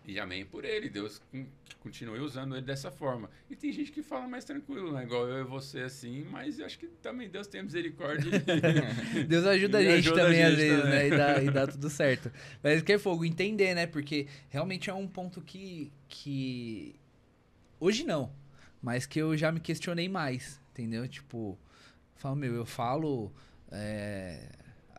[0.06, 0.90] e amém por ele.
[0.90, 1.46] Deus con-
[1.80, 3.30] continue usando ele dessa forma.
[3.50, 5.04] E tem gente que fala mais tranquilo, né?
[5.04, 8.32] Igual eu e você assim, mas eu acho que também Deus tem misericórdia.
[9.28, 10.92] Deus ajuda a gente ajuda a também, às vezes, também.
[11.00, 11.08] né?
[11.08, 12.32] E dá, e dá tudo certo.
[12.62, 13.88] Mas que é fogo, entender, né?
[13.88, 15.92] Porque realmente é um ponto que.
[16.08, 16.96] que...
[17.80, 18.32] Hoje não.
[18.84, 21.08] Mas que eu já me questionei mais, entendeu?
[21.08, 21.58] Tipo,
[22.18, 23.32] falo, meu, eu falo.
[23.72, 24.50] é,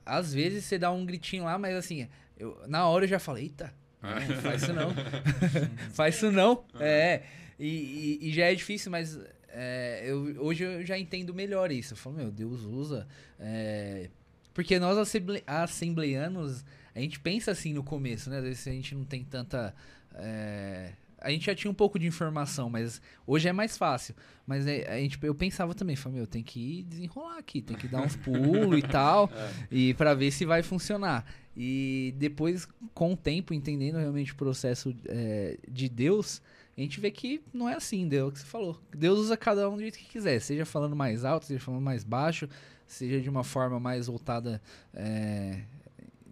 [0.06, 2.08] Às vezes você dá um gritinho lá, mas assim,
[2.38, 2.58] eu...
[2.66, 4.90] na hora eu já falo, eita, não, faz isso não.
[5.94, 6.64] faz isso não.
[6.80, 7.22] É.
[7.58, 11.92] E, e- e já é difícil, mas é, eu, hoje eu já entendo melhor isso.
[11.92, 13.06] Eu falo, meu, Deus usa.
[13.38, 14.08] é,
[14.54, 18.38] porque nós assemble- assembleianos, a gente pensa assim no começo, né?
[18.38, 19.74] Às vezes a gente não tem tanta.
[20.14, 20.92] é,
[21.24, 24.14] a gente já tinha um pouco de informação, mas hoje é mais fácil.
[24.46, 27.88] Mas é, a gente, eu pensava também, falei, meu, tem que desenrolar aqui, tem que
[27.88, 29.30] dar uns pulos e tal,
[29.70, 31.24] e para ver se vai funcionar.
[31.56, 36.42] E depois, com o tempo, entendendo realmente o processo é, de Deus,
[36.76, 38.80] a gente vê que não é assim, Deus, é o que você falou.
[38.94, 42.04] Deus usa cada um do jeito que quiser, seja falando mais alto, seja falando mais
[42.04, 42.48] baixo,
[42.86, 44.60] seja de uma forma mais voltada,
[44.92, 45.62] é,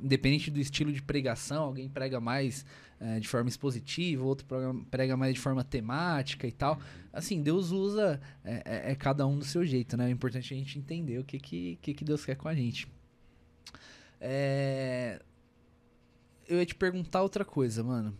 [0.03, 2.65] independente do estilo de pregação, alguém prega mais
[3.01, 4.47] é, de forma expositiva, outro
[4.91, 6.79] prega- mais de forma temática e tal.
[7.13, 10.07] Assim, Deus usa é, é- é cada um do seu jeito, né?
[10.09, 12.87] É importante a gente entender o que, que, que, Deus quer com a gente.
[14.21, 15.21] É,
[16.49, 18.17] Eu ia te perguntar outra coisa, mano.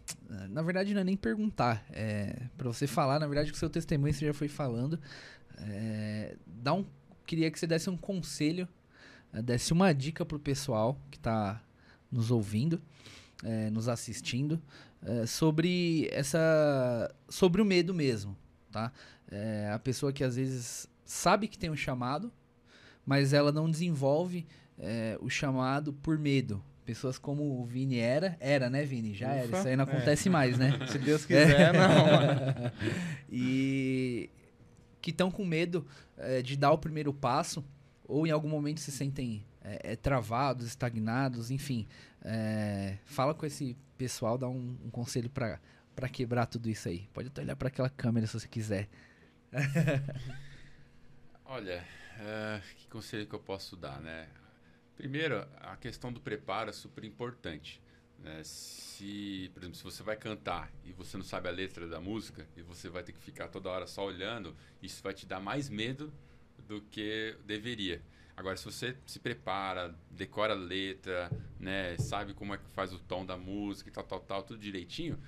[0.51, 1.85] Na verdade, não é nem perguntar.
[1.91, 4.99] É para você falar, na verdade, o seu testemunho você já foi falando.
[5.59, 6.85] É, dá um,
[7.27, 8.67] queria que você desse um conselho,
[9.33, 11.63] eh, desse uma dica pro pessoal que tá
[12.13, 12.81] nos ouvindo,
[13.43, 14.61] eh, nos assistindo,
[15.03, 18.37] eh, sobre essa, sobre o medo mesmo,
[18.71, 18.93] tá?
[19.31, 22.31] Eh, a pessoa que às vezes sabe que tem um chamado,
[23.05, 24.47] mas ela não desenvolve
[24.79, 26.63] eh, o chamado por medo.
[26.85, 29.15] Pessoas como o Vini era, era, né, Vini?
[29.15, 29.47] Já era.
[29.47, 29.89] Ufa, Isso aí não é.
[29.89, 30.79] acontece mais, né?
[30.91, 32.73] Se Deus quiser, não.
[33.31, 34.29] e
[35.01, 35.87] que estão com medo
[36.17, 37.65] eh, de dar o primeiro passo
[38.05, 41.87] ou em algum momento se sentem eh, eh, travados, estagnados, enfim.
[42.25, 45.61] Eh, fala com esse pessoal, dá um, um conselho pra
[45.95, 47.09] para quebrar tudo isso aí.
[47.13, 48.89] Pode até olhar para aquela câmera se você quiser.
[51.45, 51.85] Olha,
[52.19, 54.29] eh, que conselho que eu posso dar, né?
[54.97, 57.83] Primeiro, a questão do preparo é super importante.
[58.19, 58.41] né?
[58.45, 62.47] Se, por exemplo, se você vai cantar e você não sabe a letra da música
[62.57, 65.69] e você vai ter que ficar toda hora só olhando, isso vai te dar mais
[65.69, 66.13] medo
[66.67, 68.03] do que deveria.
[68.37, 71.31] Agora, se você se prepara, decora a letra,
[71.61, 74.59] né, sabe como é que faz o tom da música e tal, tal, tal, tudo
[74.59, 75.19] direitinho,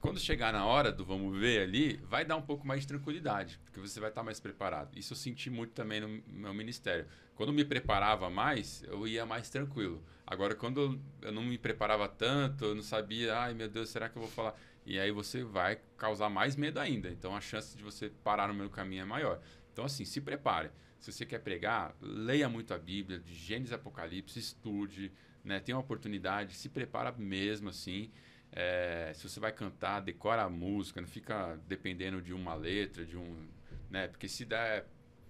[0.00, 3.60] quando chegar na hora do vamos ver ali, vai dar um pouco mais de tranquilidade,
[3.64, 4.98] porque você vai estar mais preparado.
[4.98, 7.06] Isso eu senti muito também no meu ministério.
[7.34, 10.02] Quando eu me preparava mais, eu ia mais tranquilo.
[10.26, 14.16] Agora, quando eu não me preparava tanto, eu não sabia, ai meu Deus, será que
[14.16, 14.54] eu vou falar?
[14.86, 17.10] E aí você vai causar mais medo ainda.
[17.10, 19.40] Então a chance de você parar no meio do caminho é maior.
[19.72, 20.70] Então, assim, se prepare.
[20.98, 25.10] Se você quer pregar, leia muito a Bíblia, de Gênesis Apocalipse, estude,
[25.42, 25.58] né?
[25.60, 28.10] Tenha uma oportunidade, se prepara mesmo, assim.
[28.52, 33.16] É, se você vai cantar, decora a música, não fica dependendo de uma letra, de
[33.16, 33.48] um.
[33.88, 34.08] Né?
[34.08, 34.86] Porque se der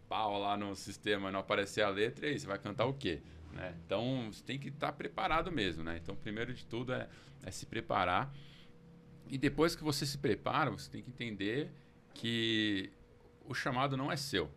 [0.09, 3.23] pau lá no sistema não aparecer a letra, e aí você vai cantar o quê?
[3.53, 3.77] Né?
[3.85, 5.85] Então você tem que estar preparado mesmo.
[5.85, 5.99] Né?
[6.03, 7.09] Então, primeiro de tudo é,
[7.45, 8.35] é se preparar.
[9.29, 11.71] E depois que você se prepara, você tem que entender
[12.15, 12.91] que
[13.51, 14.48] o chamado não é seu.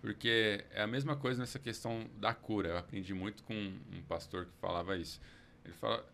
[0.00, 2.68] Porque é a mesma coisa nessa questão da cura.
[2.68, 5.20] Eu aprendi muito com um pastor que falava isso.
[5.64, 6.06] Ele fala: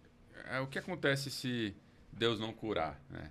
[0.51, 1.77] é, o que acontece se
[2.11, 2.99] Deus não curar?
[3.11, 3.31] Né?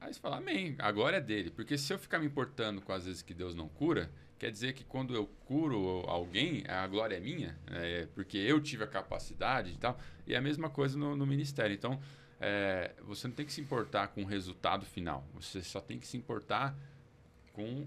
[0.00, 1.50] Aí você fala, amém, agora é dele.
[1.50, 4.72] Porque se eu ficar me importando com as vezes que Deus não cura, quer dizer
[4.72, 9.72] que quando eu curo alguém, a glória é minha, é, porque eu tive a capacidade
[9.72, 9.98] e tal.
[10.26, 11.74] E é a mesma coisa no, no ministério.
[11.74, 12.00] Então,
[12.40, 15.26] é, você não tem que se importar com o resultado final.
[15.34, 16.74] Você só tem que se importar
[17.54, 17.86] com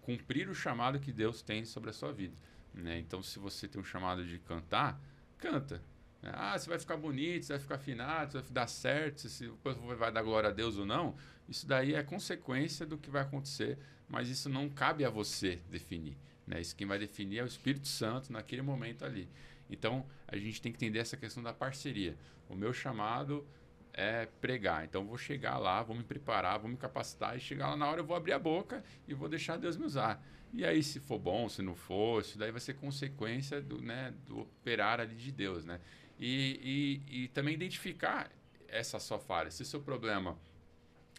[0.00, 2.34] cumprir o chamado que Deus tem sobre a sua vida.
[2.74, 2.98] Né?
[2.98, 5.00] Então, se você tem um chamado de cantar,
[5.38, 5.80] canta.
[6.22, 9.52] Ah, você vai ficar bonito, você vai ficar afinado, você vai dar certo, se
[9.98, 11.14] vai dar glória a Deus ou não.
[11.48, 13.78] Isso daí é consequência do que vai acontecer,
[14.08, 16.16] mas isso não cabe a você definir.
[16.46, 16.60] Né?
[16.60, 19.28] Isso quem vai definir é o Espírito Santo naquele momento ali.
[19.68, 22.16] Então, a gente tem que entender essa questão da parceria.
[22.48, 23.46] O meu chamado
[23.92, 24.84] é pregar.
[24.84, 28.00] Então, vou chegar lá, vou me preparar, vou me capacitar e chegar lá na hora
[28.00, 30.24] eu vou abrir a boca e vou deixar Deus me usar.
[30.52, 34.12] E aí, se for bom, se não for, isso daí vai ser consequência do, né,
[34.26, 35.80] do operar ali de Deus, né?
[36.18, 38.30] E, e, e também identificar
[38.68, 39.50] essa sua falha.
[39.50, 40.38] Se seu problema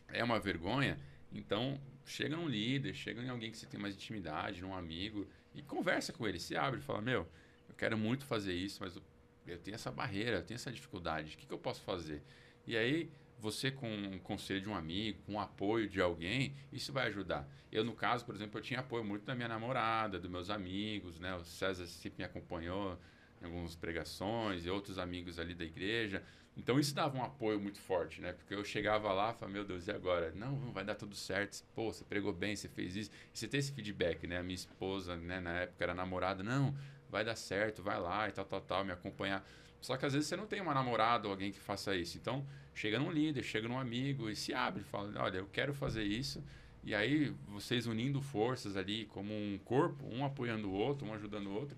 [0.08, 1.00] é uma vergonha,
[1.32, 5.62] então chega num líder, chega em alguém que você tem mais intimidade, num amigo, e
[5.62, 7.28] conversa com ele, se abre fala, meu,
[7.68, 9.04] eu quero muito fazer isso, mas eu,
[9.48, 12.22] eu tenho essa barreira, eu tenho essa dificuldade, o que, que eu posso fazer?
[12.66, 13.10] E aí,
[13.40, 17.48] você com um conselho de um amigo, com o apoio de alguém, isso vai ajudar.
[17.72, 21.20] Eu, no caso, por exemplo, eu tinha apoio muito da minha namorada, dos meus amigos,
[21.20, 21.36] né?
[21.36, 22.98] O César sempre me acompanhou
[23.42, 26.24] em algumas pregações e outros amigos ali da igreja.
[26.56, 28.32] Então isso dava um apoio muito forte, né?
[28.32, 30.32] Porque eu chegava lá e falava, meu Deus, e agora?
[30.36, 31.64] Não, não vai dar tudo certo.
[31.76, 33.12] Pô, você pregou bem, você fez isso.
[33.34, 34.38] E você tem esse feedback, né?
[34.38, 36.74] A minha esposa, né, na época era namorada, não,
[37.10, 39.46] vai dar certo, vai lá e tal, tal, tal, me acompanhar.
[39.84, 42.18] Só que às vezes você não tem uma namorada ou alguém que faça isso.
[42.18, 42.44] Então,
[42.74, 46.44] chega num líder, chega num amigo e se abre, fala, olha, eu quero fazer isso.
[46.84, 51.48] E aí, vocês unindo forças ali como um corpo, um apoiando o outro, um ajudando
[51.48, 51.78] o outro,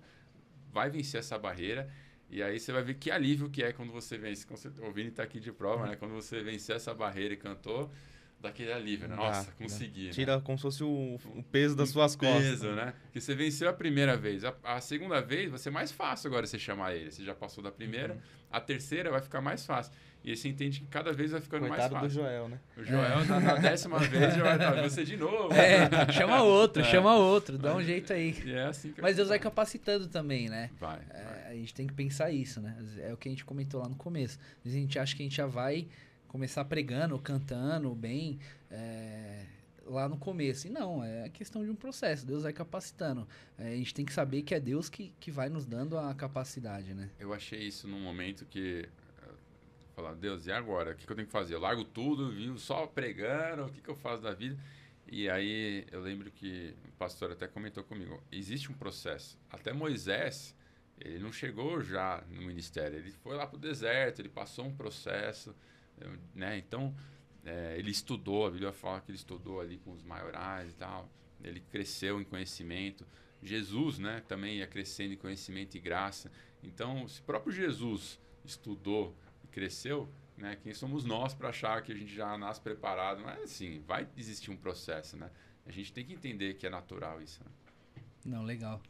[0.72, 1.92] vai vencer essa barreira
[2.30, 4.46] e aí você vai ver que alívio que é quando você vence.
[4.82, 5.96] O Vini está aqui de prova, né?
[5.96, 7.92] Quando você venceu essa barreira e cantou,
[8.46, 9.16] daquele alívio, né?
[9.16, 10.08] Nossa, consegui.
[10.08, 10.12] Né?
[10.12, 12.42] Tira como se fosse o, o peso das suas costas.
[12.42, 12.94] peso, né?
[13.12, 14.44] Que você venceu a primeira vez.
[14.44, 17.12] A, a, segunda vez vai ser mais fácil agora você chamar ele.
[17.12, 18.14] Você já passou da primeira.
[18.14, 18.20] Uhum.
[18.52, 19.92] A terceira vai ficar mais fácil.
[20.24, 22.24] E aí você entende que cada vez vai ficando Coitado mais fácil.
[22.24, 22.60] do Joel, né?
[22.76, 23.26] O Joel, é.
[23.26, 25.54] na, na, décima vez, já vai estar você de novo.
[25.54, 26.86] É, chama outro, é.
[26.86, 28.36] chama outro, dá um jeito aí.
[28.44, 30.72] E é assim que Mas Deus vai capacitando também, né?
[30.80, 31.52] Vai, é, vai.
[31.52, 32.76] A gente tem que pensar isso, né?
[33.02, 34.40] É o que a gente comentou lá no começo.
[34.66, 35.88] A gente acha que a gente já vai
[36.36, 38.40] começar pregando, cantando bem
[38.70, 39.46] é,
[39.86, 40.68] lá no começo.
[40.68, 42.26] E não, é questão de um processo.
[42.26, 43.26] Deus vai capacitando.
[43.58, 46.14] É, a gente tem que saber que é Deus que, que vai nos dando a
[46.14, 47.10] capacidade, né?
[47.18, 48.88] Eu achei isso num momento que
[49.96, 50.92] Falar, Deus, e agora?
[50.92, 51.54] O que, que, eu tenho que fazer?
[51.54, 54.58] Eu largo tudo, vivo só pregando, o que, que eu faço da vida?
[55.08, 59.40] E aí eu lembro que o pastor até comentou comigo, existe um processo.
[59.50, 60.54] Até Moisés,
[61.00, 64.76] ele não chegou já no ministério, ele foi lá para o deserto, ele passou um
[64.76, 65.56] processo,
[66.34, 66.58] né?
[66.58, 66.96] Então,
[67.46, 71.10] é, ele estudou, a Bíblia fala que ele estudou ali com os maiorais e tal,
[71.44, 73.06] ele cresceu em conhecimento.
[73.42, 76.32] Jesus, né, também ia crescendo em conhecimento e graça.
[76.64, 79.16] Então, se próprio Jesus estudou
[79.56, 80.58] cresceu, né?
[80.62, 83.22] Quem somos nós para achar que a gente já nasce preparado?
[83.24, 85.32] Mas assim, vai existir um processo, né?
[85.66, 87.42] A gente tem que entender que é natural isso.
[87.42, 87.52] Né?
[88.26, 88.82] Não, legal.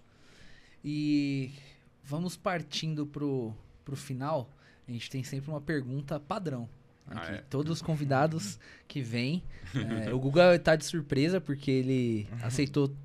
[0.84, 1.52] E
[2.04, 3.54] vamos partindo pro,
[3.86, 4.50] pro final.
[4.88, 6.68] A gente tem sempre uma pergunta padrão.
[7.08, 7.38] Ah, é?
[7.50, 9.44] Todos os convidados que vêm.
[10.06, 12.96] É, o Guga está de surpresa porque ele aceitou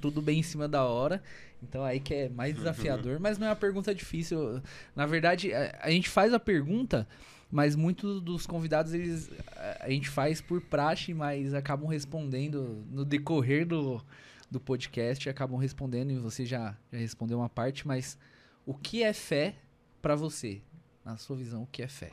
[0.00, 1.22] tudo bem em cima da hora.
[1.62, 4.60] Então aí que é mais desafiador, mas não é uma pergunta difícil.
[4.94, 7.08] Na verdade, a, a gente faz a pergunta,
[7.50, 13.04] mas muitos dos convidados eles a, a gente faz por praxe, mas acabam respondendo no
[13.04, 14.04] decorrer do,
[14.50, 18.18] do podcast, acabam respondendo e você já, já respondeu uma parte, mas
[18.64, 19.56] o que é fé
[20.02, 20.60] para você?
[21.04, 22.12] Na sua visão, o que é fé?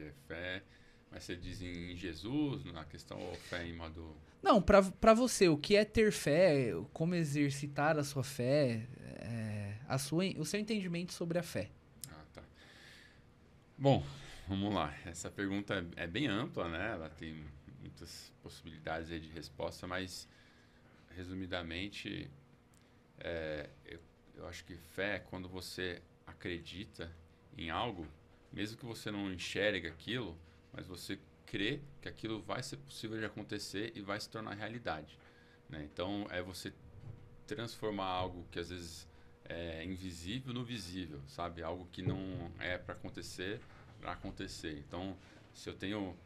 [0.00, 0.62] Que é fé?
[1.10, 5.58] Mas você diz em Jesus, na questão ou fé em modo não, para você, o
[5.58, 11.12] que é ter fé, como exercitar a sua fé, é, a sua, o seu entendimento
[11.12, 11.70] sobre a fé.
[12.08, 12.42] Ah, tá.
[13.76, 14.02] Bom,
[14.48, 14.94] vamos lá.
[15.04, 16.92] Essa pergunta é bem ampla, né?
[16.92, 17.44] Ela tem
[17.80, 20.26] muitas possibilidades de resposta, mas
[21.14, 22.30] resumidamente,
[23.18, 24.00] é, eu,
[24.36, 27.14] eu acho que fé é quando você acredita
[27.58, 28.06] em algo,
[28.52, 30.36] mesmo que você não enxergue aquilo,
[30.72, 35.18] mas você crer que aquilo vai ser possível de acontecer e vai se tornar realidade.
[35.68, 35.88] Né?
[35.92, 36.72] Então, é você
[37.46, 39.08] transformar algo que às vezes
[39.44, 41.62] é invisível no visível, sabe?
[41.62, 43.60] Algo que não é para acontecer,
[44.00, 44.78] para acontecer.
[44.86, 45.16] Então,
[45.52, 46.16] se eu tenho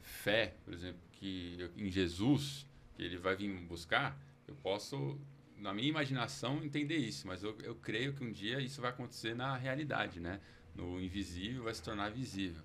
[0.00, 4.18] fé, por exemplo, que eu, em Jesus, que ele vai vir me buscar,
[4.48, 5.16] eu posso,
[5.56, 9.34] na minha imaginação, entender isso, mas eu, eu creio que um dia isso vai acontecer
[9.34, 10.40] na realidade, né?
[10.74, 12.62] No invisível vai se tornar visível.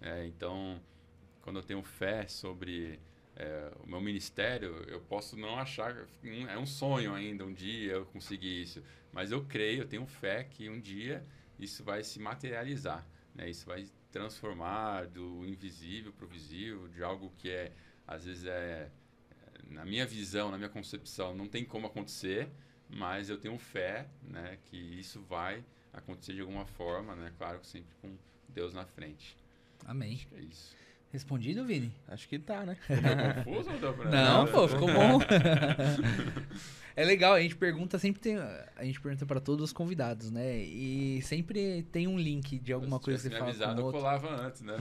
[0.00, 0.80] É, então,
[1.42, 2.98] quando eu tenho fé sobre
[3.36, 8.06] é, o meu ministério, eu posso não achar é um sonho ainda um dia eu
[8.06, 8.82] conseguir isso,
[9.12, 11.24] mas eu creio, eu tenho fé que um dia
[11.58, 13.48] isso vai se materializar, né?
[13.48, 17.72] Isso vai transformar do invisível para o visível, de algo que é
[18.06, 18.90] às vezes é
[19.70, 22.50] na minha visão, na minha concepção, não tem como acontecer,
[22.88, 27.32] mas eu tenho fé, né, que isso vai acontecer de alguma forma, né?
[27.38, 28.10] Claro que sempre com
[28.48, 29.36] Deus na frente.
[29.86, 30.14] Amém.
[30.14, 30.74] Acho que é isso.
[31.12, 31.92] Respondido, Vini?
[32.06, 32.76] Acho que tá, né?
[32.76, 34.10] Ficou confuso ou deu pra...
[34.10, 35.18] Não, pô, ficou bom.
[36.94, 38.36] é legal, a gente pergunta, sempre tem.
[38.38, 40.58] A gente pergunta pra todos os convidados, né?
[40.58, 43.50] E sempre tem um link de alguma Se coisa que você fala.
[43.50, 44.00] avisado, com eu outro.
[44.00, 44.74] colava antes, né?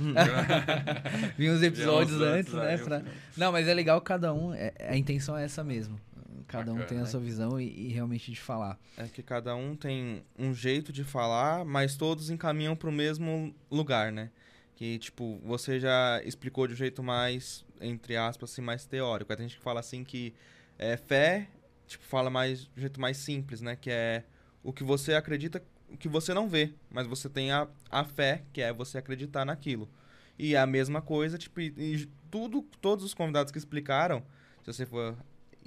[1.37, 2.99] Vinha uns episódios antes, antes, né?
[2.99, 4.53] pra- Não, mas é legal cada um.
[4.53, 5.99] é- a intenção é essa mesmo.
[6.47, 7.07] Cada um tem a né?
[7.07, 8.79] sua visão e, e realmente de falar.
[8.97, 13.53] É que cada um tem um jeito de falar, mas todos encaminham para o mesmo
[13.69, 14.31] lugar, né?
[14.75, 19.35] Que, tipo, você já explicou de um jeito mais, entre aspas, assim, mais teórico.
[19.35, 20.33] Tem gente que fala assim que
[20.77, 21.49] é, fé,
[21.85, 23.75] tipo, fala mais de um jeito mais simples, né?
[23.75, 24.23] Que é
[24.63, 28.43] o que você acredita, o que você não vê, mas você tem a, a fé,
[28.53, 29.89] que é você acreditar naquilo.
[30.37, 34.23] E a mesma coisa, tipo, e, e tudo, todos os convidados que explicaram,
[34.63, 35.17] se você for.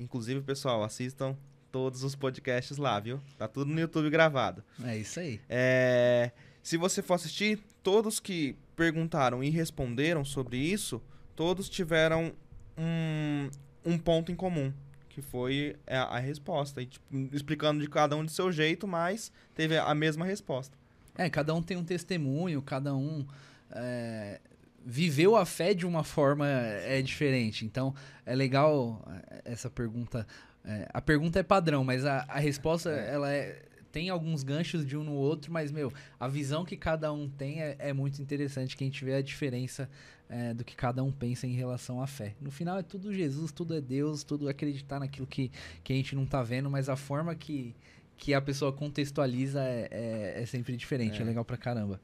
[0.03, 1.37] Inclusive, pessoal, assistam
[1.71, 3.21] todos os podcasts lá, viu?
[3.39, 4.63] Tá tudo no YouTube gravado.
[4.85, 5.41] É isso aí.
[5.49, 6.31] É,
[6.63, 11.03] se você for assistir, todos que perguntaram e responderam sobre isso,
[11.35, 12.33] todos tiveram
[12.77, 13.51] um,
[13.85, 14.73] um ponto em comum,
[15.09, 16.83] que foi a, a resposta.
[16.83, 20.77] E, tipo, explicando de cada um de seu jeito, mas teve a mesma resposta.
[21.17, 23.27] É, cada um tem um testemunho, cada um
[23.71, 24.41] é,
[24.85, 27.65] viveu a fé de uma forma é diferente.
[27.65, 27.95] Então,
[28.25, 30.27] é legal é, essa pergunta.
[30.65, 34.97] É, a pergunta é padrão, mas a, a resposta ela é, tem alguns ganchos de
[34.97, 38.77] um no outro, mas, meu, a visão que cada um tem é, é muito interessante.
[38.77, 39.89] Quem tiver a diferença
[40.29, 42.35] é, do que cada um pensa em relação à fé.
[42.41, 45.53] No final é tudo Jesus, tudo é Deus, tudo acreditar naquilo que,
[45.85, 47.77] que a gente não tá vendo, mas a forma que,
[48.17, 51.19] que a pessoa contextualiza é, é, é sempre diferente.
[51.19, 51.23] É.
[51.23, 51.25] É.
[51.25, 52.01] legal pra caramba.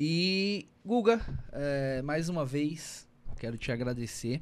[0.00, 1.20] E, Guga,
[1.50, 3.04] é, mais uma vez,
[3.36, 4.40] quero te agradecer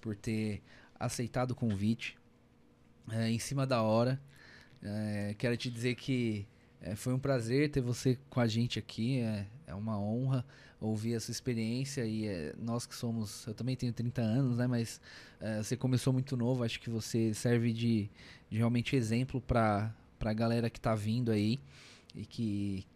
[0.00, 0.62] por ter
[0.94, 2.16] aceitado o convite
[3.10, 4.22] é, em cima da hora.
[4.80, 6.46] É, quero te dizer que
[6.94, 9.22] foi um prazer ter você com a gente aqui.
[9.66, 10.46] É, uma honra
[10.80, 13.44] ouvir a sua experiência e nós que somos.
[13.44, 14.68] Eu também tenho 30 anos, né?
[14.68, 15.00] Mas
[15.60, 16.62] você começou muito novo.
[16.62, 18.08] Acho que você serve de,
[18.48, 21.58] de realmente exemplo para a galera que tá vindo aí
[22.14, 22.86] e que,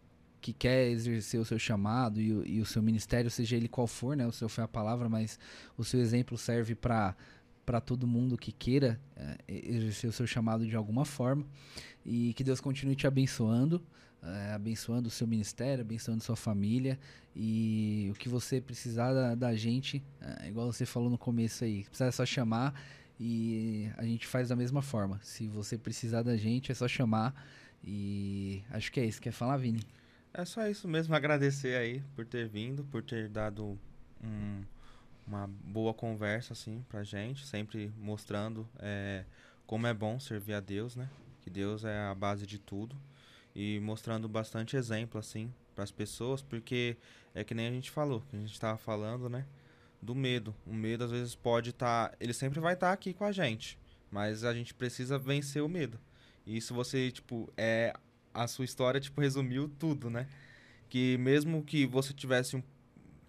[0.40, 3.86] que quer exercer o seu chamado e o, e o seu ministério, seja ele qual
[3.86, 4.26] for, né?
[4.26, 5.38] O seu foi a palavra, mas
[5.76, 7.14] o seu exemplo serve para
[7.64, 11.46] para todo mundo que queira é, exercer o seu chamado de alguma forma
[12.04, 13.80] e que Deus continue te abençoando,
[14.20, 16.98] é, abençoando o seu ministério, abençoando sua família
[17.36, 21.84] e o que você precisar da, da gente, é, igual você falou no começo aí,
[21.84, 22.74] precisar é só chamar
[23.20, 25.20] e a gente faz da mesma forma.
[25.22, 27.34] Se você precisar da gente, é só chamar
[27.84, 29.20] e acho que é isso.
[29.20, 29.80] Quer falar, Vini?
[30.32, 33.78] É só isso mesmo, agradecer aí por ter vindo, por ter dado
[34.22, 34.62] um,
[35.26, 39.24] uma boa conversa, assim, pra gente, sempre mostrando é,
[39.66, 41.08] como é bom servir a Deus, né?
[41.40, 42.96] Que Deus é a base de tudo.
[43.54, 46.96] E mostrando bastante exemplo, assim, para as pessoas, porque
[47.34, 49.46] é que nem a gente falou, que a gente tava falando, né?
[50.00, 50.54] Do medo.
[50.66, 52.14] O medo às vezes pode estar.
[52.20, 53.78] ele sempre vai estar aqui com a gente.
[54.10, 55.98] Mas a gente precisa vencer o medo.
[56.46, 57.94] E isso você, tipo, é.
[58.32, 60.26] A sua história, tipo, resumiu tudo, né?
[60.88, 62.62] Que mesmo que você tivesse um.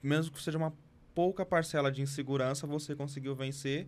[0.02, 0.74] Mesmo que seja uma
[1.14, 3.88] pouca parcela de insegurança, você conseguiu vencer.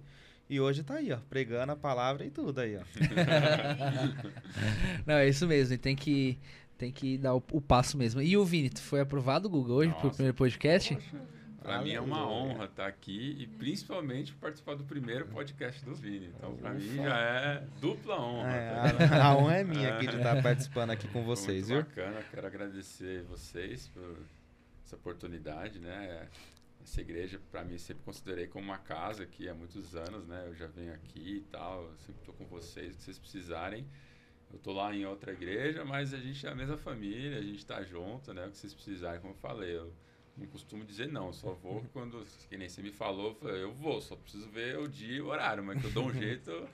[0.49, 2.81] E hoje tá aí, ó, pregando a palavra e tudo aí, ó.
[5.05, 5.73] Não, é isso mesmo.
[5.73, 6.37] E tem que,
[6.77, 8.21] tem que dar o, o passo mesmo.
[8.21, 10.97] E o Vini, tu foi aprovado, Google, hoje pro Nossa, primeiro podcast?
[11.63, 16.27] Pra mim é uma honra estar aqui e principalmente participar do primeiro podcast do Vini.
[16.35, 18.51] Então, pra mim já é dupla honra.
[18.51, 19.15] É, tá?
[19.15, 21.95] a, a honra é minha aqui de estar participando aqui com vocês, Muito viu?
[22.03, 24.17] bacana, quero agradecer vocês por
[24.85, 26.27] essa oportunidade, né?
[26.83, 30.43] Essa igreja, para mim, sempre considerei como uma casa aqui há muitos anos, né?
[30.45, 33.87] Eu já venho aqui e tal, sempre estou com vocês, se vocês precisarem.
[34.51, 37.65] Eu tô lá em outra igreja, mas a gente é a mesma família, a gente
[37.65, 38.45] tá junto, né?
[38.45, 39.93] O que vocês precisarem, como eu falei, eu
[40.37, 44.15] não costumo dizer não, só vou quando, que nem você me falou, eu vou, só
[44.15, 46.67] preciso ver o dia e o horário, mas que eu dou um jeito,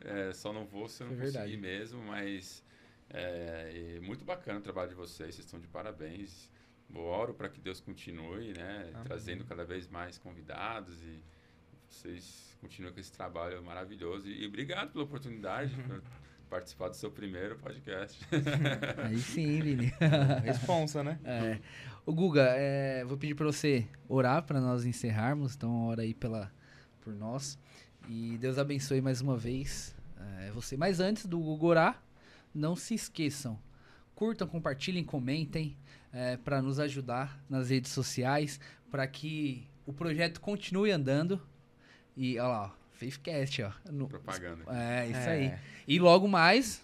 [0.00, 2.64] é, só não vou se eu não É conseguir mesmo, mas
[3.10, 6.50] é, muito bacana o trabalho de vocês, vocês estão de parabéns.
[6.94, 9.04] Eu oro para que Deus continue, né, Amém.
[9.04, 11.22] trazendo cada vez mais convidados e
[11.88, 14.28] vocês continuem com esse trabalho maravilhoso.
[14.28, 16.02] E, e obrigado pela oportunidade por
[16.50, 18.20] participar do seu primeiro podcast.
[19.04, 19.92] Aí sim, Vini.
[20.44, 21.18] Responsa, né?
[21.24, 21.58] É.
[22.04, 25.54] O Guga, é, vou pedir para você orar para nós encerrarmos.
[25.54, 26.50] Então, ora aí pela,
[27.00, 27.58] por nós.
[28.08, 29.94] E Deus abençoe mais uma vez
[30.40, 30.76] é, você.
[30.76, 32.02] Mas antes do Guga orar,
[32.54, 33.58] não se esqueçam.
[34.14, 35.76] Curtam, compartilhem, comentem
[36.44, 38.60] para nos ajudar nas redes sociais,
[38.90, 41.40] para que o projeto continue andando.
[42.14, 43.72] E olha lá, ó, Faithcast, ó.
[43.90, 44.64] No- Propaganda.
[44.68, 45.30] é, isso É.
[45.30, 45.54] aí.
[45.88, 46.82] E logo mais,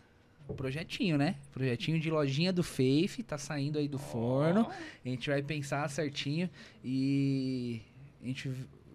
[0.54, 1.36] projetinho, né?
[1.52, 4.68] Projetinho de lojinha do Faith, tá saindo aí do forno.
[5.04, 6.48] A gente vai pensar certinho
[6.84, 7.82] e
[8.22, 8.52] a gente,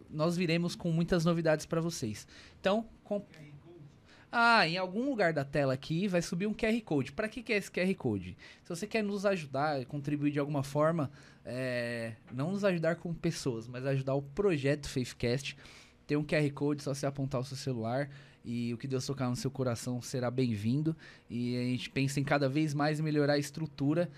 [0.10, 2.28] nós viremos com muitas novidades para vocês.
[2.60, 3.24] Então, com...
[4.36, 7.12] Ah, em algum lugar da tela aqui vai subir um QR Code.
[7.12, 8.36] Para que, que é esse QR Code?
[8.64, 11.12] Se você quer nos ajudar, contribuir de alguma forma,
[11.46, 15.56] é, não nos ajudar como pessoas, mas ajudar o projeto Faithcast,
[16.08, 18.10] tem um QR Code, só você apontar o seu celular
[18.46, 20.96] E o que Deus tocar no seu coração será bem-vindo.
[21.30, 24.10] E a gente pensa em cada vez mais melhorar a estrutura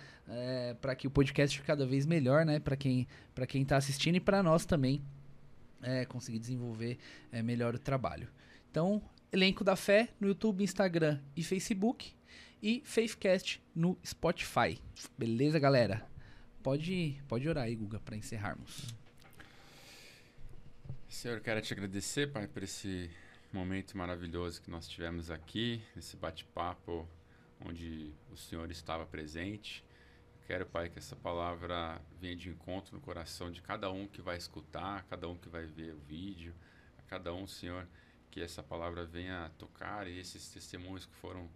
[0.81, 2.59] para que o podcast fique cada vez melhor, né?
[2.59, 5.03] Para quem para quem está assistindo e para nós também
[5.83, 6.97] é, conseguir desenvolver
[7.31, 8.27] é, melhor o trabalho.
[8.71, 12.13] Então, Elenco da Fé no YouTube, Instagram e Facebook
[12.61, 14.81] e Faithcast no Spotify.
[15.17, 16.05] Beleza, galera?
[16.63, 18.95] Pode, pode orar aí, Guga, para encerrarmos.
[21.07, 23.09] Senhor, quero te agradecer, Pai, por esse
[23.55, 27.07] momento maravilhoso que nós tivemos aqui, esse bate-papo
[27.65, 29.81] onde o Senhor estava presente.
[30.45, 34.35] Quero, Pai, que essa palavra venha de encontro no coração de cada um que vai
[34.35, 36.53] escutar, cada um que vai ver o vídeo,
[36.97, 37.87] a cada um, Senhor,
[38.29, 41.49] que essa palavra venha tocar e esses testemunhos que foram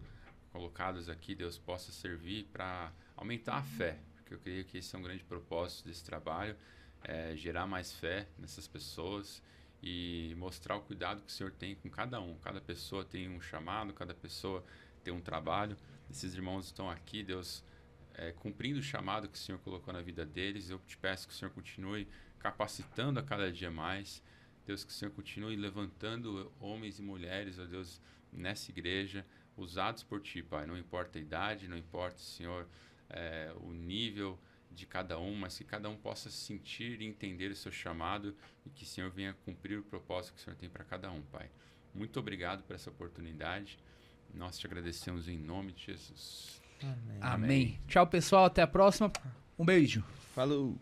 [0.54, 4.98] colocados aqui, Deus possa servir para aumentar a fé, porque eu creio que esse é
[4.98, 6.56] um grande propósito desse trabalho,
[7.04, 9.44] é gerar mais fé nessas pessoas
[9.82, 12.38] e mostrar o cuidado que o Senhor tem com cada um.
[12.40, 14.64] Cada pessoa tem um chamado, cada pessoa
[15.04, 15.78] tem um trabalho.
[16.10, 17.64] Esses irmãos estão aqui, Deus,
[18.14, 20.70] é, cumprindo o chamado que o Senhor colocou na vida deles.
[20.70, 22.08] Eu te peço que o Senhor continue
[22.40, 24.22] capacitando a cada dia mais.
[24.66, 28.02] Deus, que o Senhor continue levantando homens e mulheres, ó Deus,
[28.32, 29.26] nessa igreja,
[29.58, 30.68] usados por Ti, Pai.
[30.68, 32.68] Não importa a idade, não importa, Senhor,
[33.10, 34.40] é, o nível
[34.72, 38.36] de cada um, mas que cada um possa sentir e entender o seu chamado
[38.66, 41.22] e que o Senhor venha cumprir o propósito que o Senhor tem para cada um,
[41.24, 41.50] Pai.
[41.94, 43.80] Muito obrigado por essa oportunidade.
[44.34, 46.62] Nós te agradecemos em nome de Jesus.
[46.82, 47.18] Amém.
[47.20, 47.80] Amém.
[47.88, 48.46] Tchau, pessoal.
[48.46, 49.12] Até a próxima.
[49.58, 50.04] Um beijo.
[50.34, 50.78] Falou.